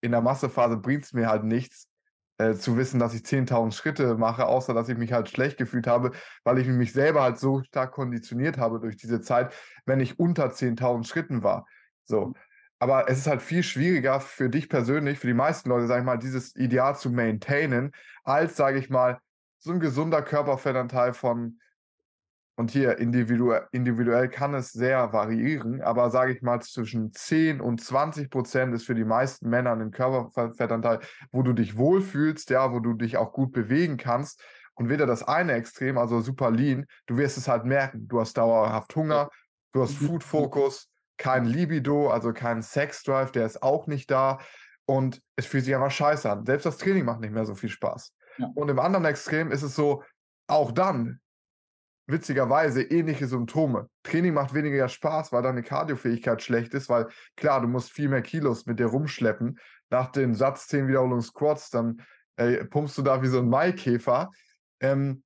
in 0.00 0.12
der 0.12 0.22
Massephase 0.22 0.76
bringt 0.76 1.04
es 1.04 1.12
mir 1.12 1.28
halt 1.28 1.44
nichts, 1.44 1.88
äh, 2.38 2.54
zu 2.54 2.76
wissen, 2.76 2.98
dass 2.98 3.14
ich 3.14 3.22
10.000 3.22 3.72
Schritte 3.72 4.16
mache, 4.16 4.46
außer 4.46 4.74
dass 4.74 4.88
ich 4.88 4.96
mich 4.98 5.12
halt 5.12 5.28
schlecht 5.28 5.58
gefühlt 5.58 5.86
habe, 5.86 6.12
weil 6.44 6.58
ich 6.58 6.66
mich 6.66 6.92
selber 6.92 7.22
halt 7.22 7.38
so 7.38 7.62
stark 7.62 7.92
konditioniert 7.92 8.58
habe 8.58 8.80
durch 8.80 8.96
diese 8.96 9.20
Zeit, 9.20 9.54
wenn 9.86 10.00
ich 10.00 10.18
unter 10.18 10.46
10.000 10.46 11.06
Schritten 11.06 11.42
war. 11.42 11.66
So. 12.04 12.34
Aber 12.82 13.08
es 13.08 13.18
ist 13.18 13.26
halt 13.28 13.42
viel 13.42 13.62
schwieriger 13.62 14.18
für 14.18 14.50
dich 14.50 14.68
persönlich, 14.68 15.20
für 15.20 15.28
die 15.28 15.34
meisten 15.34 15.68
Leute, 15.68 15.86
sage 15.86 16.00
ich 16.00 16.04
mal, 16.04 16.16
dieses 16.16 16.56
Ideal 16.56 16.96
zu 16.96 17.12
maintainen, 17.12 17.92
als, 18.24 18.56
sage 18.56 18.80
ich 18.80 18.90
mal, 18.90 19.20
so 19.60 19.70
ein 19.70 19.78
gesunder 19.78 20.20
Körperfettanteil 20.20 21.12
von, 21.12 21.60
und 22.56 22.72
hier 22.72 22.98
individuell, 22.98 23.68
individuell 23.70 24.28
kann 24.28 24.52
es 24.54 24.72
sehr 24.72 25.12
variieren, 25.12 25.80
aber 25.80 26.10
sage 26.10 26.32
ich 26.32 26.42
mal, 26.42 26.60
zwischen 26.60 27.12
10 27.12 27.60
und 27.60 27.80
20 27.80 28.28
Prozent 28.28 28.74
ist 28.74 28.84
für 28.84 28.96
die 28.96 29.04
meisten 29.04 29.48
Männer 29.48 29.76
ein 29.76 29.92
Körperfettanteil, 29.92 30.98
wo 31.30 31.42
du 31.42 31.52
dich 31.52 31.76
wohlfühlst, 31.76 32.50
ja, 32.50 32.72
wo 32.72 32.80
du 32.80 32.94
dich 32.94 33.16
auch 33.16 33.32
gut 33.32 33.52
bewegen 33.52 33.96
kannst. 33.96 34.42
Und 34.74 34.88
weder 34.88 35.06
das 35.06 35.22
eine 35.22 35.52
Extrem, 35.52 35.98
also 35.98 36.20
super 36.20 36.50
lean, 36.50 36.86
du 37.06 37.16
wirst 37.16 37.38
es 37.38 37.46
halt 37.46 37.64
merken. 37.64 38.08
Du 38.08 38.18
hast 38.18 38.36
dauerhaft 38.36 38.96
Hunger, 38.96 39.30
du 39.70 39.82
hast 39.82 40.02
mhm. 40.02 40.06
Food-Fokus, 40.06 40.91
kein 41.22 41.44
Libido, 41.44 42.10
also 42.10 42.32
kein 42.32 42.62
Sex-Drive, 42.62 43.30
der 43.30 43.46
ist 43.46 43.62
auch 43.62 43.86
nicht 43.86 44.10
da. 44.10 44.40
Und 44.86 45.22
es 45.36 45.46
fühlt 45.46 45.64
sich 45.64 45.72
einfach 45.72 45.92
scheiße 45.92 46.28
an. 46.28 46.44
Selbst 46.44 46.66
das 46.66 46.78
Training 46.78 47.04
macht 47.04 47.20
nicht 47.20 47.32
mehr 47.32 47.46
so 47.46 47.54
viel 47.54 47.68
Spaß. 47.68 48.12
Ja. 48.38 48.50
Und 48.56 48.68
im 48.68 48.80
anderen 48.80 49.04
Extrem 49.04 49.52
ist 49.52 49.62
es 49.62 49.76
so, 49.76 50.02
auch 50.48 50.72
dann, 50.72 51.20
witzigerweise, 52.08 52.82
ähnliche 52.82 53.28
Symptome. 53.28 53.88
Training 54.02 54.34
macht 54.34 54.52
weniger 54.52 54.88
Spaß, 54.88 55.30
weil 55.30 55.44
deine 55.44 55.62
Kardiofähigkeit 55.62 56.42
schlecht 56.42 56.74
ist, 56.74 56.88
weil 56.88 57.06
klar, 57.36 57.60
du 57.60 57.68
musst 57.68 57.92
viel 57.92 58.08
mehr 58.08 58.22
Kilos 58.22 58.66
mit 58.66 58.80
dir 58.80 58.86
rumschleppen. 58.86 59.60
Nach 59.90 60.10
den 60.10 60.34
Satz 60.34 60.66
10 60.66 60.88
Wiederholungen 60.88 61.22
Squats, 61.22 61.70
dann 61.70 62.02
ey, 62.34 62.64
pumpst 62.64 62.98
du 62.98 63.02
da 63.02 63.22
wie 63.22 63.28
so 63.28 63.38
ein 63.38 63.48
Maikäfer. 63.48 64.32
Ähm, 64.80 65.22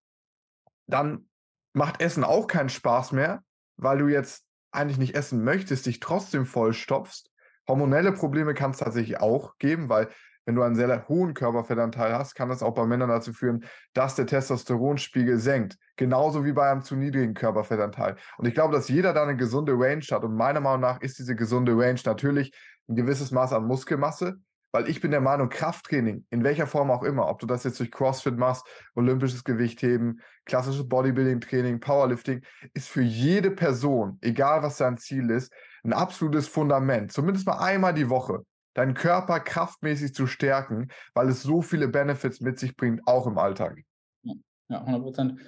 dann 0.87 1.31
macht 1.73 2.03
Essen 2.03 2.23
auch 2.23 2.47
keinen 2.47 2.69
Spaß 2.69 3.13
mehr, 3.13 3.43
weil 3.79 3.97
du 3.97 4.09
jetzt 4.09 4.46
eigentlich 4.77 4.99
nicht 4.99 5.15
essen 5.15 5.43
möchtest, 5.43 5.87
dich 5.87 6.01
trotzdem 6.01 6.47
vollstopfst. 6.47 7.31
Hormonelle 7.69 8.13
Probleme 8.13 8.55
kann 8.55 8.71
es 8.71 8.79
tatsächlich 8.79 9.21
auch 9.21 9.59
geben, 9.59 9.89
weil 9.89 10.09
wenn 10.47 10.55
du 10.55 10.63
einen 10.63 10.77
sehr 10.77 11.09
hohen 11.09 11.35
Körperfettanteil 11.35 12.15
hast, 12.15 12.35
kann 12.35 12.49
das 12.49 12.63
auch 12.63 12.75
bei 12.75 12.87
Männern 12.87 13.09
dazu 13.09 13.33
führen, 13.33 13.65
dass 13.95 14.15
der 14.15 14.27
Testosteronspiegel 14.27 15.39
senkt. 15.39 15.77
Genauso 15.97 16.45
wie 16.45 16.53
bei 16.53 16.71
einem 16.71 16.83
zu 16.83 16.95
niedrigen 16.95 17.35
Körperfettanteil. 17.35 18.15
Und 18.39 18.47
ich 18.47 18.55
glaube, 18.55 18.73
dass 18.73 18.89
jeder 18.89 19.13
da 19.13 19.25
eine 19.25 19.37
gesunde 19.37 19.73
Range 19.73 20.05
hat. 20.09 20.23
Und 20.23 20.37
meiner 20.37 20.61
Meinung 20.61 20.83
nach 20.83 21.01
ist 21.01 21.19
diese 21.19 21.35
gesunde 21.35 21.73
Range 21.73 22.01
natürlich 22.05 22.53
ein 22.89 22.95
gewisses 22.95 23.33
Maß 23.33 23.53
an 23.55 23.67
Muskelmasse, 23.67 24.37
weil 24.77 24.91
ich 24.91 25.01
bin 25.01 25.11
der 25.11 25.23
Meinung, 25.23 25.49
Krafttraining, 25.49 26.27
in 26.29 26.45
welcher 26.45 26.67
Form 26.67 26.91
auch 26.91 27.03
immer, 27.03 27.31
ob 27.31 27.39
du 27.39 27.47
das 27.47 27.65
jetzt 27.65 27.81
durch 27.81 27.91
CrossFit 27.91 28.37
machst, 28.37 28.67
olympisches 28.95 29.43
Gewichtheben, 29.43 30.21
klassisches 30.45 30.87
Bodybuilding-Training, 30.87 31.81
Powerlifting, 31.81 32.43
ist 32.75 32.91
für 32.91 33.01
jede 33.01 33.51
Person, 33.51 34.19
egal 34.21 34.63
was 34.63 34.77
sein 34.77 34.99
Ziel 34.99 35.31
ist, 35.31 35.51
ein 35.83 35.95
absolutes 35.95 36.47
Fundament. 36.47 37.11
Zumindest 37.11 37.47
mal 37.47 37.59
einmal 37.59 37.95
die 37.95 38.11
Woche 38.11 38.45
deinen 38.75 38.93
Körper 38.93 39.41
kraftmäßig 39.41 40.13
zu 40.13 40.27
stärken, 40.27 40.89
weil 41.15 41.31
es 41.31 41.43
so 41.43 41.63
viele 41.63 41.89
Benefits 41.89 42.43
mit 42.43 42.59
sich 42.59 42.77
bringt, 42.77 43.01
auch 43.07 43.27
im 43.27 43.39
Alltag. 43.39 43.79
Ja, 44.25 44.81
100 44.81 45.03
Prozent. 45.03 45.41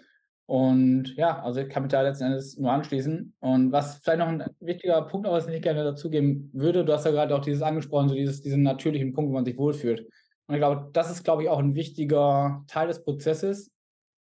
Und 0.48 1.14
ja, 1.16 1.42
also 1.42 1.60
ich 1.60 1.68
kann 1.68 1.82
mich 1.82 1.92
da 1.92 2.00
letzten 2.00 2.24
Endes 2.24 2.56
nur 2.56 2.72
anschließen. 2.72 3.34
Und 3.38 3.70
was 3.70 3.98
vielleicht 3.98 4.20
noch 4.20 4.28
ein 4.28 4.42
wichtiger 4.60 5.02
Punkt, 5.02 5.26
aber 5.26 5.36
was 5.36 5.46
ich 5.46 5.60
gerne 5.60 5.84
dazugeben 5.84 6.48
würde, 6.54 6.86
du 6.86 6.92
hast 6.94 7.04
ja 7.04 7.10
gerade 7.10 7.36
auch 7.36 7.42
dieses 7.42 7.60
angesprochen, 7.60 8.08
so 8.08 8.14
dieses, 8.14 8.40
diesen 8.40 8.62
natürlichen 8.62 9.12
Punkt, 9.12 9.28
wo 9.28 9.34
man 9.34 9.44
sich 9.44 9.58
wohlfühlt. 9.58 10.08
Und 10.46 10.54
ich 10.54 10.60
glaube, 10.60 10.88
das 10.94 11.10
ist, 11.10 11.22
glaube 11.22 11.42
ich, 11.42 11.50
auch 11.50 11.58
ein 11.58 11.74
wichtiger 11.74 12.64
Teil 12.66 12.88
des 12.88 13.04
Prozesses, 13.04 13.70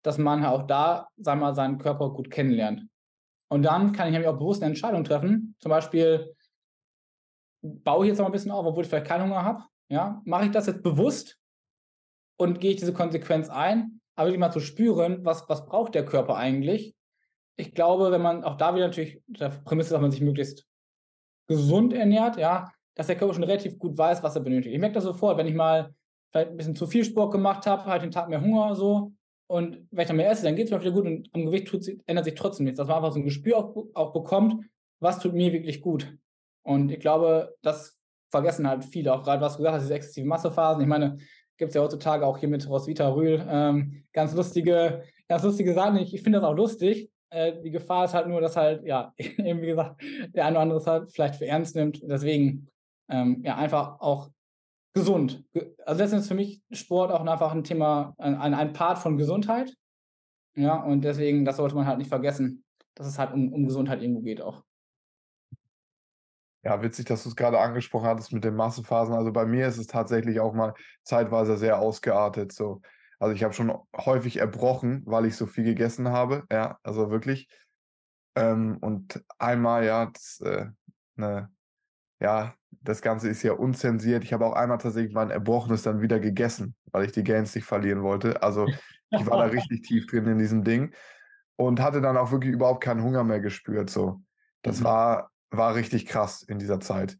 dass 0.01 0.17
man 0.17 0.45
auch 0.45 0.65
da, 0.65 1.09
sagen 1.17 1.41
wir 1.41 1.47
mal, 1.47 1.55
seinen 1.55 1.77
Körper 1.77 2.11
gut 2.11 2.31
kennenlernt. 2.31 2.87
Und 3.49 3.63
dann 3.63 3.91
kann 3.91 4.07
ich 4.07 4.13
nämlich 4.13 4.29
auch 4.29 4.39
bewusst 4.39 4.63
eine 4.63 4.69
Entscheidung 4.69 5.03
treffen. 5.03 5.55
Zum 5.59 5.71
Beispiel 5.71 6.33
baue 7.61 8.05
ich 8.05 8.09
jetzt 8.09 8.19
noch 8.19 8.27
ein 8.27 8.31
bisschen 8.31 8.51
auf, 8.51 8.65
obwohl 8.65 8.83
ich 8.83 8.89
vielleicht 8.89 9.07
keinen 9.07 9.23
Hunger 9.23 9.43
habe. 9.43 9.65
Ja, 9.89 10.21
mache 10.23 10.45
ich 10.45 10.51
das 10.51 10.67
jetzt 10.67 10.83
bewusst 10.83 11.37
und 12.37 12.61
gehe 12.61 12.71
ich 12.71 12.77
diese 12.77 12.93
Konsequenz 12.93 13.49
ein? 13.49 13.99
Aber 14.15 14.27
wirklich 14.27 14.39
mal 14.39 14.51
zu 14.51 14.59
spüren, 14.59 15.23
was, 15.25 15.47
was 15.49 15.65
braucht 15.65 15.95
der 15.95 16.05
Körper 16.05 16.35
eigentlich. 16.35 16.95
Ich 17.55 17.73
glaube, 17.73 18.11
wenn 18.11 18.21
man 18.21 18.43
auch 18.43 18.57
da 18.57 18.75
wieder 18.75 18.87
natürlich 18.87 19.21
der 19.27 19.49
Prämisse, 19.49 19.91
dass 19.91 20.01
man 20.01 20.11
sich 20.11 20.21
möglichst 20.21 20.65
gesund 21.47 21.93
ernährt, 21.93 22.37
ja, 22.37 22.71
dass 22.95 23.07
der 23.07 23.15
Körper 23.15 23.33
schon 23.33 23.43
relativ 23.43 23.77
gut 23.77 23.97
weiß, 23.97 24.23
was 24.23 24.35
er 24.35 24.41
benötigt. 24.41 24.73
Ich 24.73 24.79
merke 24.79 24.95
das 24.95 25.03
sofort, 25.03 25.37
wenn 25.37 25.47
ich 25.47 25.55
mal 25.55 25.93
vielleicht 26.31 26.51
ein 26.51 26.57
bisschen 26.57 26.75
zu 26.75 26.87
viel 26.87 27.03
Sport 27.03 27.31
gemacht 27.31 27.65
habe, 27.65 27.85
halt 27.85 28.03
den 28.03 28.11
Tag 28.11 28.29
mehr 28.29 28.41
Hunger 28.41 28.75
so 28.75 29.13
und 29.47 29.87
wenn 29.91 30.01
ich 30.01 30.07
dann 30.07 30.17
mehr 30.17 30.31
esse, 30.31 30.43
dann 30.43 30.55
geht 30.55 30.65
es 30.65 30.71
mir 30.71 30.81
wieder 30.81 30.91
gut 30.91 31.05
und 31.05 31.29
am 31.33 31.45
Gewicht 31.45 31.67
tut, 31.67 31.85
ändert 32.07 32.25
sich 32.25 32.33
trotzdem 32.35 32.63
nichts. 32.63 32.77
Dass 32.77 32.87
man 32.87 32.97
einfach 32.97 33.11
so 33.11 33.19
ein 33.19 33.25
Gespür 33.25 33.57
auch, 33.57 33.85
auch 33.93 34.13
bekommt, 34.13 34.65
was 34.99 35.19
tut 35.19 35.33
mir 35.33 35.51
wirklich 35.51 35.81
gut. 35.81 36.17
Und 36.63 36.91
ich 36.91 36.99
glaube, 36.99 37.55
das 37.61 37.99
vergessen 38.31 38.67
halt 38.67 38.83
viele, 38.83 39.13
auch 39.13 39.21
gerade 39.21 39.41
was 39.41 39.53
du 39.53 39.57
gesagt 39.59 39.75
hast, 39.75 39.83
diese 39.83 39.93
exzessive 39.93 40.25
Massephasen. 40.25 40.81
Ich 40.81 40.87
meine, 40.87 41.17
gibt 41.57 41.69
es 41.69 41.75
ja 41.75 41.81
heutzutage 41.81 42.25
auch 42.25 42.37
hier 42.37 42.49
mit 42.49 42.67
Roswitha 42.67 43.07
Rühl 43.09 43.45
ähm, 43.47 44.03
ganz 44.13 44.33
lustige, 44.33 45.03
ganz 45.27 45.43
lustige 45.43 45.73
Sachen. 45.73 45.97
Ich, 45.97 46.13
ich 46.13 46.21
finde 46.21 46.39
das 46.39 46.47
auch 46.47 46.55
lustig. 46.55 47.09
Äh, 47.29 47.61
die 47.61 47.71
Gefahr 47.71 48.05
ist 48.05 48.13
halt 48.13 48.27
nur, 48.27 48.41
dass 48.41 48.55
halt, 48.55 48.85
ja, 48.85 49.13
eben 49.17 49.61
wie 49.61 49.67
gesagt, 49.67 50.01
der 50.29 50.45
eine 50.45 50.55
oder 50.55 50.61
andere 50.61 50.79
es 50.79 50.87
halt 50.87 51.11
vielleicht 51.11 51.35
für 51.35 51.47
ernst 51.47 51.75
nimmt. 51.75 52.01
Deswegen, 52.03 52.67
ähm, 53.09 53.41
ja, 53.43 53.55
einfach 53.55 53.99
auch 53.99 54.29
gesund. 54.93 55.43
Also 55.85 56.01
letztendlich 56.01 56.21
ist 56.21 56.27
für 56.27 56.35
mich 56.35 56.61
Sport 56.71 57.11
auch 57.11 57.25
einfach 57.25 57.51
ein 57.51 57.63
Thema, 57.63 58.13
ein, 58.17 58.53
ein 58.53 58.73
Part 58.73 58.99
von 58.99 59.17
Gesundheit. 59.17 59.73
Ja, 60.55 60.75
und 60.83 61.03
deswegen, 61.03 61.45
das 61.45 61.57
sollte 61.57 61.75
man 61.75 61.87
halt 61.87 61.97
nicht 61.97 62.09
vergessen, 62.09 62.63
dass 62.93 63.07
es 63.07 63.17
halt 63.17 63.33
um, 63.33 63.51
um 63.51 63.65
Gesundheit 63.65 64.01
irgendwo 64.01 64.21
geht 64.21 64.41
auch. 64.41 64.63
Ja, 66.63 66.81
witzig, 66.81 67.05
dass 67.05 67.23
du 67.23 67.29
es 67.29 67.35
gerade 67.35 67.59
angesprochen 67.59 68.07
hattest 68.07 68.31
mit 68.31 68.43
den 68.43 68.55
Massenphasen. 68.55 69.13
Also 69.13 69.33
bei 69.33 69.45
mir 69.45 69.67
ist 69.67 69.77
es 69.77 69.87
tatsächlich 69.87 70.39
auch 70.39 70.53
mal 70.53 70.73
zeitweise 71.03 71.57
sehr 71.57 71.79
ausgeartet. 71.79 72.53
So. 72.53 72.81
Also 73.19 73.35
ich 73.35 73.43
habe 73.43 73.53
schon 73.53 73.73
häufig 73.97 74.37
erbrochen, 74.37 75.03
weil 75.05 75.25
ich 75.25 75.35
so 75.35 75.45
viel 75.45 75.65
gegessen 75.65 76.09
habe. 76.09 76.43
Ja, 76.51 76.79
also 76.83 77.11
wirklich. 77.11 77.49
Ähm, 78.35 78.77
und 78.79 79.23
einmal, 79.37 79.85
ja, 79.85 80.05
das, 80.05 80.39
äh, 80.41 80.67
ne, 81.15 81.49
ja, 82.21 82.53
das 82.81 83.01
Ganze 83.01 83.29
ist 83.29 83.43
ja 83.43 83.53
unzensiert. 83.53 84.23
Ich 84.23 84.31
habe 84.31 84.45
auch 84.45 84.53
einmal 84.53 84.77
tatsächlich 84.77 85.13
mein 85.13 85.29
Erbrochenes 85.29 85.83
dann 85.83 86.01
wieder 86.01 86.19
gegessen, 86.19 86.75
weil 86.91 87.05
ich 87.05 87.11
die 87.11 87.23
Gains 87.23 87.53
nicht 87.53 87.65
verlieren 87.65 88.03
wollte. 88.03 88.41
Also 88.41 88.67
ich 89.09 89.25
war 89.27 89.37
da 89.37 89.43
richtig 89.51 89.83
tief 89.83 90.07
drin 90.07 90.27
in 90.27 90.39
diesem 90.39 90.63
Ding 90.63 90.93
und 91.57 91.81
hatte 91.81 92.01
dann 92.01 92.17
auch 92.17 92.31
wirklich 92.31 92.53
überhaupt 92.53 92.81
keinen 92.81 93.03
Hunger 93.03 93.23
mehr 93.23 93.41
gespürt. 93.41 93.89
So, 93.89 94.21
das 94.61 94.79
mhm. 94.79 94.83
war, 94.85 95.31
war 95.57 95.75
richtig 95.75 96.05
krass 96.05 96.43
in 96.43 96.59
dieser 96.59 96.79
Zeit. 96.79 97.17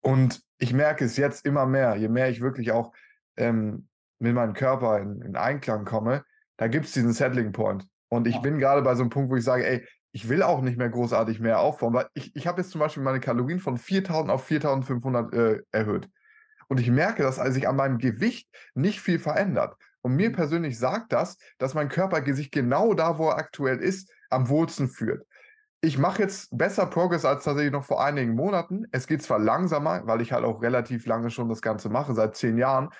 Und 0.00 0.42
ich 0.58 0.72
merke 0.72 1.04
es 1.04 1.16
jetzt 1.16 1.44
immer 1.44 1.66
mehr, 1.66 1.96
je 1.96 2.08
mehr 2.08 2.28
ich 2.28 2.40
wirklich 2.40 2.72
auch 2.72 2.92
ähm, 3.36 3.88
mit 4.18 4.34
meinem 4.34 4.54
Körper 4.54 4.98
in, 5.00 5.20
in 5.22 5.36
Einklang 5.36 5.84
komme, 5.84 6.24
da 6.56 6.68
gibt 6.68 6.86
es 6.86 6.92
diesen 6.92 7.12
Settling 7.12 7.52
Point. 7.52 7.86
Und 8.08 8.26
ich 8.26 8.36
ja. 8.36 8.40
bin 8.40 8.58
gerade 8.58 8.82
bei 8.82 8.94
so 8.94 9.02
einem 9.02 9.10
Punkt, 9.10 9.30
wo 9.30 9.36
ich 9.36 9.44
sage, 9.44 9.66
ey, 9.66 9.86
ich 10.12 10.28
will 10.28 10.42
auch 10.42 10.60
nicht 10.60 10.76
mehr 10.76 10.90
großartig 10.90 11.40
mehr 11.40 11.60
aufbauen, 11.60 11.94
weil 11.94 12.06
ich, 12.14 12.36
ich 12.36 12.46
habe 12.46 12.60
jetzt 12.60 12.70
zum 12.70 12.80
Beispiel 12.80 13.02
meine 13.02 13.20
Kalorien 13.20 13.60
von 13.60 13.78
4000 13.78 14.30
auf 14.30 14.44
4500 14.44 15.32
äh, 15.32 15.62
erhöht. 15.72 16.08
Und 16.68 16.80
ich 16.80 16.90
merke, 16.90 17.22
dass 17.22 17.36
sich 17.36 17.66
an 17.66 17.76
meinem 17.76 17.98
Gewicht 17.98 18.48
nicht 18.74 19.00
viel 19.00 19.18
verändert. 19.18 19.76
Und 20.02 20.16
mir 20.16 20.30
mhm. 20.30 20.34
persönlich 20.34 20.78
sagt 20.78 21.12
das, 21.12 21.38
dass 21.58 21.74
mein 21.74 21.88
Körper 21.88 22.22
sich 22.34 22.50
genau 22.50 22.94
da, 22.94 23.18
wo 23.18 23.28
er 23.28 23.38
aktuell 23.38 23.78
ist, 23.78 24.10
am 24.30 24.48
wohlsten 24.48 24.88
führt. 24.88 25.26
Ich 25.84 25.98
mache 25.98 26.22
jetzt 26.22 26.56
besser 26.56 26.86
Progress 26.86 27.24
als 27.24 27.42
tatsächlich 27.42 27.72
noch 27.72 27.84
vor 27.84 28.04
einigen 28.04 28.36
Monaten. 28.36 28.86
Es 28.92 29.08
geht 29.08 29.20
zwar 29.20 29.40
langsamer, 29.40 30.06
weil 30.06 30.20
ich 30.20 30.32
halt 30.32 30.44
auch 30.44 30.62
relativ 30.62 31.06
lange 31.06 31.28
schon 31.28 31.48
das 31.48 31.60
Ganze 31.60 31.88
mache, 31.88 32.14
seit 32.14 32.36
zehn 32.36 32.56
Jahren, 32.56 32.90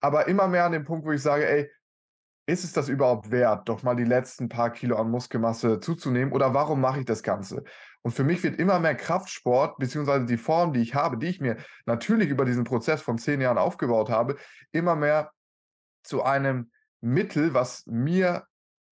aber 0.00 0.28
immer 0.28 0.46
mehr 0.46 0.64
an 0.64 0.72
dem 0.72 0.84
Punkt, 0.84 1.04
wo 1.04 1.10
ich 1.10 1.22
sage, 1.22 1.48
ey, 1.48 1.70
ist 2.46 2.62
es 2.62 2.72
das 2.72 2.88
überhaupt 2.88 3.30
wert, 3.30 3.68
doch 3.68 3.82
mal 3.82 3.96
die 3.96 4.04
letzten 4.04 4.48
paar 4.48 4.70
Kilo 4.70 4.96
an 4.96 5.10
Muskelmasse 5.10 5.80
zuzunehmen 5.80 6.32
oder 6.32 6.54
warum 6.54 6.80
mache 6.80 7.00
ich 7.00 7.06
das 7.06 7.22
Ganze? 7.22 7.64
Und 8.02 8.12
für 8.12 8.22
mich 8.22 8.44
wird 8.44 8.60
immer 8.60 8.78
mehr 8.78 8.94
Kraftsport, 8.94 9.78
beziehungsweise 9.78 10.26
die 10.26 10.36
Form, 10.36 10.74
die 10.74 10.82
ich 10.82 10.94
habe, 10.94 11.16
die 11.16 11.28
ich 11.28 11.40
mir 11.40 11.56
natürlich 11.86 12.28
über 12.28 12.44
diesen 12.44 12.64
Prozess 12.64 13.00
von 13.00 13.18
zehn 13.18 13.40
Jahren 13.40 13.58
aufgebaut 13.58 14.10
habe, 14.10 14.36
immer 14.72 14.94
mehr 14.94 15.32
zu 16.02 16.22
einem 16.22 16.70
Mittel, 17.00 17.54
was 17.54 17.84
mir 17.86 18.44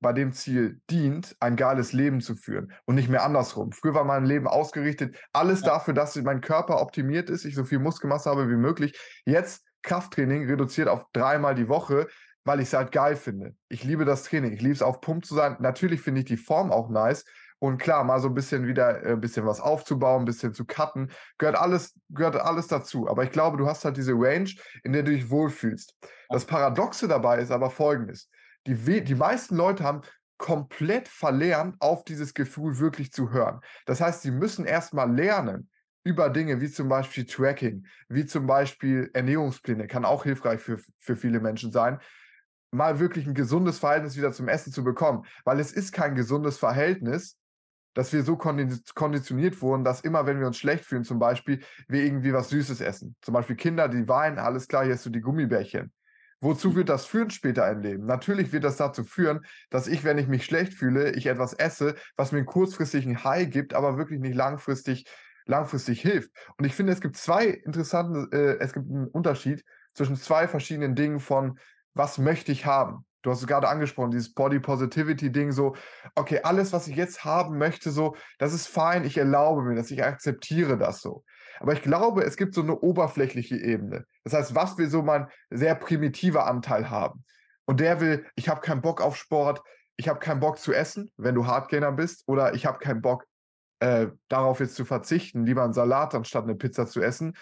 bei 0.02 0.12
dem 0.12 0.32
Ziel 0.32 0.80
dient, 0.90 1.36
ein 1.40 1.56
geiles 1.56 1.92
Leben 1.92 2.20
zu 2.20 2.34
führen 2.34 2.72
und 2.84 2.96
nicht 2.96 3.08
mehr 3.08 3.22
andersrum. 3.22 3.72
Früher 3.72 3.94
war 3.94 4.04
mein 4.04 4.26
Leben 4.26 4.46
ausgerichtet, 4.46 5.16
alles 5.32 5.60
ja. 5.60 5.68
dafür, 5.68 5.94
dass 5.94 6.16
mein 6.16 6.40
Körper 6.40 6.82
optimiert 6.82 7.30
ist, 7.30 7.44
ich 7.44 7.54
so 7.54 7.64
viel 7.64 7.78
Muskelmasse 7.78 8.28
habe 8.28 8.50
wie 8.50 8.56
möglich. 8.56 8.98
Jetzt 9.24 9.64
Krafttraining 9.82 10.46
reduziert 10.46 10.88
auf 10.88 11.06
dreimal 11.12 11.54
die 11.54 11.68
Woche, 11.68 12.08
weil 12.44 12.60
ich 12.60 12.68
es 12.68 12.74
halt 12.74 12.92
geil 12.92 13.16
finde. 13.16 13.54
Ich 13.68 13.84
liebe 13.84 14.04
das 14.04 14.24
Training. 14.24 14.52
Ich 14.52 14.60
liebe 14.60 14.74
es 14.74 14.82
auf 14.82 15.00
Pump 15.00 15.24
zu 15.24 15.34
sein. 15.34 15.56
Natürlich 15.60 16.00
finde 16.00 16.20
ich 16.20 16.26
die 16.26 16.36
Form 16.36 16.72
auch 16.72 16.88
nice. 16.88 17.24
Und 17.58 17.78
klar, 17.78 18.02
mal 18.02 18.18
so 18.18 18.26
ein 18.26 18.34
bisschen 18.34 18.66
wieder 18.66 19.04
äh, 19.04 19.12
ein 19.12 19.20
bisschen 19.20 19.46
was 19.46 19.60
aufzubauen, 19.60 20.22
ein 20.22 20.24
bisschen 20.24 20.52
zu 20.52 20.64
cutten, 20.64 21.12
gehört 21.38 21.56
alles, 21.56 21.94
gehört 22.08 22.34
alles 22.34 22.66
dazu. 22.66 23.08
Aber 23.08 23.22
ich 23.22 23.30
glaube, 23.30 23.56
du 23.56 23.68
hast 23.68 23.84
halt 23.84 23.96
diese 23.96 24.14
Range, 24.14 24.50
in 24.82 24.92
der 24.92 25.04
du 25.04 25.12
dich 25.12 25.30
wohlfühlst. 25.30 25.94
Das 26.28 26.44
Paradoxe 26.44 27.06
dabei 27.06 27.38
ist 27.38 27.52
aber 27.52 27.70
folgendes. 27.70 28.28
Die, 28.66 29.04
die 29.04 29.14
meisten 29.14 29.56
Leute 29.56 29.84
haben 29.84 30.02
komplett 30.38 31.08
verlernt, 31.08 31.76
auf 31.80 32.04
dieses 32.04 32.34
Gefühl 32.34 32.78
wirklich 32.78 33.12
zu 33.12 33.30
hören. 33.30 33.60
Das 33.86 34.00
heißt, 34.00 34.22
sie 34.22 34.32
müssen 34.32 34.64
erstmal 34.64 35.14
lernen, 35.14 35.70
über 36.04 36.30
Dinge 36.30 36.60
wie 36.60 36.70
zum 36.70 36.88
Beispiel 36.88 37.24
Tracking, 37.26 37.86
wie 38.08 38.26
zum 38.26 38.46
Beispiel 38.46 39.10
Ernährungspläne, 39.12 39.86
kann 39.86 40.04
auch 40.04 40.24
hilfreich 40.24 40.60
für, 40.60 40.78
für 40.98 41.16
viele 41.16 41.40
Menschen 41.40 41.70
sein, 41.70 42.00
mal 42.72 42.98
wirklich 42.98 43.26
ein 43.26 43.34
gesundes 43.34 43.78
Verhältnis 43.78 44.16
wieder 44.16 44.32
zum 44.32 44.48
Essen 44.48 44.72
zu 44.72 44.82
bekommen. 44.82 45.24
Weil 45.44 45.60
es 45.60 45.72
ist 45.72 45.92
kein 45.92 46.14
gesundes 46.14 46.58
Verhältnis, 46.58 47.38
dass 47.94 48.12
wir 48.12 48.22
so 48.22 48.36
konditioniert 48.36 49.60
wurden, 49.60 49.84
dass 49.84 50.00
immer, 50.00 50.26
wenn 50.26 50.40
wir 50.40 50.46
uns 50.46 50.56
schlecht 50.56 50.84
fühlen, 50.84 51.04
zum 51.04 51.18
Beispiel, 51.18 51.62
wir 51.88 52.02
irgendwie 52.02 52.32
was 52.32 52.48
Süßes 52.48 52.80
essen. 52.80 53.14
Zum 53.20 53.34
Beispiel 53.34 53.54
Kinder, 53.54 53.88
die 53.88 54.08
weinen, 54.08 54.38
alles 54.38 54.66
klar, 54.66 54.84
hier 54.84 54.94
hast 54.94 55.04
du 55.04 55.10
die 55.10 55.20
Gummibärchen. 55.20 55.92
Wozu 56.42 56.74
wird 56.74 56.88
das 56.88 57.06
führen 57.06 57.30
später 57.30 57.70
im 57.70 57.80
Leben? 57.80 58.04
Natürlich 58.04 58.52
wird 58.52 58.64
das 58.64 58.76
dazu 58.76 59.04
führen, 59.04 59.46
dass 59.70 59.86
ich, 59.86 60.02
wenn 60.02 60.18
ich 60.18 60.26
mich 60.26 60.44
schlecht 60.44 60.74
fühle, 60.74 61.12
ich 61.12 61.26
etwas 61.26 61.52
esse, 61.52 61.94
was 62.16 62.32
mir 62.32 62.44
kurzfristig 62.44 63.06
ein 63.06 63.22
High 63.22 63.48
gibt, 63.48 63.74
aber 63.74 63.96
wirklich 63.96 64.18
nicht 64.18 64.34
langfristig, 64.34 65.06
langfristig 65.46 66.02
hilft. 66.02 66.30
Und 66.58 66.64
ich 66.64 66.74
finde, 66.74 66.92
es 66.92 67.00
gibt 67.00 67.16
zwei 67.16 67.46
interessante, 67.46 68.28
äh, 68.36 68.58
es 68.58 68.72
gibt 68.72 68.90
einen 68.90 69.06
Unterschied 69.06 69.64
zwischen 69.94 70.16
zwei 70.16 70.48
verschiedenen 70.48 70.96
Dingen 70.96 71.20
von, 71.20 71.60
was 71.94 72.18
möchte 72.18 72.50
ich 72.50 72.66
haben? 72.66 73.06
Du 73.22 73.30
hast 73.30 73.40
es 73.40 73.46
gerade 73.46 73.68
angesprochen, 73.68 74.10
dieses 74.10 74.34
Body 74.34 74.58
Positivity 74.58 75.30
Ding, 75.30 75.52
so, 75.52 75.76
okay, 76.16 76.40
alles, 76.42 76.72
was 76.72 76.88
ich 76.88 76.96
jetzt 76.96 77.24
haben 77.24 77.56
möchte, 77.56 77.92
so, 77.92 78.16
das 78.38 78.52
ist 78.52 78.66
fein, 78.66 79.04
ich 79.04 79.16
erlaube 79.16 79.62
mir 79.62 79.76
das, 79.76 79.92
ich 79.92 80.02
akzeptiere 80.02 80.76
das 80.76 81.02
so. 81.02 81.22
Aber 81.60 81.72
ich 81.72 81.82
glaube, 81.82 82.22
es 82.22 82.36
gibt 82.36 82.54
so 82.54 82.62
eine 82.62 82.78
oberflächliche 82.78 83.56
Ebene. 83.56 84.06
Das 84.24 84.34
heißt, 84.34 84.54
was 84.54 84.78
will 84.78 84.88
so 84.88 85.02
mein 85.02 85.28
sehr 85.50 85.74
primitiver 85.74 86.46
Anteil 86.46 86.90
haben? 86.90 87.24
Und 87.64 87.80
der 87.80 88.00
will, 88.00 88.26
ich 88.34 88.48
habe 88.48 88.60
keinen 88.60 88.82
Bock 88.82 89.00
auf 89.00 89.16
Sport, 89.16 89.62
ich 89.96 90.08
habe 90.08 90.18
keinen 90.18 90.40
Bock 90.40 90.58
zu 90.58 90.72
essen, 90.72 91.10
wenn 91.16 91.34
du 91.34 91.46
Hardgainer 91.46 91.92
bist, 91.92 92.24
oder 92.26 92.54
ich 92.54 92.66
habe 92.66 92.78
keinen 92.78 93.02
Bock 93.02 93.24
äh, 93.80 94.08
darauf 94.28 94.60
jetzt 94.60 94.74
zu 94.74 94.84
verzichten, 94.84 95.44
lieber 95.44 95.62
einen 95.62 95.72
Salat 95.72 96.14
anstatt 96.14 96.44
eine 96.44 96.54
Pizza 96.54 96.86
zu 96.86 97.00
essen 97.00 97.34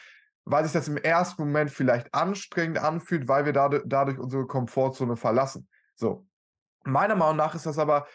weil 0.44 0.64
sich 0.64 0.73
das 0.73 0.88
im 0.88 0.96
ersten 0.96 1.42
Moment 1.42 1.70
vielleicht 1.70 2.12
anstrengend 2.14 2.79
anfühlt, 2.79 3.29
weil 3.29 3.44
wir 3.44 3.53
dadurch, 3.53 3.83
dadurch 3.87 4.18
unsere 4.18 4.46
Komfortzone 4.46 5.16
verlassen. 5.16 5.68
So. 5.94 6.27
Meiner 6.85 7.14
Meinung 7.14 7.37
nach 7.37 7.55
ist 7.55 7.66
das 7.66 7.79
aber, 7.79 8.07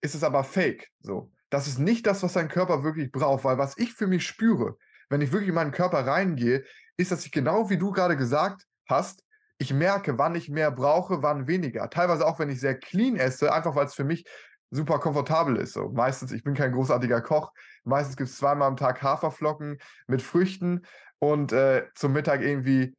ist 0.00 0.14
es 0.14 0.24
aber 0.24 0.44
fake. 0.44 0.90
So. 1.00 1.32
Das 1.50 1.66
ist 1.66 1.78
nicht 1.78 2.06
das, 2.06 2.22
was 2.22 2.32
dein 2.32 2.48
Körper 2.48 2.82
wirklich 2.82 3.12
braucht, 3.12 3.44
weil 3.44 3.58
was 3.58 3.76
ich 3.78 3.92
für 3.94 4.06
mich 4.06 4.26
spüre, 4.26 4.76
wenn 5.12 5.20
ich 5.20 5.30
wirklich 5.30 5.50
in 5.50 5.54
meinen 5.54 5.72
Körper 5.72 6.06
reingehe, 6.06 6.64
ist, 6.96 7.12
dass 7.12 7.26
ich 7.26 7.32
genau 7.32 7.68
wie 7.68 7.76
du 7.76 7.92
gerade 7.92 8.16
gesagt 8.16 8.66
hast, 8.88 9.22
ich 9.58 9.72
merke, 9.72 10.16
wann 10.16 10.34
ich 10.34 10.48
mehr 10.48 10.70
brauche, 10.70 11.22
wann 11.22 11.46
weniger. 11.46 11.88
Teilweise 11.90 12.26
auch, 12.26 12.38
wenn 12.38 12.48
ich 12.48 12.60
sehr 12.60 12.78
clean 12.78 13.16
esse, 13.16 13.52
einfach 13.52 13.76
weil 13.76 13.86
es 13.86 13.94
für 13.94 14.04
mich 14.04 14.24
super 14.70 14.98
komfortabel 14.98 15.56
ist. 15.56 15.74
So. 15.74 15.90
Meistens, 15.90 16.32
ich 16.32 16.42
bin 16.42 16.54
kein 16.54 16.72
großartiger 16.72 17.20
Koch. 17.20 17.52
Meistens 17.84 18.16
gibt 18.16 18.30
es 18.30 18.38
zweimal 18.38 18.66
am 18.66 18.76
Tag 18.78 19.02
Haferflocken 19.02 19.78
mit 20.06 20.22
Früchten 20.22 20.80
und 21.18 21.52
äh, 21.52 21.84
zum 21.94 22.14
Mittag 22.14 22.40
irgendwie 22.40 22.96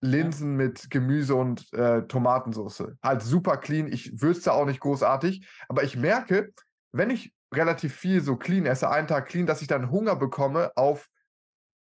Linsen 0.00 0.58
ja. 0.58 0.66
mit 0.66 0.90
Gemüse 0.90 1.36
und 1.36 1.72
äh, 1.72 2.02
Tomatensauce. 2.02 2.88
Halt 3.00 3.22
super 3.22 3.58
clean. 3.58 3.86
Ich 3.86 4.20
würze 4.20 4.52
auch 4.52 4.66
nicht 4.66 4.80
großartig, 4.80 5.46
aber 5.68 5.84
ich 5.84 5.96
merke, 5.96 6.52
wenn 6.90 7.10
ich 7.10 7.32
relativ 7.54 7.94
viel 7.94 8.20
so 8.20 8.34
clean 8.36 8.66
esse, 8.66 8.90
einen 8.90 9.06
Tag 9.06 9.28
clean, 9.28 9.46
dass 9.46 9.62
ich 9.62 9.68
dann 9.68 9.92
Hunger 9.92 10.16
bekomme 10.16 10.72
auf, 10.74 11.08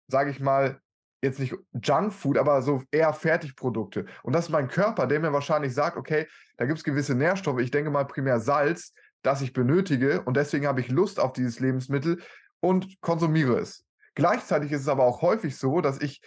sage 0.07 0.31
ich 0.31 0.39
mal, 0.39 0.79
jetzt 1.21 1.39
nicht 1.39 1.55
Junkfood, 1.81 2.37
aber 2.37 2.61
so 2.61 2.83
eher 2.91 3.13
Fertigprodukte. 3.13 4.05
Und 4.23 4.33
das 4.33 4.45
ist 4.45 4.51
mein 4.51 4.67
Körper, 4.67 5.07
der 5.07 5.19
mir 5.19 5.33
wahrscheinlich 5.33 5.73
sagt, 5.73 5.97
okay, 5.97 6.27
da 6.57 6.65
gibt 6.65 6.79
es 6.79 6.83
gewisse 6.83 7.15
Nährstoffe, 7.15 7.59
ich 7.59 7.71
denke 7.71 7.89
mal 7.89 8.05
primär 8.05 8.39
Salz, 8.39 8.93
das 9.21 9.41
ich 9.41 9.53
benötige 9.53 10.21
und 10.23 10.35
deswegen 10.35 10.67
habe 10.67 10.81
ich 10.81 10.89
Lust 10.89 11.19
auf 11.19 11.31
dieses 11.31 11.59
Lebensmittel 11.59 12.21
und 12.59 12.99
konsumiere 13.01 13.57
es. 13.57 13.85
Gleichzeitig 14.15 14.71
ist 14.71 14.81
es 14.81 14.87
aber 14.87 15.03
auch 15.03 15.21
häufig 15.21 15.57
so, 15.57 15.81
dass 15.81 16.01
ich 16.01 16.21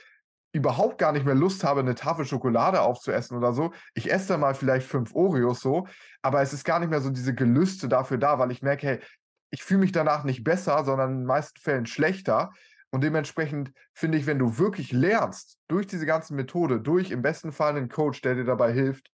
überhaupt 0.52 0.96
gar 0.98 1.12
nicht 1.12 1.26
mehr 1.26 1.34
Lust 1.34 1.62
habe, 1.62 1.80
eine 1.80 1.94
Tafel 1.94 2.24
Schokolade 2.24 2.80
aufzuessen 2.80 3.36
oder 3.36 3.52
so. 3.52 3.72
Ich 3.94 4.10
esse 4.10 4.28
dann 4.28 4.40
mal 4.40 4.54
vielleicht 4.54 4.88
fünf 4.88 5.14
Oreos 5.14 5.60
so, 5.60 5.86
aber 6.22 6.40
es 6.40 6.54
ist 6.54 6.64
gar 6.64 6.80
nicht 6.80 6.88
mehr 6.88 7.02
so 7.02 7.10
diese 7.10 7.34
Gelüste 7.34 7.88
dafür 7.88 8.16
da, 8.16 8.38
weil 8.38 8.50
ich 8.50 8.62
merke, 8.62 8.86
hey, 8.86 8.98
ich 9.50 9.62
fühle 9.62 9.80
mich 9.80 9.92
danach 9.92 10.24
nicht 10.24 10.42
besser, 10.42 10.82
sondern 10.84 11.10
in 11.10 11.18
den 11.18 11.26
meisten 11.26 11.60
Fällen 11.60 11.86
schlechter. 11.86 12.52
Und 12.90 13.03
dementsprechend 13.03 13.72
finde 13.94 14.18
ich, 14.18 14.27
wenn 14.27 14.38
du 14.38 14.59
wirklich 14.59 14.92
lernst, 14.92 15.59
durch 15.68 15.87
diese 15.87 16.07
ganze 16.07 16.35
Methode, 16.35 16.81
durch 16.81 17.11
im 17.11 17.22
besten 17.22 17.53
Fall 17.53 17.77
einen 17.77 17.88
Coach, 17.88 18.20
der 18.22 18.35
dir 18.35 18.44
dabei 18.44 18.72
hilft, 18.72 19.11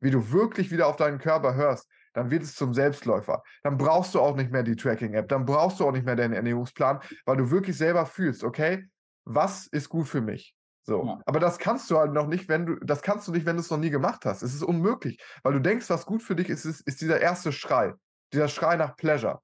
wie 0.00 0.10
du 0.10 0.32
wirklich 0.32 0.70
wieder 0.70 0.86
auf 0.86 0.96
deinen 0.96 1.18
Körper 1.18 1.54
hörst, 1.54 1.88
dann 2.12 2.30
wird 2.30 2.42
es 2.42 2.54
zum 2.54 2.74
Selbstläufer. 2.74 3.42
Dann 3.62 3.78
brauchst 3.78 4.14
du 4.14 4.20
auch 4.20 4.36
nicht 4.36 4.50
mehr 4.50 4.62
die 4.62 4.76
Tracking-App, 4.76 5.28
dann 5.28 5.44
brauchst 5.44 5.80
du 5.80 5.86
auch 5.86 5.92
nicht 5.92 6.04
mehr 6.04 6.16
deinen 6.16 6.34
Ernährungsplan, 6.34 7.00
weil 7.24 7.36
du 7.36 7.50
wirklich 7.50 7.76
selber 7.76 8.06
fühlst, 8.06 8.44
okay, 8.44 8.88
was 9.24 9.66
ist 9.66 9.88
gut 9.88 10.08
für 10.08 10.20
mich? 10.20 10.54
So. 10.82 11.04
Ja. 11.04 11.20
Aber 11.26 11.40
das 11.40 11.58
kannst 11.58 11.90
du 11.90 11.98
halt 11.98 12.12
noch 12.12 12.26
nicht, 12.26 12.48
wenn 12.48 12.66
du, 12.66 12.76
das 12.76 13.02
kannst 13.02 13.28
du 13.28 13.32
nicht, 13.32 13.46
wenn 13.46 13.56
du 13.56 13.60
es 13.60 13.70
noch 13.70 13.78
nie 13.78 13.90
gemacht 13.90 14.24
hast. 14.24 14.42
Es 14.42 14.54
ist 14.54 14.62
unmöglich, 14.62 15.22
weil 15.42 15.52
du 15.52 15.60
denkst, 15.60 15.88
was 15.88 16.06
gut 16.06 16.22
für 16.22 16.34
dich 16.34 16.48
ist, 16.48 16.64
ist, 16.64 16.80
ist 16.86 17.00
dieser 17.00 17.20
erste 17.20 17.52
Schrei, 17.52 17.94
dieser 18.32 18.48
Schrei 18.48 18.76
nach 18.76 18.96
Pleasure. 18.96 19.40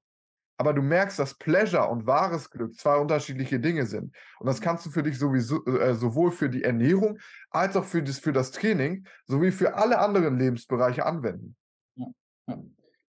Aber 0.57 0.73
du 0.73 0.81
merkst, 0.81 1.19
dass 1.19 1.35
Pleasure 1.35 1.87
und 1.87 2.07
wahres 2.07 2.49
Glück 2.49 2.73
zwei 2.75 2.97
unterschiedliche 2.97 3.59
Dinge 3.59 3.85
sind. 3.85 4.15
Und 4.39 4.47
das 4.47 4.59
kannst 4.59 4.85
du 4.85 4.89
für 4.89 5.03
dich 5.03 5.19
sowieso, 5.19 5.63
äh, 5.65 5.93
sowohl 5.93 6.31
für 6.31 6.49
die 6.49 6.63
Ernährung 6.63 7.19
als 7.51 7.75
auch 7.75 7.85
für 7.85 8.01
das, 8.01 8.19
für 8.19 8.33
das 8.33 8.51
Training 8.51 9.05
sowie 9.25 9.51
für 9.51 9.75
alle 9.75 9.99
anderen 9.99 10.39
Lebensbereiche 10.39 11.05
anwenden. 11.05 11.55
Ja, 11.95 12.07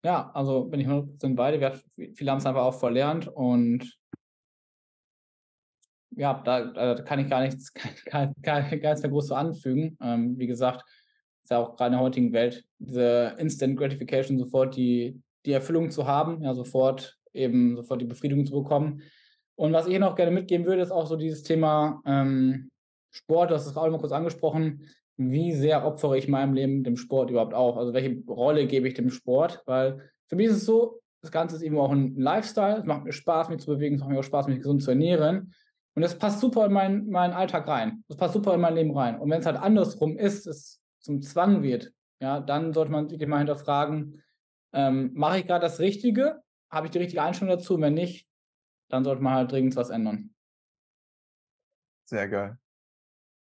ja 0.04 0.30
also 0.34 0.64
bin 0.64 0.80
ich 0.80 0.86
100% 0.86 1.34
beide. 1.34 1.60
Wir, 1.60 2.14
viele 2.14 2.30
haben 2.30 2.38
es 2.38 2.46
einfach 2.46 2.62
auch 2.62 2.78
verlernt 2.78 3.26
und 3.26 3.98
ja, 6.14 6.42
da, 6.44 6.66
da 6.66 7.02
kann 7.02 7.18
ich 7.18 7.28
gar 7.28 7.42
nichts, 7.42 7.72
gar, 8.04 8.32
gar, 8.42 8.62
gar 8.62 8.90
nichts 8.90 9.02
mehr 9.02 9.10
groß 9.10 9.26
zu 9.26 9.34
anfügen. 9.34 9.96
Ähm, 10.00 10.38
wie 10.38 10.46
gesagt, 10.46 10.84
ist 11.42 11.50
ja 11.50 11.58
auch 11.58 11.76
gerade 11.76 11.88
in 11.88 11.92
der 11.92 12.00
heutigen 12.00 12.32
Welt 12.32 12.64
diese 12.78 13.34
Instant 13.38 13.76
Gratification 13.76 14.38
sofort 14.38 14.76
die, 14.76 15.20
die 15.44 15.52
Erfüllung 15.52 15.90
zu 15.90 16.06
haben, 16.06 16.42
ja, 16.42 16.54
sofort 16.54 17.18
eben 17.32 17.76
sofort 17.76 18.00
die 18.00 18.06
Befriedigung 18.06 18.46
zu 18.46 18.62
bekommen. 18.62 19.02
Und 19.54 19.72
was 19.72 19.86
ich 19.86 19.98
noch 19.98 20.16
gerne 20.16 20.32
mitgeben 20.32 20.66
würde, 20.66 20.82
ist 20.82 20.90
auch 20.90 21.06
so 21.06 21.16
dieses 21.16 21.42
Thema 21.42 22.02
ähm, 22.06 22.70
Sport, 23.10 23.50
hast 23.50 23.66
es 23.66 23.76
auch 23.76 23.88
mal 23.90 23.98
kurz 23.98 24.12
angesprochen, 24.12 24.88
wie 25.16 25.52
sehr 25.52 25.84
opfere 25.84 26.16
ich 26.16 26.28
meinem 26.28 26.54
Leben 26.54 26.84
dem 26.84 26.96
Sport 26.96 27.30
überhaupt 27.30 27.54
auf? 27.54 27.76
Also 27.76 27.92
welche 27.92 28.22
Rolle 28.26 28.66
gebe 28.66 28.88
ich 28.88 28.94
dem 28.94 29.10
Sport? 29.10 29.62
Weil 29.66 30.10
für 30.26 30.36
mich 30.36 30.46
ist 30.46 30.56
es 30.56 30.64
so, 30.64 31.00
das 31.20 31.30
Ganze 31.30 31.56
ist 31.56 31.62
eben 31.62 31.78
auch 31.78 31.92
ein 31.92 32.16
Lifestyle, 32.16 32.78
es 32.78 32.84
macht 32.84 33.04
mir 33.04 33.12
Spaß, 33.12 33.48
mich 33.48 33.60
zu 33.60 33.66
bewegen, 33.66 33.94
es 33.94 34.00
macht 34.00 34.10
mir 34.10 34.18
auch 34.18 34.24
Spaß, 34.24 34.48
mich 34.48 34.58
gesund 34.58 34.82
zu 34.82 34.90
ernähren. 34.90 35.54
Und 35.94 36.02
das 36.02 36.18
passt 36.18 36.40
super 36.40 36.66
in 36.66 36.72
meinen, 36.72 37.10
meinen 37.10 37.34
Alltag 37.34 37.68
rein. 37.68 38.02
Das 38.08 38.16
passt 38.16 38.34
super 38.34 38.54
in 38.54 38.60
mein 38.60 38.74
Leben 38.74 38.96
rein. 38.96 39.20
Und 39.20 39.30
wenn 39.30 39.40
es 39.40 39.46
halt 39.46 39.58
andersrum 39.58 40.16
ist, 40.16 40.46
es 40.46 40.80
zum 40.98 41.20
Zwang 41.20 41.62
wird, 41.62 41.92
ja, 42.20 42.40
dann 42.40 42.72
sollte 42.72 42.92
man 42.92 43.08
sich 43.08 43.26
mal 43.26 43.38
hinterfragen, 43.38 44.22
ähm, 44.72 45.10
mache 45.14 45.40
ich 45.40 45.46
gerade 45.46 45.62
das 45.62 45.80
Richtige? 45.80 46.40
Habe 46.72 46.86
ich 46.86 46.90
die 46.90 46.98
richtige 46.98 47.22
Einstellung 47.22 47.56
dazu? 47.56 47.78
Wenn 47.80 47.94
nicht, 47.94 48.26
dann 48.88 49.04
sollte 49.04 49.22
man 49.22 49.34
halt 49.34 49.52
dringend 49.52 49.76
was 49.76 49.90
ändern. 49.90 50.34
Sehr 52.08 52.28
geil. 52.28 52.58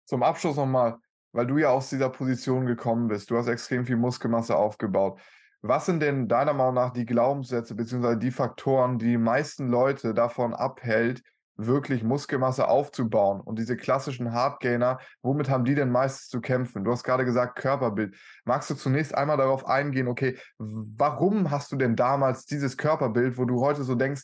Zum 0.07 0.22
Abschluss 0.22 0.57
nochmal, 0.57 0.99
weil 1.33 1.47
du 1.47 1.59
ja 1.59 1.70
aus 1.70 1.91
dieser 1.91 2.09
Position 2.09 2.66
gekommen 2.66 3.09
bist. 3.09 3.31
Du 3.31 3.37
hast 3.37 3.49
extrem 3.49 3.85
viel 3.85 3.97
Muskelmasse 3.97 4.57
aufgebaut. 4.57 5.20
Was 5.62 5.87
sind 5.87 6.01
denn 6.01 6.29
deiner 6.29 6.53
Meinung 6.53 6.74
nach 6.74 6.93
die 6.93 7.07
Glaubenssätze 7.07 7.74
bzw. 7.74 8.16
die 8.16 8.31
Faktoren, 8.31 8.99
die 8.99 9.07
die 9.07 9.18
meisten 9.18 9.68
Leute 9.68 10.14
davon 10.14 10.55
abhält, 10.55 11.22
wirklich 11.57 12.03
Muskelmasse 12.03 12.69
aufzubauen? 12.69 13.41
Und 13.41 13.59
diese 13.59 13.77
klassischen 13.77 14.33
Hardgainer, 14.33 14.99
womit 15.23 15.49
haben 15.49 15.65
die 15.65 15.75
denn 15.75 15.91
meistens 15.91 16.29
zu 16.29 16.41
kämpfen? 16.41 16.85
Du 16.85 16.93
hast 16.93 17.05
gerade 17.05 17.25
gesagt 17.25 17.57
Körperbild. 17.57 18.15
Magst 18.45 18.71
du 18.71 18.75
zunächst 18.75 19.15
einmal 19.15 19.37
darauf 19.37 19.67
eingehen, 19.67 20.09
okay, 20.09 20.39
warum 20.59 21.51
hast 21.51 21.73
du 21.73 21.77
denn 21.77 21.97
damals 21.97 22.47
dieses 22.47 22.77
Körperbild, 22.77 23.39
wo 23.39 23.45
du 23.45 23.61
heute 23.61 23.85
so 23.85 23.95
denkst, 23.95 24.23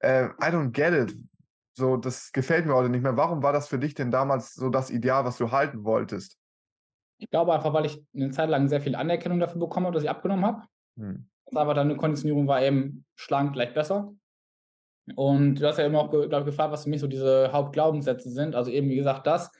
äh, 0.00 0.26
I 0.26 0.50
don't 0.50 0.70
get 0.70 0.92
it, 0.92 1.16
so, 1.80 1.96
das 1.96 2.32
gefällt 2.32 2.66
mir 2.66 2.74
heute 2.74 2.90
nicht 2.90 3.02
mehr. 3.02 3.16
Warum 3.16 3.42
war 3.42 3.52
das 3.52 3.68
für 3.68 3.78
dich 3.78 3.94
denn 3.94 4.10
damals 4.10 4.54
so 4.54 4.68
das 4.68 4.90
Ideal, 4.90 5.24
was 5.24 5.38
du 5.38 5.50
halten 5.50 5.84
wolltest? 5.84 6.36
Ich 7.18 7.30
glaube 7.30 7.54
einfach, 7.54 7.72
weil 7.72 7.86
ich 7.86 8.02
eine 8.14 8.30
Zeit 8.30 8.48
lang 8.48 8.68
sehr 8.68 8.80
viel 8.80 8.94
Anerkennung 8.94 9.40
dafür 9.40 9.60
bekommen 9.60 9.86
habe, 9.86 9.94
dass 9.94 10.04
ich 10.04 10.10
abgenommen 10.10 10.44
habe. 10.44 10.62
Hm. 10.98 11.28
Aber 11.54 11.74
dann 11.74 11.88
eine 11.88 11.96
Konditionierung 11.96 12.46
war 12.46 12.62
eben 12.62 13.04
schlank 13.14 13.52
gleich 13.52 13.74
besser. 13.74 14.12
Und 15.16 15.56
du 15.56 15.66
hast 15.66 15.78
ja 15.78 15.86
immer 15.86 16.00
auch 16.00 16.10
glaub, 16.10 16.44
gefragt, 16.44 16.72
was 16.72 16.84
für 16.84 16.90
mich 16.90 17.00
so 17.00 17.06
diese 17.06 17.52
Hauptglaubenssätze 17.52 18.30
sind. 18.30 18.54
Also 18.54 18.70
eben, 18.70 18.88
wie 18.88 18.96
gesagt, 18.96 19.26
das, 19.26 19.50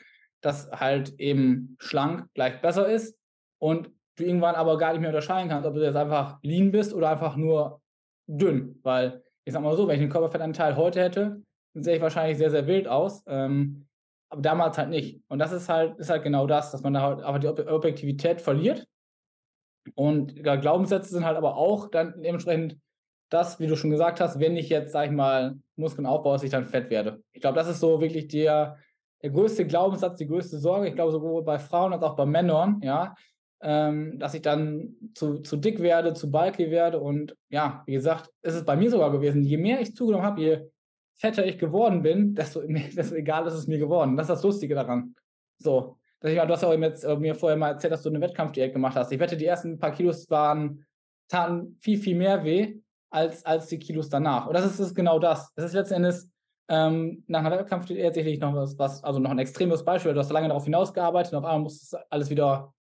dass 0.41 0.71
halt 0.71 1.19
eben 1.19 1.77
schlank 1.79 2.27
gleich 2.35 2.61
besser 2.61 2.89
ist 2.89 3.19
und 3.59 3.91
du 4.17 4.25
irgendwann 4.25 4.55
aber 4.55 4.79
gar 4.79 4.93
nicht 4.93 5.01
mehr 5.01 5.11
unterscheiden 5.11 5.49
kannst, 5.49 5.67
ob 5.67 5.75
du 5.75 5.83
jetzt 5.83 5.97
einfach 5.97 6.39
lean 6.43 6.71
bist 6.71 6.95
oder 6.95 7.11
einfach 7.11 7.37
nur 7.37 7.81
dünn. 8.27 8.79
Weil, 8.83 9.23
ich 9.45 9.53
sag 9.53 9.63
mal 9.63 9.77
so, 9.77 9.89
wenn 9.89 9.97
ich 9.97 10.03
einen 10.03 10.13
Körperfettanteil 10.13 10.77
heute 10.77 11.01
hätte, 11.01 11.43
sehe 11.75 11.97
ich 11.97 12.03
wahrscheinlich 12.03 12.39
sehr, 12.39 12.51
sehr 12.51 12.67
wild 12.67 12.87
aus. 12.89 13.23
Ähm, 13.27 13.87
aber 14.31 14.43
damals 14.43 14.79
halt 14.79 14.91
nicht. 14.91 15.23
Und 15.29 15.41
das 15.41 15.53
ist 15.53 15.69
halt, 15.69 15.99
ist 15.99 16.11
halt 16.11 16.23
genau 16.23 16.47
das, 16.47 16.71
dass 16.71 16.83
man 16.83 16.95
da 16.95 17.03
halt 17.03 17.23
einfach 17.23 17.41
die 17.41 17.49
Objektivität 17.49 18.41
verliert. 18.41 18.87
Und 19.95 20.43
Glaubenssätze 20.43 21.11
sind 21.11 21.25
halt 21.25 21.37
aber 21.37 21.57
auch 21.57 21.91
dann 21.91 22.23
dementsprechend 22.23 22.79
das, 23.31 23.61
wie 23.61 23.67
du 23.67 23.77
schon 23.77 23.91
gesagt 23.91 24.21
hast, 24.21 24.41
wenn 24.41 24.57
ich 24.57 24.69
jetzt, 24.69 24.93
sag 24.93 25.07
ich 25.07 25.13
mal, 25.13 25.57
Muskeln 25.77 26.07
aufbaue, 26.07 26.35
dass 26.35 26.43
ich 26.43 26.51
dann 26.51 26.67
fett 26.67 26.91
werde. 26.91 27.23
Ich 27.33 27.41
glaube, 27.41 27.57
das 27.57 27.69
ist 27.69 27.81
so 27.81 28.01
wirklich 28.01 28.29
der, 28.29 28.77
der 29.23 29.31
größte 29.31 29.67
Glaubenssatz, 29.67 30.19
die 30.19 30.27
größte 30.27 30.59
Sorge. 30.59 30.89
Ich 30.89 30.95
glaube, 30.95 31.13
sowohl 31.13 31.43
bei 31.45 31.59
Frauen 31.59 31.93
als 31.93 32.03
auch 32.03 32.17
bei 32.17 32.27
Männern, 32.27 32.81
ja, 32.83 33.15
ähm, 33.63 34.19
dass 34.19 34.35
ich 34.35 34.43
dann 34.43 34.97
zu, 35.15 35.39
zu 35.41 35.57
dick 35.57 35.81
werde, 35.81 36.13
zu 36.15 36.31
bulky 36.31 36.71
werde. 36.71 37.01
Und 37.01 37.37
ja, 37.51 37.83
wie 37.87 37.93
gesagt, 37.93 38.31
ist 38.43 38.55
es 38.55 38.65
bei 38.65 38.77
mir 38.77 38.91
sogar 38.91 39.13
gewesen. 39.13 39.43
Je 39.43 39.59
mehr 39.59 39.81
ich 39.81 39.95
zugenommen 39.95 40.27
habe, 40.27 40.41
je 40.41 40.61
fetter 41.17 41.47
ich 41.47 41.59
geworden 41.59 42.03
bin, 42.03 42.35
desto, 42.35 42.63
desto 42.67 43.15
egal 43.15 43.47
ist 43.47 43.55
es 43.55 43.69
mir 43.69 43.79
geworden. 43.79 44.17
Das 44.17 44.25
ist 44.25 44.35
das 44.35 44.43
Lustige 44.43 44.75
daran. 44.75 45.15
So. 45.59 45.97
Dass 46.19 46.33
ich, 46.33 46.39
du 46.39 46.49
hast 46.49 46.63
ja 46.63 46.69
auch 46.69 46.75
jetzt, 46.75 47.05
äh, 47.05 47.17
mir 47.17 47.35
vorher 47.35 47.57
mal 47.57 47.71
erzählt, 47.71 47.93
dass 47.93 48.03
du 48.03 48.11
eine 48.11 48.21
Wettkampfdiät 48.21 48.73
gemacht 48.73 48.97
hast. 48.97 49.13
Ich 49.13 49.21
wette, 49.21 49.37
die 49.37 49.47
ersten 49.47 49.79
paar 49.79 49.93
Kilos 49.93 50.29
waren, 50.29 50.85
taten 51.29 51.79
viel, 51.81 51.99
viel 51.99 52.17
mehr 52.17 52.45
weh 52.45 52.81
als, 53.11 53.45
als 53.45 53.67
die 53.67 53.79
Kilos 53.79 54.09
danach. 54.09 54.47
Und 54.47 54.55
das 54.55 54.65
ist, 54.65 54.81
ist 54.81 54.95
genau 54.95 55.19
das. 55.19 55.53
Das 55.55 55.67
ist 55.67 55.73
letzten 55.73 55.95
Endes 55.95 56.31
ähm, 56.69 57.25
nach 57.27 57.41
einer 57.41 57.59
Wettkampfdiät 57.59 58.03
tatsächlich 58.03 58.41
noch 58.41 58.55
was, 58.55 58.79
was, 58.79 59.03
also 59.03 59.19
noch 59.19 59.31
ein 59.31 59.39
extremes 59.39 59.85
Beispiel. 59.85 60.15
Du 60.15 60.21
hast 60.21 60.31
lange 60.31 60.49
darauf 60.49 60.65
hinausgearbeitet 60.65 61.33
und 61.33 61.41
auf 61.41 61.45
einmal 61.45 61.63
musst 61.63 61.93
du 61.93 61.99
alles 62.11 62.31
wieder 62.31 62.73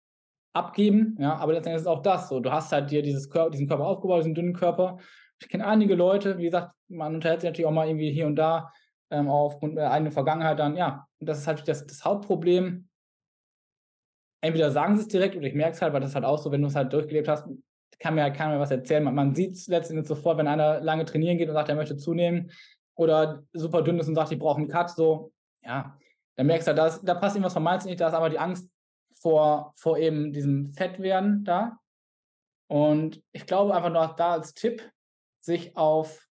abgeben. 0.52 1.16
Ja, 1.18 1.36
aber 1.36 1.52
letzten 1.52 1.70
Endes 1.70 1.82
ist 1.82 1.88
auch 1.88 2.02
das 2.02 2.28
so. 2.28 2.40
Du 2.40 2.52
hast 2.52 2.72
halt 2.72 2.90
dir 2.90 3.02
dieses 3.02 3.30
Kör 3.30 3.50
diesen 3.50 3.68
Körper 3.68 3.86
aufgebaut, 3.86 4.20
diesen 4.20 4.34
dünnen 4.34 4.54
Körper 4.54 4.98
ich 5.40 5.48
kenne 5.48 5.66
einige 5.66 5.94
Leute, 5.94 6.38
wie 6.38 6.44
gesagt, 6.44 6.74
man 6.88 7.14
unterhält 7.14 7.40
sich 7.40 7.48
natürlich 7.48 7.66
auch 7.66 7.72
mal 7.72 7.86
irgendwie 7.86 8.10
hier 8.10 8.26
und 8.26 8.36
da 8.36 8.72
ähm, 9.10 9.28
aufgrund 9.28 9.76
der 9.76 9.90
eigenen 9.90 10.12
Vergangenheit 10.12 10.58
dann, 10.58 10.76
ja, 10.76 11.06
und 11.18 11.28
das 11.28 11.38
ist 11.38 11.46
halt 11.46 11.66
das, 11.68 11.86
das 11.86 12.04
Hauptproblem. 12.04 12.88
Entweder 14.40 14.70
sagen 14.70 14.96
sie 14.96 15.02
es 15.02 15.08
direkt 15.08 15.36
oder 15.36 15.46
ich 15.46 15.54
merke 15.54 15.74
es 15.74 15.82
halt, 15.82 15.92
weil 15.92 16.00
das 16.00 16.14
halt 16.14 16.24
auch 16.24 16.38
so, 16.38 16.52
wenn 16.52 16.62
du 16.62 16.68
es 16.68 16.76
halt 16.76 16.92
durchgelebt 16.92 17.28
hast, 17.28 17.48
kann 17.98 18.14
mir 18.14 18.22
halt 18.22 18.36
keiner 18.36 18.60
was 18.60 18.70
erzählen. 18.70 19.04
Man, 19.04 19.14
man 19.14 19.34
sieht 19.34 19.54
es 19.54 19.66
letztendlich 19.66 20.06
sofort, 20.06 20.38
wenn 20.38 20.48
einer 20.48 20.80
lange 20.80 21.04
trainieren 21.04 21.38
geht 21.38 21.48
und 21.48 21.54
sagt, 21.54 21.68
er 21.68 21.74
möchte 21.74 21.96
zunehmen 21.96 22.50
oder 22.94 23.42
super 23.52 23.82
dünn 23.82 23.98
ist 23.98 24.08
und 24.08 24.14
sagt, 24.14 24.32
ich 24.32 24.38
brauche 24.38 24.58
einen 24.58 24.68
Cut, 24.68 24.90
so, 24.90 25.32
ja, 25.62 25.96
dann 26.36 26.46
merkst 26.46 26.66
du 26.66 26.70
halt, 26.70 26.78
das, 26.78 27.02
da 27.02 27.14
passt 27.14 27.36
irgendwas 27.36 27.54
vom 27.54 27.64
Mindset 27.64 27.90
nicht, 27.90 28.00
da 28.00 28.08
ist 28.08 28.14
aber 28.14 28.30
die 28.30 28.38
Angst 28.38 28.68
vor, 29.20 29.72
vor 29.76 29.98
eben 29.98 30.32
diesem 30.32 30.72
Fettwerden 30.72 31.44
da. 31.44 31.78
Und 32.68 33.22
ich 33.32 33.46
glaube 33.46 33.74
einfach 33.74 33.90
nur 33.90 34.14
da 34.16 34.32
als 34.32 34.54
Tipp, 34.54 34.88
sich 35.40 35.76
auf 35.76 36.28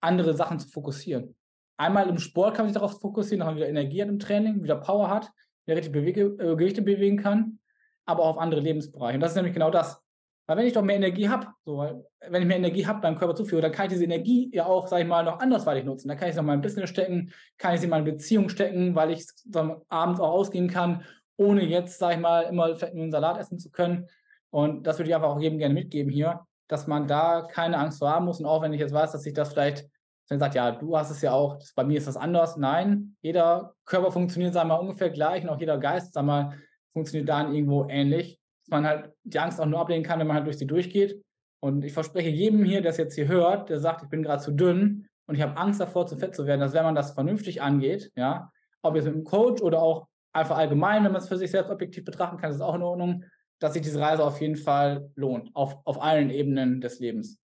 andere 0.00 0.34
Sachen 0.34 0.58
zu 0.58 0.68
fokussieren. 0.68 1.34
Einmal 1.76 2.08
im 2.08 2.18
Sport 2.18 2.54
kann 2.54 2.66
man 2.66 2.72
sich 2.72 2.80
darauf 2.80 3.00
fokussieren, 3.00 3.40
dass 3.40 3.46
man 3.46 3.56
wieder 3.56 3.68
Energie 3.68 4.02
hat 4.02 4.08
im 4.08 4.18
Training, 4.18 4.62
wieder 4.62 4.76
Power 4.76 5.08
hat, 5.08 5.30
wieder 5.64 5.76
richtig 5.76 5.92
Bewege, 5.92 6.22
äh, 6.38 6.56
Gewichte 6.56 6.82
bewegen 6.82 7.16
kann, 7.16 7.58
aber 8.04 8.22
auch 8.22 8.36
auf 8.36 8.38
andere 8.38 8.60
Lebensbereiche. 8.60 9.16
Und 9.16 9.20
das 9.20 9.32
ist 9.32 9.36
nämlich 9.36 9.54
genau 9.54 9.70
das. 9.70 10.03
Weil 10.46 10.58
wenn 10.58 10.66
ich 10.66 10.72
doch 10.74 10.82
mehr 10.82 10.96
Energie 10.96 11.28
habe, 11.28 11.46
so, 11.64 12.04
wenn 12.28 12.42
ich 12.42 12.48
mehr 12.48 12.58
Energie 12.58 12.86
habe 12.86 13.00
beim 13.00 13.18
Körper 13.18 13.34
zuführe, 13.34 13.62
dann 13.62 13.72
kann 13.72 13.86
ich 13.86 13.92
diese 13.92 14.04
Energie 14.04 14.50
ja 14.52 14.66
auch, 14.66 14.86
sage 14.86 15.02
ich 15.02 15.08
mal, 15.08 15.24
noch 15.24 15.40
andersweitig 15.40 15.84
nutzen. 15.84 16.08
Dann 16.08 16.18
kann 16.18 16.28
ich 16.28 16.34
sie 16.34 16.40
noch 16.40 16.46
mal 16.46 16.54
in 16.54 16.60
Business 16.60 16.90
stecken, 16.90 17.32
kann 17.56 17.74
ich 17.74 17.80
sie 17.80 17.86
in 17.86 17.90
meine 17.90 18.04
Beziehung 18.04 18.48
stecken, 18.48 18.94
weil 18.94 19.10
ich 19.10 19.26
dann 19.46 19.80
abends 19.88 20.20
auch 20.20 20.30
ausgehen 20.30 20.68
kann, 20.68 21.02
ohne 21.36 21.64
jetzt, 21.64 21.98
sage 21.98 22.14
ich 22.14 22.20
mal, 22.20 22.42
immer 22.42 22.76
Fett 22.76 22.92
einen 22.92 23.10
Salat 23.10 23.38
essen 23.38 23.58
zu 23.58 23.70
können. 23.70 24.08
Und 24.50 24.86
das 24.86 24.98
würde 24.98 25.08
ich 25.08 25.14
einfach 25.14 25.30
auch 25.30 25.40
jedem 25.40 25.58
gerne 25.58 25.74
mitgeben 25.74 26.12
hier 26.12 26.46
dass 26.68 26.86
man 26.86 27.06
da 27.06 27.42
keine 27.42 27.78
Angst 27.78 27.98
vor 27.98 28.10
haben 28.10 28.24
muss. 28.26 28.40
Und 28.40 28.46
auch 28.46 28.62
wenn 28.62 28.72
ich 28.72 28.80
jetzt 28.80 28.94
weiß, 28.94 29.12
dass 29.12 29.22
sich 29.22 29.34
das 29.34 29.52
vielleicht, 29.52 29.88
wenn 30.28 30.38
sagt, 30.38 30.54
ja, 30.54 30.72
du 30.72 30.96
hast 30.96 31.10
es 31.10 31.22
ja 31.22 31.32
auch, 31.32 31.58
das, 31.58 31.72
bei 31.74 31.84
mir 31.84 31.98
ist 31.98 32.06
das 32.06 32.16
anders. 32.16 32.56
Nein, 32.56 33.16
jeder 33.20 33.74
Körper 33.84 34.10
funktioniert, 34.10 34.54
wir 34.54 34.64
mal, 34.64 34.76
ungefähr 34.76 35.10
gleich 35.10 35.42
und 35.42 35.50
auch 35.50 35.60
jeder 35.60 35.78
Geist, 35.78 36.14
wir 36.14 36.22
mal, 36.22 36.58
funktioniert 36.92 37.28
da 37.28 37.50
irgendwo 37.50 37.86
ähnlich. 37.88 38.40
Dass 38.64 38.70
man 38.70 38.86
halt 38.86 39.12
die 39.24 39.38
Angst 39.38 39.60
auch 39.60 39.66
nur 39.66 39.80
ablehnen 39.80 40.04
kann, 40.04 40.18
wenn 40.18 40.26
man 40.26 40.36
halt 40.36 40.46
durch 40.46 40.58
sie 40.58 40.66
durchgeht. 40.66 41.22
Und 41.60 41.84
ich 41.84 41.92
verspreche 41.92 42.28
jedem 42.28 42.64
hier, 42.64 42.82
der 42.82 42.90
es 42.90 42.96
jetzt 42.96 43.14
hier 43.14 43.28
hört, 43.28 43.70
der 43.70 43.78
sagt, 43.78 44.02
ich 44.02 44.08
bin 44.08 44.22
gerade 44.22 44.42
zu 44.42 44.52
dünn 44.52 45.06
und 45.26 45.34
ich 45.34 45.42
habe 45.42 45.56
Angst 45.56 45.80
davor, 45.80 46.06
zu 46.06 46.16
fett 46.16 46.34
zu 46.34 46.46
werden, 46.46 46.60
dass 46.60 46.74
wenn 46.74 46.84
man 46.84 46.94
das 46.94 47.12
vernünftig 47.12 47.62
angeht, 47.62 48.12
ja, 48.16 48.52
ob 48.82 48.96
jetzt 48.96 49.04
mit 49.04 49.14
einem 49.14 49.24
Coach 49.24 49.62
oder 49.62 49.80
auch 49.80 50.08
einfach 50.32 50.58
allgemein, 50.58 51.04
wenn 51.04 51.12
man 51.12 51.22
es 51.22 51.28
für 51.28 51.38
sich 51.38 51.50
selbst 51.50 51.70
objektiv 51.70 52.04
betrachten 52.04 52.36
kann, 52.36 52.50
ist 52.50 52.60
auch 52.60 52.74
in 52.74 52.82
Ordnung, 52.82 53.24
dass 53.60 53.72
sich 53.72 53.82
diese 53.82 54.00
Reise 54.00 54.24
auf 54.24 54.40
jeden 54.40 54.56
Fall 54.56 55.10
lohnt, 55.14 55.54
auf, 55.54 55.78
auf 55.84 56.02
allen 56.02 56.30
Ebenen 56.30 56.80
des 56.80 56.98
Lebens. 57.00 57.40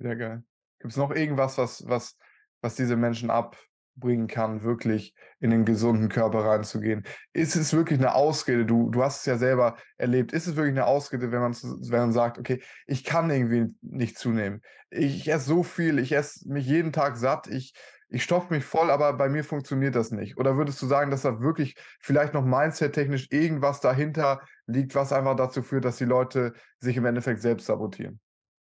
Sehr 0.00 0.16
geil. 0.16 0.42
Gibt 0.80 0.92
es 0.92 0.96
noch 0.96 1.12
irgendwas, 1.12 1.58
was, 1.58 1.86
was, 1.86 2.18
was 2.62 2.74
diese 2.74 2.96
Menschen 2.96 3.30
abbringen 3.96 4.26
kann, 4.26 4.62
wirklich 4.62 5.14
in 5.40 5.50
den 5.50 5.64
gesunden 5.64 6.08
Körper 6.08 6.44
reinzugehen? 6.44 7.04
Ist 7.32 7.56
es 7.56 7.72
wirklich 7.72 7.98
eine 7.98 8.14
Ausrede? 8.14 8.66
Du, 8.66 8.90
du 8.90 9.02
hast 9.02 9.20
es 9.20 9.26
ja 9.26 9.36
selber 9.36 9.76
erlebt. 9.96 10.32
Ist 10.32 10.46
es 10.46 10.56
wirklich 10.56 10.74
eine 10.74 10.86
Ausrede, 10.86 11.32
wenn 11.32 11.40
man, 11.40 11.52
wenn 11.52 12.00
man 12.00 12.12
sagt, 12.12 12.38
okay, 12.38 12.62
ich 12.86 13.04
kann 13.04 13.30
irgendwie 13.30 13.74
nicht 13.82 14.18
zunehmen? 14.18 14.62
Ich, 14.90 15.16
ich 15.16 15.28
esse 15.28 15.46
so 15.46 15.62
viel, 15.62 15.98
ich 15.98 16.12
esse 16.12 16.48
mich 16.48 16.66
jeden 16.66 16.92
Tag 16.92 17.16
satt, 17.16 17.46
ich, 17.48 17.74
ich 18.08 18.22
stopfe 18.22 18.52
mich 18.52 18.64
voll, 18.64 18.90
aber 18.90 19.14
bei 19.14 19.28
mir 19.28 19.42
funktioniert 19.42 19.94
das 19.94 20.10
nicht. 20.10 20.36
Oder 20.36 20.56
würdest 20.56 20.80
du 20.82 20.86
sagen, 20.86 21.10
dass 21.10 21.22
da 21.22 21.40
wirklich 21.40 21.76
vielleicht 21.98 22.34
noch 22.34 22.44
mindset-technisch 22.44 23.28
irgendwas 23.30 23.80
dahinter 23.80 24.42
liegt, 24.66 24.94
was 24.94 25.12
einfach 25.12 25.34
dazu 25.34 25.62
führt, 25.62 25.84
dass 25.84 25.96
die 25.96 26.04
Leute 26.04 26.52
sich 26.78 26.96
im 26.96 27.06
Endeffekt 27.06 27.40
selbst 27.40 27.66
sabotieren? 27.66 28.20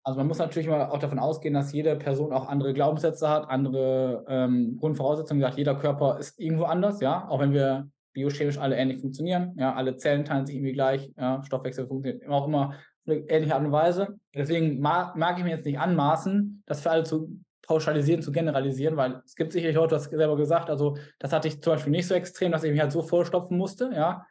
Also 0.10 0.22
man 0.22 0.28
muss 0.28 0.40
natürlich 0.40 0.68
mal 0.68 0.88
auch 0.88 0.98
davon 0.98 1.20
ausgehen, 1.20 1.54
dass 1.54 1.72
jede 1.72 1.96
Person 1.96 2.34
auch 2.34 2.48
andere 2.48 2.74
Glaubenssätze 2.74 3.30
hat, 3.30 3.48
andere 3.48 4.26
ähm, 4.28 4.76
Grundvoraussetzungen. 4.80 5.40
Sagt, 5.40 5.60
jeder 5.60 5.76
Körper 5.76 6.18
ist 6.18 6.40
irgendwo 6.40 6.64
anders, 6.64 7.00
ja, 7.00 7.28
auch 7.30 7.40
wenn 7.40 7.54
wir 7.54 7.88
biochemisch 8.14 8.58
alle 8.58 8.76
ähnlich 8.76 9.02
funktionieren. 9.02 9.54
Ja, 9.56 9.76
alle 9.76 9.98
Zellen 9.98 10.26
teilen 10.26 10.48
sich 10.48 10.56
irgendwie 10.56 10.74
gleich, 10.74 11.12
ja, 11.16 11.44
Stoffwechsel 11.44 11.86
funktioniert 11.86 12.24
immer 12.24 12.38
auch 12.38 12.48
immer 12.48 12.70
auf 12.70 12.76
eine 13.06 13.18
ähnliche 13.30 13.54
Art 13.54 13.64
und 13.64 13.72
Weise. 13.72 14.20
Deswegen 14.34 14.80
mag, 14.80 15.14
ich 15.38 15.44
mir 15.44 15.52
jetzt 15.52 15.66
nicht 15.66 15.78
anmaßen, 15.78 16.64
das 16.66 16.82
für 16.82 16.90
alle 16.90 17.04
zu 17.04 17.40
pauschalisieren, 17.68 18.24
zu 18.24 18.32
generalisieren, 18.32 18.98
weil 18.98 19.22
es 19.24 19.36
gibt 19.36 19.52
sicherlich 19.52 19.78
heute, 19.78 19.90
du 19.90 19.96
hast 19.98 20.10
selber 20.10 20.38
gesagt, 20.38 20.72
also 20.72 20.98
das 21.20 21.32
hatte 21.32 21.48
ich 21.48 21.62
zum 21.62 21.74
Beispiel 21.74 21.92
nicht 21.92 22.08
so 22.08 22.16
extrem, 22.16 22.52
dass 22.52 22.64
ich 22.64 22.72
mich 22.72 22.82
halt 22.82 22.92
so 22.92 23.04
vollstopfen 23.04 23.60
musste, 23.60 23.92
ja. 23.94 24.26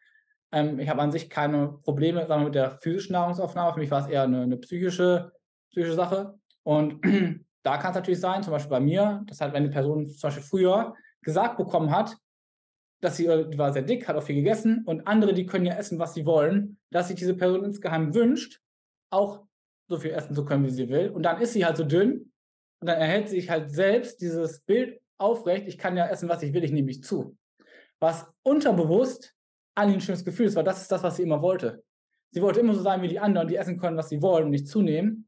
Ähm, 0.50 0.80
ich 0.80 0.88
habe 0.88 1.02
an 1.02 1.12
sich 1.12 1.30
keine 1.30 1.68
Probleme 1.84 2.26
sagen 2.26 2.42
wir, 2.42 2.46
mit 2.46 2.56
der 2.56 2.78
physischen 2.80 3.12
Nahrungsaufnahme. 3.12 3.74
Für 3.74 3.80
mich 3.80 3.90
war 3.90 4.00
es 4.00 4.08
eher 4.08 4.22
eine, 4.22 4.42
eine 4.42 4.56
psychische, 4.56 5.30
psychische 5.70 5.94
Sache. 5.94 6.38
Und 6.62 7.00
da 7.62 7.76
kann 7.78 7.90
es 7.90 7.96
natürlich 7.96 8.20
sein, 8.20 8.42
zum 8.42 8.52
Beispiel 8.52 8.70
bei 8.70 8.80
mir, 8.80 9.22
dass 9.26 9.40
halt, 9.40 9.52
wenn 9.52 9.64
eine 9.64 9.72
Person 9.72 10.08
zum 10.08 10.28
Beispiel 10.28 10.42
früher 10.42 10.94
gesagt 11.22 11.56
bekommen 11.56 11.90
hat, 11.90 12.16
dass 13.00 13.16
sie 13.16 13.26
äh, 13.26 13.56
war 13.56 13.72
sehr 13.72 13.82
dick, 13.82 14.08
hat 14.08 14.16
auch 14.16 14.22
viel 14.22 14.36
gegessen 14.36 14.84
und 14.86 15.06
andere, 15.06 15.34
die 15.34 15.46
können 15.46 15.66
ja 15.66 15.74
essen, 15.74 15.98
was 15.98 16.14
sie 16.14 16.26
wollen, 16.26 16.78
dass 16.90 17.08
sich 17.08 17.16
diese 17.16 17.34
Person 17.34 17.64
insgeheim 17.64 18.14
wünscht, 18.14 18.60
auch 19.10 19.44
so 19.88 19.98
viel 19.98 20.10
essen 20.10 20.34
zu 20.34 20.44
können, 20.44 20.64
wie 20.64 20.70
sie 20.70 20.88
will. 20.88 21.10
Und 21.10 21.22
dann 21.22 21.40
ist 21.40 21.52
sie 21.52 21.64
halt 21.64 21.76
so 21.76 21.84
dünn 21.84 22.32
und 22.80 22.86
dann 22.86 22.98
erhält 22.98 23.28
sich 23.28 23.50
halt 23.50 23.70
selbst 23.70 24.20
dieses 24.20 24.60
Bild 24.60 25.00
aufrecht, 25.18 25.66
ich 25.66 25.78
kann 25.78 25.96
ja 25.96 26.06
essen, 26.08 26.28
was 26.28 26.42
ich 26.42 26.52
will, 26.52 26.64
ich 26.64 26.72
nehme 26.72 26.86
mich 26.86 27.02
zu. 27.02 27.36
Was 28.00 28.26
unterbewusst 28.42 29.34
an 29.74 29.90
ein 29.90 30.00
schönes 30.00 30.24
Gefühl 30.24 30.46
ist, 30.46 30.56
weil 30.56 30.64
das 30.64 30.82
ist 30.82 30.92
das, 30.92 31.02
was 31.02 31.16
sie 31.16 31.22
immer 31.22 31.42
wollte. 31.42 31.82
Sie 32.30 32.42
wollte 32.42 32.60
immer 32.60 32.74
so 32.74 32.82
sein 32.82 33.02
wie 33.02 33.08
die 33.08 33.18
anderen, 33.18 33.48
die 33.48 33.56
essen 33.56 33.78
können, 33.78 33.96
was 33.96 34.08
sie 34.08 34.22
wollen 34.22 34.44
und 34.44 34.50
nicht 34.50 34.68
zunehmen. 34.68 35.27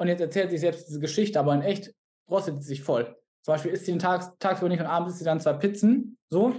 Und 0.00 0.08
jetzt 0.08 0.22
erzählt 0.22 0.50
sie 0.50 0.56
selbst 0.56 0.88
diese 0.88 0.98
Geschichte, 0.98 1.38
aber 1.38 1.54
in 1.54 1.60
echt 1.60 1.94
rostet 2.30 2.62
sie 2.62 2.68
sich 2.68 2.82
voll. 2.82 3.14
Zum 3.42 3.52
Beispiel 3.52 3.72
isst 3.72 3.84
sie 3.84 3.92
den 3.92 3.98
Tag, 3.98 4.38
tagsüber 4.38 4.70
nicht 4.70 4.80
und 4.80 4.86
abends 4.86 5.10
isst 5.10 5.18
sie 5.18 5.26
dann 5.26 5.40
zwei 5.40 5.52
Pizzen, 5.52 6.16
so, 6.30 6.54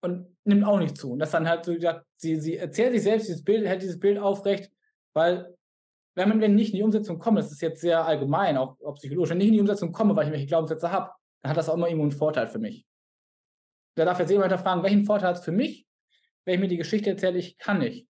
und 0.00 0.34
nimmt 0.44 0.64
auch 0.64 0.78
nicht 0.78 0.96
zu. 0.96 1.12
Und 1.12 1.18
das 1.18 1.32
dann 1.32 1.46
halt 1.46 1.66
so 1.66 1.74
gesagt, 1.74 2.06
sie, 2.16 2.40
sie 2.40 2.56
erzählt 2.56 2.92
sich 2.92 3.02
selbst 3.02 3.28
dieses 3.28 3.44
Bild, 3.44 3.66
hält 3.66 3.82
dieses 3.82 4.00
Bild 4.00 4.18
aufrecht, 4.18 4.72
weil 5.12 5.54
wenn 6.14 6.30
man 6.30 6.40
wenn 6.40 6.54
nicht 6.54 6.70
in 6.70 6.76
die 6.76 6.82
Umsetzung 6.82 7.18
kommt, 7.18 7.38
das 7.38 7.52
ist 7.52 7.60
jetzt 7.60 7.82
sehr 7.82 8.06
allgemein, 8.06 8.56
auch, 8.56 8.80
auch 8.80 8.94
psychologisch, 8.94 9.30
wenn 9.30 9.40
ich 9.42 9.48
in 9.48 9.52
die 9.52 9.60
Umsetzung 9.60 9.92
komme, 9.92 10.16
weil 10.16 10.24
ich 10.24 10.32
welche 10.32 10.46
Glaubenssätze 10.46 10.90
habe, 10.90 11.10
dann 11.42 11.50
hat 11.50 11.58
das 11.58 11.68
auch 11.68 11.74
immer 11.74 11.88
irgendwo 11.88 12.04
einen 12.04 12.12
Vorteil 12.12 12.48
für 12.48 12.58
mich. 12.58 12.86
Da 13.96 14.06
darf 14.06 14.18
jetzt 14.18 14.30
jemand 14.30 14.58
fragen, 14.58 14.82
welchen 14.82 15.04
Vorteil 15.04 15.28
hat 15.28 15.36
es 15.36 15.44
für 15.44 15.52
mich, 15.52 15.86
wenn 16.46 16.54
ich 16.54 16.60
mir 16.60 16.68
die 16.68 16.78
Geschichte 16.78 17.10
erzähle, 17.10 17.36
ich 17.36 17.58
kann 17.58 17.80
nicht. 17.80 18.08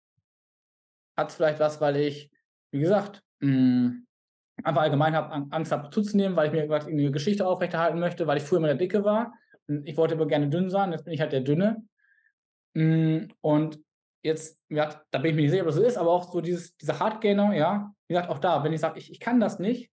Hat 1.16 1.30
es 1.30 1.34
vielleicht 1.34 1.58
was, 1.58 1.80
weil 1.80 1.96
ich, 1.96 2.30
wie 2.70 2.78
gesagt, 2.78 3.24
mh, 3.40 3.48
hm, 3.48 4.07
einfach 4.62 4.82
allgemein 4.82 5.14
habe, 5.14 5.46
Angst 5.50 5.72
habe 5.72 5.90
zuzunehmen, 5.90 6.36
weil 6.36 6.48
ich 6.48 6.52
mir 6.52 6.80
eine 6.80 7.10
Geschichte 7.10 7.46
aufrechterhalten 7.46 7.98
möchte, 7.98 8.26
weil 8.26 8.38
ich 8.38 8.42
früher 8.42 8.58
immer 8.58 8.68
der 8.68 8.76
Dicke 8.76 9.04
war. 9.04 9.32
Ich 9.84 9.96
wollte 9.96 10.14
aber 10.14 10.26
gerne 10.26 10.48
dünn 10.48 10.70
sein, 10.70 10.92
jetzt 10.92 11.04
bin 11.04 11.14
ich 11.14 11.20
halt 11.20 11.32
der 11.32 11.42
Dünne. 11.42 11.82
Hm, 12.74 13.28
und 13.40 13.78
jetzt, 14.22 14.62
ja, 14.68 15.02
da 15.10 15.18
bin 15.18 15.30
ich 15.30 15.36
mir 15.36 15.42
nicht 15.42 15.50
sicher, 15.50 15.62
ob 15.62 15.68
das 15.68 15.76
so 15.76 15.82
ist, 15.82 15.96
aber 15.96 16.10
auch 16.10 16.32
so 16.32 16.40
dieses, 16.40 16.76
dieser 16.76 16.98
Hardgainer, 16.98 17.54
ja, 17.54 17.92
wie 18.08 18.14
gesagt, 18.14 18.30
auch 18.30 18.38
da, 18.38 18.64
wenn 18.64 18.72
ich 18.72 18.80
sage, 18.80 18.98
ich, 18.98 19.10
ich 19.10 19.20
kann 19.20 19.40
das 19.40 19.58
nicht, 19.58 19.90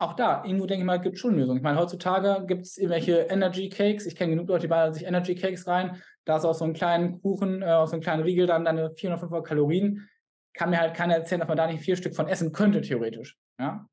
auch 0.00 0.14
da, 0.14 0.42
irgendwo 0.44 0.64
denke 0.64 0.80
ich 0.82 0.86
mal, 0.86 0.98
gibt 0.98 1.16
es 1.16 1.20
schon 1.20 1.36
Lösungen. 1.36 1.58
Ich 1.58 1.62
meine, 1.62 1.78
heutzutage 1.78 2.46
gibt 2.46 2.62
es 2.62 2.78
irgendwelche 2.78 3.18
Energy 3.28 3.68
Cakes. 3.68 4.06
Ich 4.06 4.16
kenne 4.16 4.30
genug 4.30 4.48
Leute, 4.48 4.62
die 4.62 4.68
ballern 4.68 4.94
sich 4.94 5.04
Energy 5.04 5.34
Cakes 5.34 5.66
rein. 5.66 6.00
Da 6.24 6.38
ist 6.38 6.46
auch 6.46 6.54
so 6.54 6.64
ein 6.64 6.72
kleinen 6.72 7.20
Kuchen, 7.20 7.60
äh, 7.60 7.66
aus 7.66 7.90
so 7.90 7.96
einem 7.96 8.02
kleinen 8.02 8.22
Riegel 8.22 8.46
dann 8.46 8.64
deine 8.64 8.90
400, 8.92 9.20
500 9.20 9.46
Kalorien. 9.46 10.08
Kann 10.54 10.70
mir 10.70 10.80
halt 10.80 10.94
keiner 10.94 11.14
erzählen, 11.14 11.40
dass 11.40 11.48
man 11.48 11.56
da 11.56 11.66
nicht 11.66 11.82
vier 11.82 11.96
Stück 11.96 12.14
von 12.14 12.28
essen 12.28 12.52
könnte, 12.52 12.80
theoretisch. 12.80 13.38
Ja? 13.58 13.86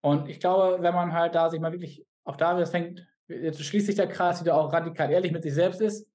Und 0.00 0.28
ich 0.28 0.40
glaube, 0.40 0.82
wenn 0.82 0.94
man 0.94 1.12
halt 1.12 1.34
da 1.34 1.50
sich 1.50 1.60
mal 1.60 1.72
wirklich, 1.72 2.04
auch 2.24 2.36
da, 2.36 2.58
das 2.58 2.70
fängt, 2.70 3.06
jetzt 3.28 3.62
schließt 3.62 3.86
sich 3.86 3.96
der 3.96 4.08
Kreis 4.08 4.40
wieder 4.40 4.56
auch 4.56 4.72
radikal 4.72 5.10
ehrlich 5.10 5.32
mit 5.32 5.42
sich 5.42 5.54
selbst 5.54 5.80
ist. 5.80 6.08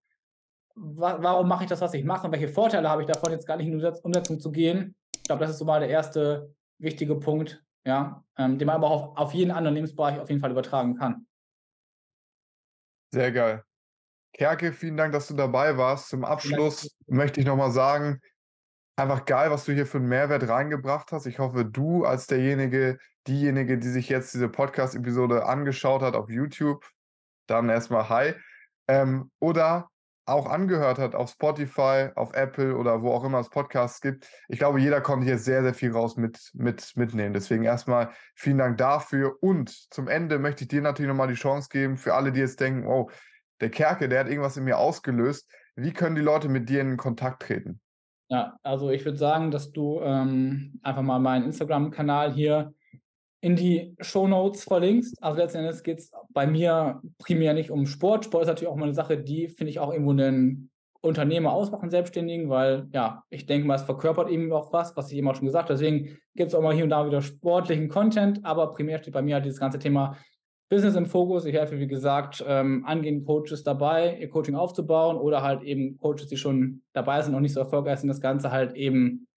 Wa 0.75 1.17
warum 1.21 1.47
mache 1.47 1.63
ich 1.63 1.69
das, 1.69 1.81
was 1.81 1.93
ich 1.93 2.03
mache? 2.03 2.25
Und 2.27 2.33
welche 2.33 2.49
Vorteile 2.49 2.89
habe 2.89 3.01
ich 3.01 3.07
davon, 3.07 3.31
jetzt 3.31 3.47
gar 3.47 3.55
nicht 3.57 3.67
in 3.67 3.79
die 3.79 3.85
Umsetzung 4.03 4.39
zu 4.39 4.51
gehen? 4.51 4.95
Ich 5.15 5.23
glaube, 5.23 5.41
das 5.41 5.51
ist 5.51 5.59
so 5.59 5.65
mal 5.65 5.79
der 5.79 5.89
erste 5.89 6.53
wichtige 6.77 7.15
Punkt, 7.15 7.63
ja, 7.85 8.23
ähm, 8.37 8.57
den 8.59 8.65
man 8.65 8.75
aber 8.75 8.89
auch 8.89 9.11
auf, 9.11 9.17
auf 9.17 9.33
jeden 9.33 9.51
anderen 9.51 9.75
Lebensbereich 9.75 10.19
auf 10.19 10.29
jeden 10.29 10.41
Fall 10.41 10.51
übertragen 10.51 10.95
kann. 10.95 11.25
Sehr 13.11 13.31
geil. 13.31 13.63
Kerke, 14.33 14.73
vielen 14.73 14.97
Dank, 14.97 15.13
dass 15.13 15.29
du 15.29 15.33
dabei 15.33 15.77
warst. 15.77 16.09
Zum 16.09 16.25
Abschluss 16.25 16.97
möchte 17.07 17.39
ich 17.39 17.45
nochmal 17.45 17.71
sagen, 17.71 18.19
einfach 18.95 19.25
geil, 19.25 19.51
was 19.51 19.65
du 19.65 19.73
hier 19.73 19.85
für 19.85 19.97
einen 19.97 20.07
Mehrwert 20.07 20.47
reingebracht 20.47 21.11
hast. 21.11 21.25
Ich 21.25 21.39
hoffe, 21.39 21.65
du 21.65 22.05
als 22.05 22.27
derjenige, 22.27 22.97
diejenige, 23.27 23.77
die 23.77 23.89
sich 23.89 24.09
jetzt 24.09 24.33
diese 24.33 24.49
Podcast-Episode 24.49 25.45
angeschaut 25.45 26.01
hat 26.01 26.15
auf 26.15 26.29
YouTube, 26.29 26.85
dann 27.47 27.69
erstmal 27.69 28.09
hi. 28.09 28.33
Ähm, 28.87 29.31
oder 29.39 29.89
auch 30.27 30.47
angehört 30.47 30.97
hat 30.97 31.13
auf 31.13 31.29
Spotify, 31.29 32.09
auf 32.15 32.33
Apple 32.33 32.75
oder 32.77 33.01
wo 33.01 33.11
auch 33.11 33.23
immer 33.23 33.39
es 33.39 33.49
Podcasts 33.49 34.01
gibt. 34.01 34.27
Ich 34.47 34.57
glaube, 34.57 34.79
jeder 34.79 34.99
konnte 35.01 35.25
hier 35.25 35.37
sehr, 35.37 35.61
sehr 35.61 35.75
viel 35.75 35.91
raus 35.91 36.17
mit, 36.17 36.49
mit, 36.53 36.93
mitnehmen. 36.95 37.33
Deswegen 37.33 37.63
erstmal 37.63 38.09
vielen 38.33 38.57
Dank 38.57 38.77
dafür. 38.77 39.37
Und 39.41 39.69
zum 39.93 40.07
Ende 40.07 40.39
möchte 40.39 40.63
ich 40.63 40.67
dir 40.67 40.81
natürlich 40.81 41.09
nochmal 41.09 41.27
die 41.27 41.35
Chance 41.35 41.69
geben, 41.69 41.97
für 41.97 42.15
alle, 42.15 42.31
die 42.31 42.39
jetzt 42.39 42.59
denken, 42.59 42.87
oh, 42.87 43.11
der 43.61 43.69
Kerke, 43.69 44.09
der 44.09 44.21
hat 44.21 44.27
irgendwas 44.27 44.57
in 44.57 44.63
mir 44.63 44.79
ausgelöst. 44.79 45.47
Wie 45.75 45.93
können 45.93 46.15
die 46.15 46.21
Leute 46.21 46.49
mit 46.49 46.69
dir 46.69 46.81
in 46.81 46.97
Kontakt 46.97 47.43
treten? 47.43 47.79
Ja, 48.29 48.57
also 48.63 48.89
ich 48.89 49.05
würde 49.05 49.17
sagen, 49.17 49.51
dass 49.51 49.71
du 49.71 50.01
ähm, 50.01 50.79
einfach 50.81 51.03
mal 51.03 51.19
meinen 51.19 51.45
Instagram-Kanal 51.45 52.33
hier 52.33 52.73
in 53.41 53.55
die 53.55 53.95
Show 53.99 54.27
Notes 54.27 54.63
verlinkst. 54.63 55.21
Also 55.21 55.39
letzten 55.39 55.59
Endes 55.59 55.83
geht 55.83 55.99
es 55.99 56.11
bei 56.29 56.47
mir 56.47 57.01
primär 57.19 57.53
nicht 57.53 57.69
um 57.69 57.85
Sport. 57.85 58.25
Sport 58.25 58.43
ist 58.43 58.47
natürlich 58.47 58.69
auch 58.69 58.75
mal 58.75 58.85
eine 58.85 58.95
Sache, 58.95 59.19
die 59.19 59.47
finde 59.47 59.69
ich 59.69 59.79
auch 59.79 59.91
irgendwo 59.91 60.11
einen 60.11 60.71
Unternehmer 61.01 61.53
ausmachen, 61.53 61.91
Selbstständigen, 61.91 62.49
weil 62.49 62.87
ja, 62.91 63.23
ich 63.29 63.45
denke 63.45 63.67
mal, 63.67 63.75
es 63.75 63.83
verkörpert 63.83 64.29
eben 64.29 64.51
auch 64.51 64.73
was, 64.73 64.97
was 64.97 65.11
ich 65.11 65.19
eben 65.19 65.27
auch 65.27 65.35
schon 65.35 65.45
gesagt 65.45 65.69
habe. 65.69 65.77
Deswegen 65.77 66.17
gibt 66.33 66.47
es 66.49 66.55
auch 66.55 66.61
mal 66.63 66.73
hier 66.73 66.83
und 66.83 66.89
da 66.89 67.05
wieder 67.05 67.21
sportlichen 67.21 67.89
Content, 67.89 68.43
aber 68.43 68.73
primär 68.73 68.97
steht 68.97 69.13
bei 69.13 69.21
mir 69.21 69.35
halt 69.35 69.45
dieses 69.45 69.59
ganze 69.59 69.77
Thema 69.77 70.17
Business 70.69 70.95
im 70.95 71.05
Fokus. 71.05 71.45
Ich 71.45 71.55
helfe, 71.55 71.79
wie 71.79 71.87
gesagt, 71.87 72.43
ähm, 72.47 72.83
angehenden 72.85 73.25
Coaches 73.25 73.63
dabei, 73.63 74.17
ihr 74.19 74.29
Coaching 74.29 74.55
aufzubauen 74.55 75.17
oder 75.17 75.43
halt 75.43 75.61
eben 75.61 75.97
Coaches, 75.97 76.27
die 76.27 76.37
schon 76.37 76.81
dabei 76.93 77.21
sind 77.21 77.35
und 77.35 77.43
nicht 77.43 77.53
so 77.53 77.59
erfolgreich 77.59 77.99
sind, 77.99 78.09
das 78.09 78.21
Ganze 78.21 78.51
halt 78.51 78.73
eben 78.75 79.27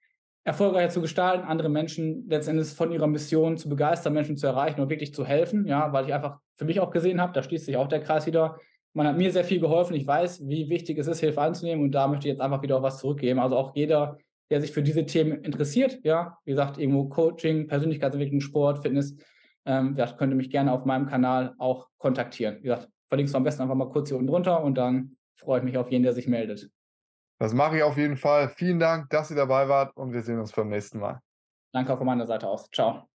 erfolgreicher 0.44 0.88
zu 0.88 1.02
gestalten, 1.02 1.44
andere 1.44 1.68
Menschen 1.68 2.26
letztendlich 2.28 2.68
von 2.68 2.90
ihrer 2.90 3.06
Mission 3.06 3.58
zu 3.58 3.68
begeistern, 3.68 4.14
Menschen 4.14 4.38
zu 4.38 4.46
erreichen 4.46 4.80
und 4.80 4.88
wirklich 4.88 5.12
zu 5.12 5.26
helfen, 5.26 5.66
ja, 5.66 5.92
weil 5.92 6.06
ich 6.06 6.14
einfach 6.14 6.38
für 6.54 6.64
mich 6.64 6.80
auch 6.80 6.90
gesehen 6.90 7.20
habe, 7.20 7.34
da 7.34 7.42
schließt 7.42 7.66
sich 7.66 7.76
auch 7.76 7.88
der 7.88 8.00
Kreis 8.00 8.26
wieder. 8.26 8.58
Man 8.94 9.06
hat 9.06 9.18
mir 9.18 9.30
sehr 9.30 9.44
viel 9.44 9.60
geholfen. 9.60 9.94
Ich 9.94 10.06
weiß, 10.06 10.48
wie 10.48 10.70
wichtig 10.70 10.96
es 10.98 11.06
ist, 11.06 11.20
Hilfe 11.20 11.42
anzunehmen 11.42 11.84
und 11.84 11.92
da 11.92 12.08
möchte 12.08 12.26
ich 12.26 12.32
jetzt 12.32 12.40
einfach 12.40 12.62
wieder 12.62 12.78
auch 12.78 12.82
was 12.82 12.98
zurückgeben. 12.98 13.38
Also 13.38 13.56
auch 13.56 13.76
jeder, 13.76 14.16
der 14.50 14.62
sich 14.62 14.72
für 14.72 14.82
diese 14.82 15.04
Themen 15.04 15.44
interessiert, 15.44 15.98
ja, 16.02 16.38
wie 16.46 16.52
gesagt, 16.52 16.78
irgendwo 16.78 17.04
Coaching, 17.10 17.66
Persönlichkeitsentwicklung, 17.68 18.40
Sport, 18.40 18.78
Fitness, 18.78 19.14
ähm, 19.68 19.94
ja, 19.94 20.10
könnte 20.10 20.34
mich 20.34 20.50
gerne 20.50 20.72
auf 20.72 20.86
meinem 20.86 21.06
Kanal 21.06 21.54
auch 21.58 21.88
kontaktieren. 21.98 22.56
Wie 22.58 22.62
gesagt, 22.62 22.88
verlinkst 23.08 23.34
du 23.34 23.36
am 23.36 23.44
besten 23.44 23.62
einfach 23.62 23.74
mal 23.74 23.90
kurz 23.90 24.08
hier 24.08 24.16
unten 24.16 24.28
drunter 24.28 24.64
und 24.64 24.76
dann 24.76 25.16
freue 25.36 25.58
ich 25.58 25.64
mich 25.64 25.76
auf 25.76 25.90
jeden, 25.90 26.02
der 26.02 26.14
sich 26.14 26.26
meldet. 26.26 26.70
Das 27.38 27.52
mache 27.52 27.76
ich 27.76 27.82
auf 27.82 27.96
jeden 27.96 28.16
Fall. 28.16 28.48
Vielen 28.48 28.80
Dank, 28.80 29.10
dass 29.10 29.30
ihr 29.30 29.36
dabei 29.36 29.68
wart 29.68 29.96
und 29.96 30.12
wir 30.12 30.22
sehen 30.22 30.40
uns 30.40 30.52
beim 30.52 30.68
nächsten 30.68 30.98
Mal. 30.98 31.20
Danke 31.72 31.92
auch 31.92 31.98
von 31.98 32.06
meiner 32.06 32.26
Seite 32.26 32.48
aus. 32.48 32.68
Ciao. 32.72 33.08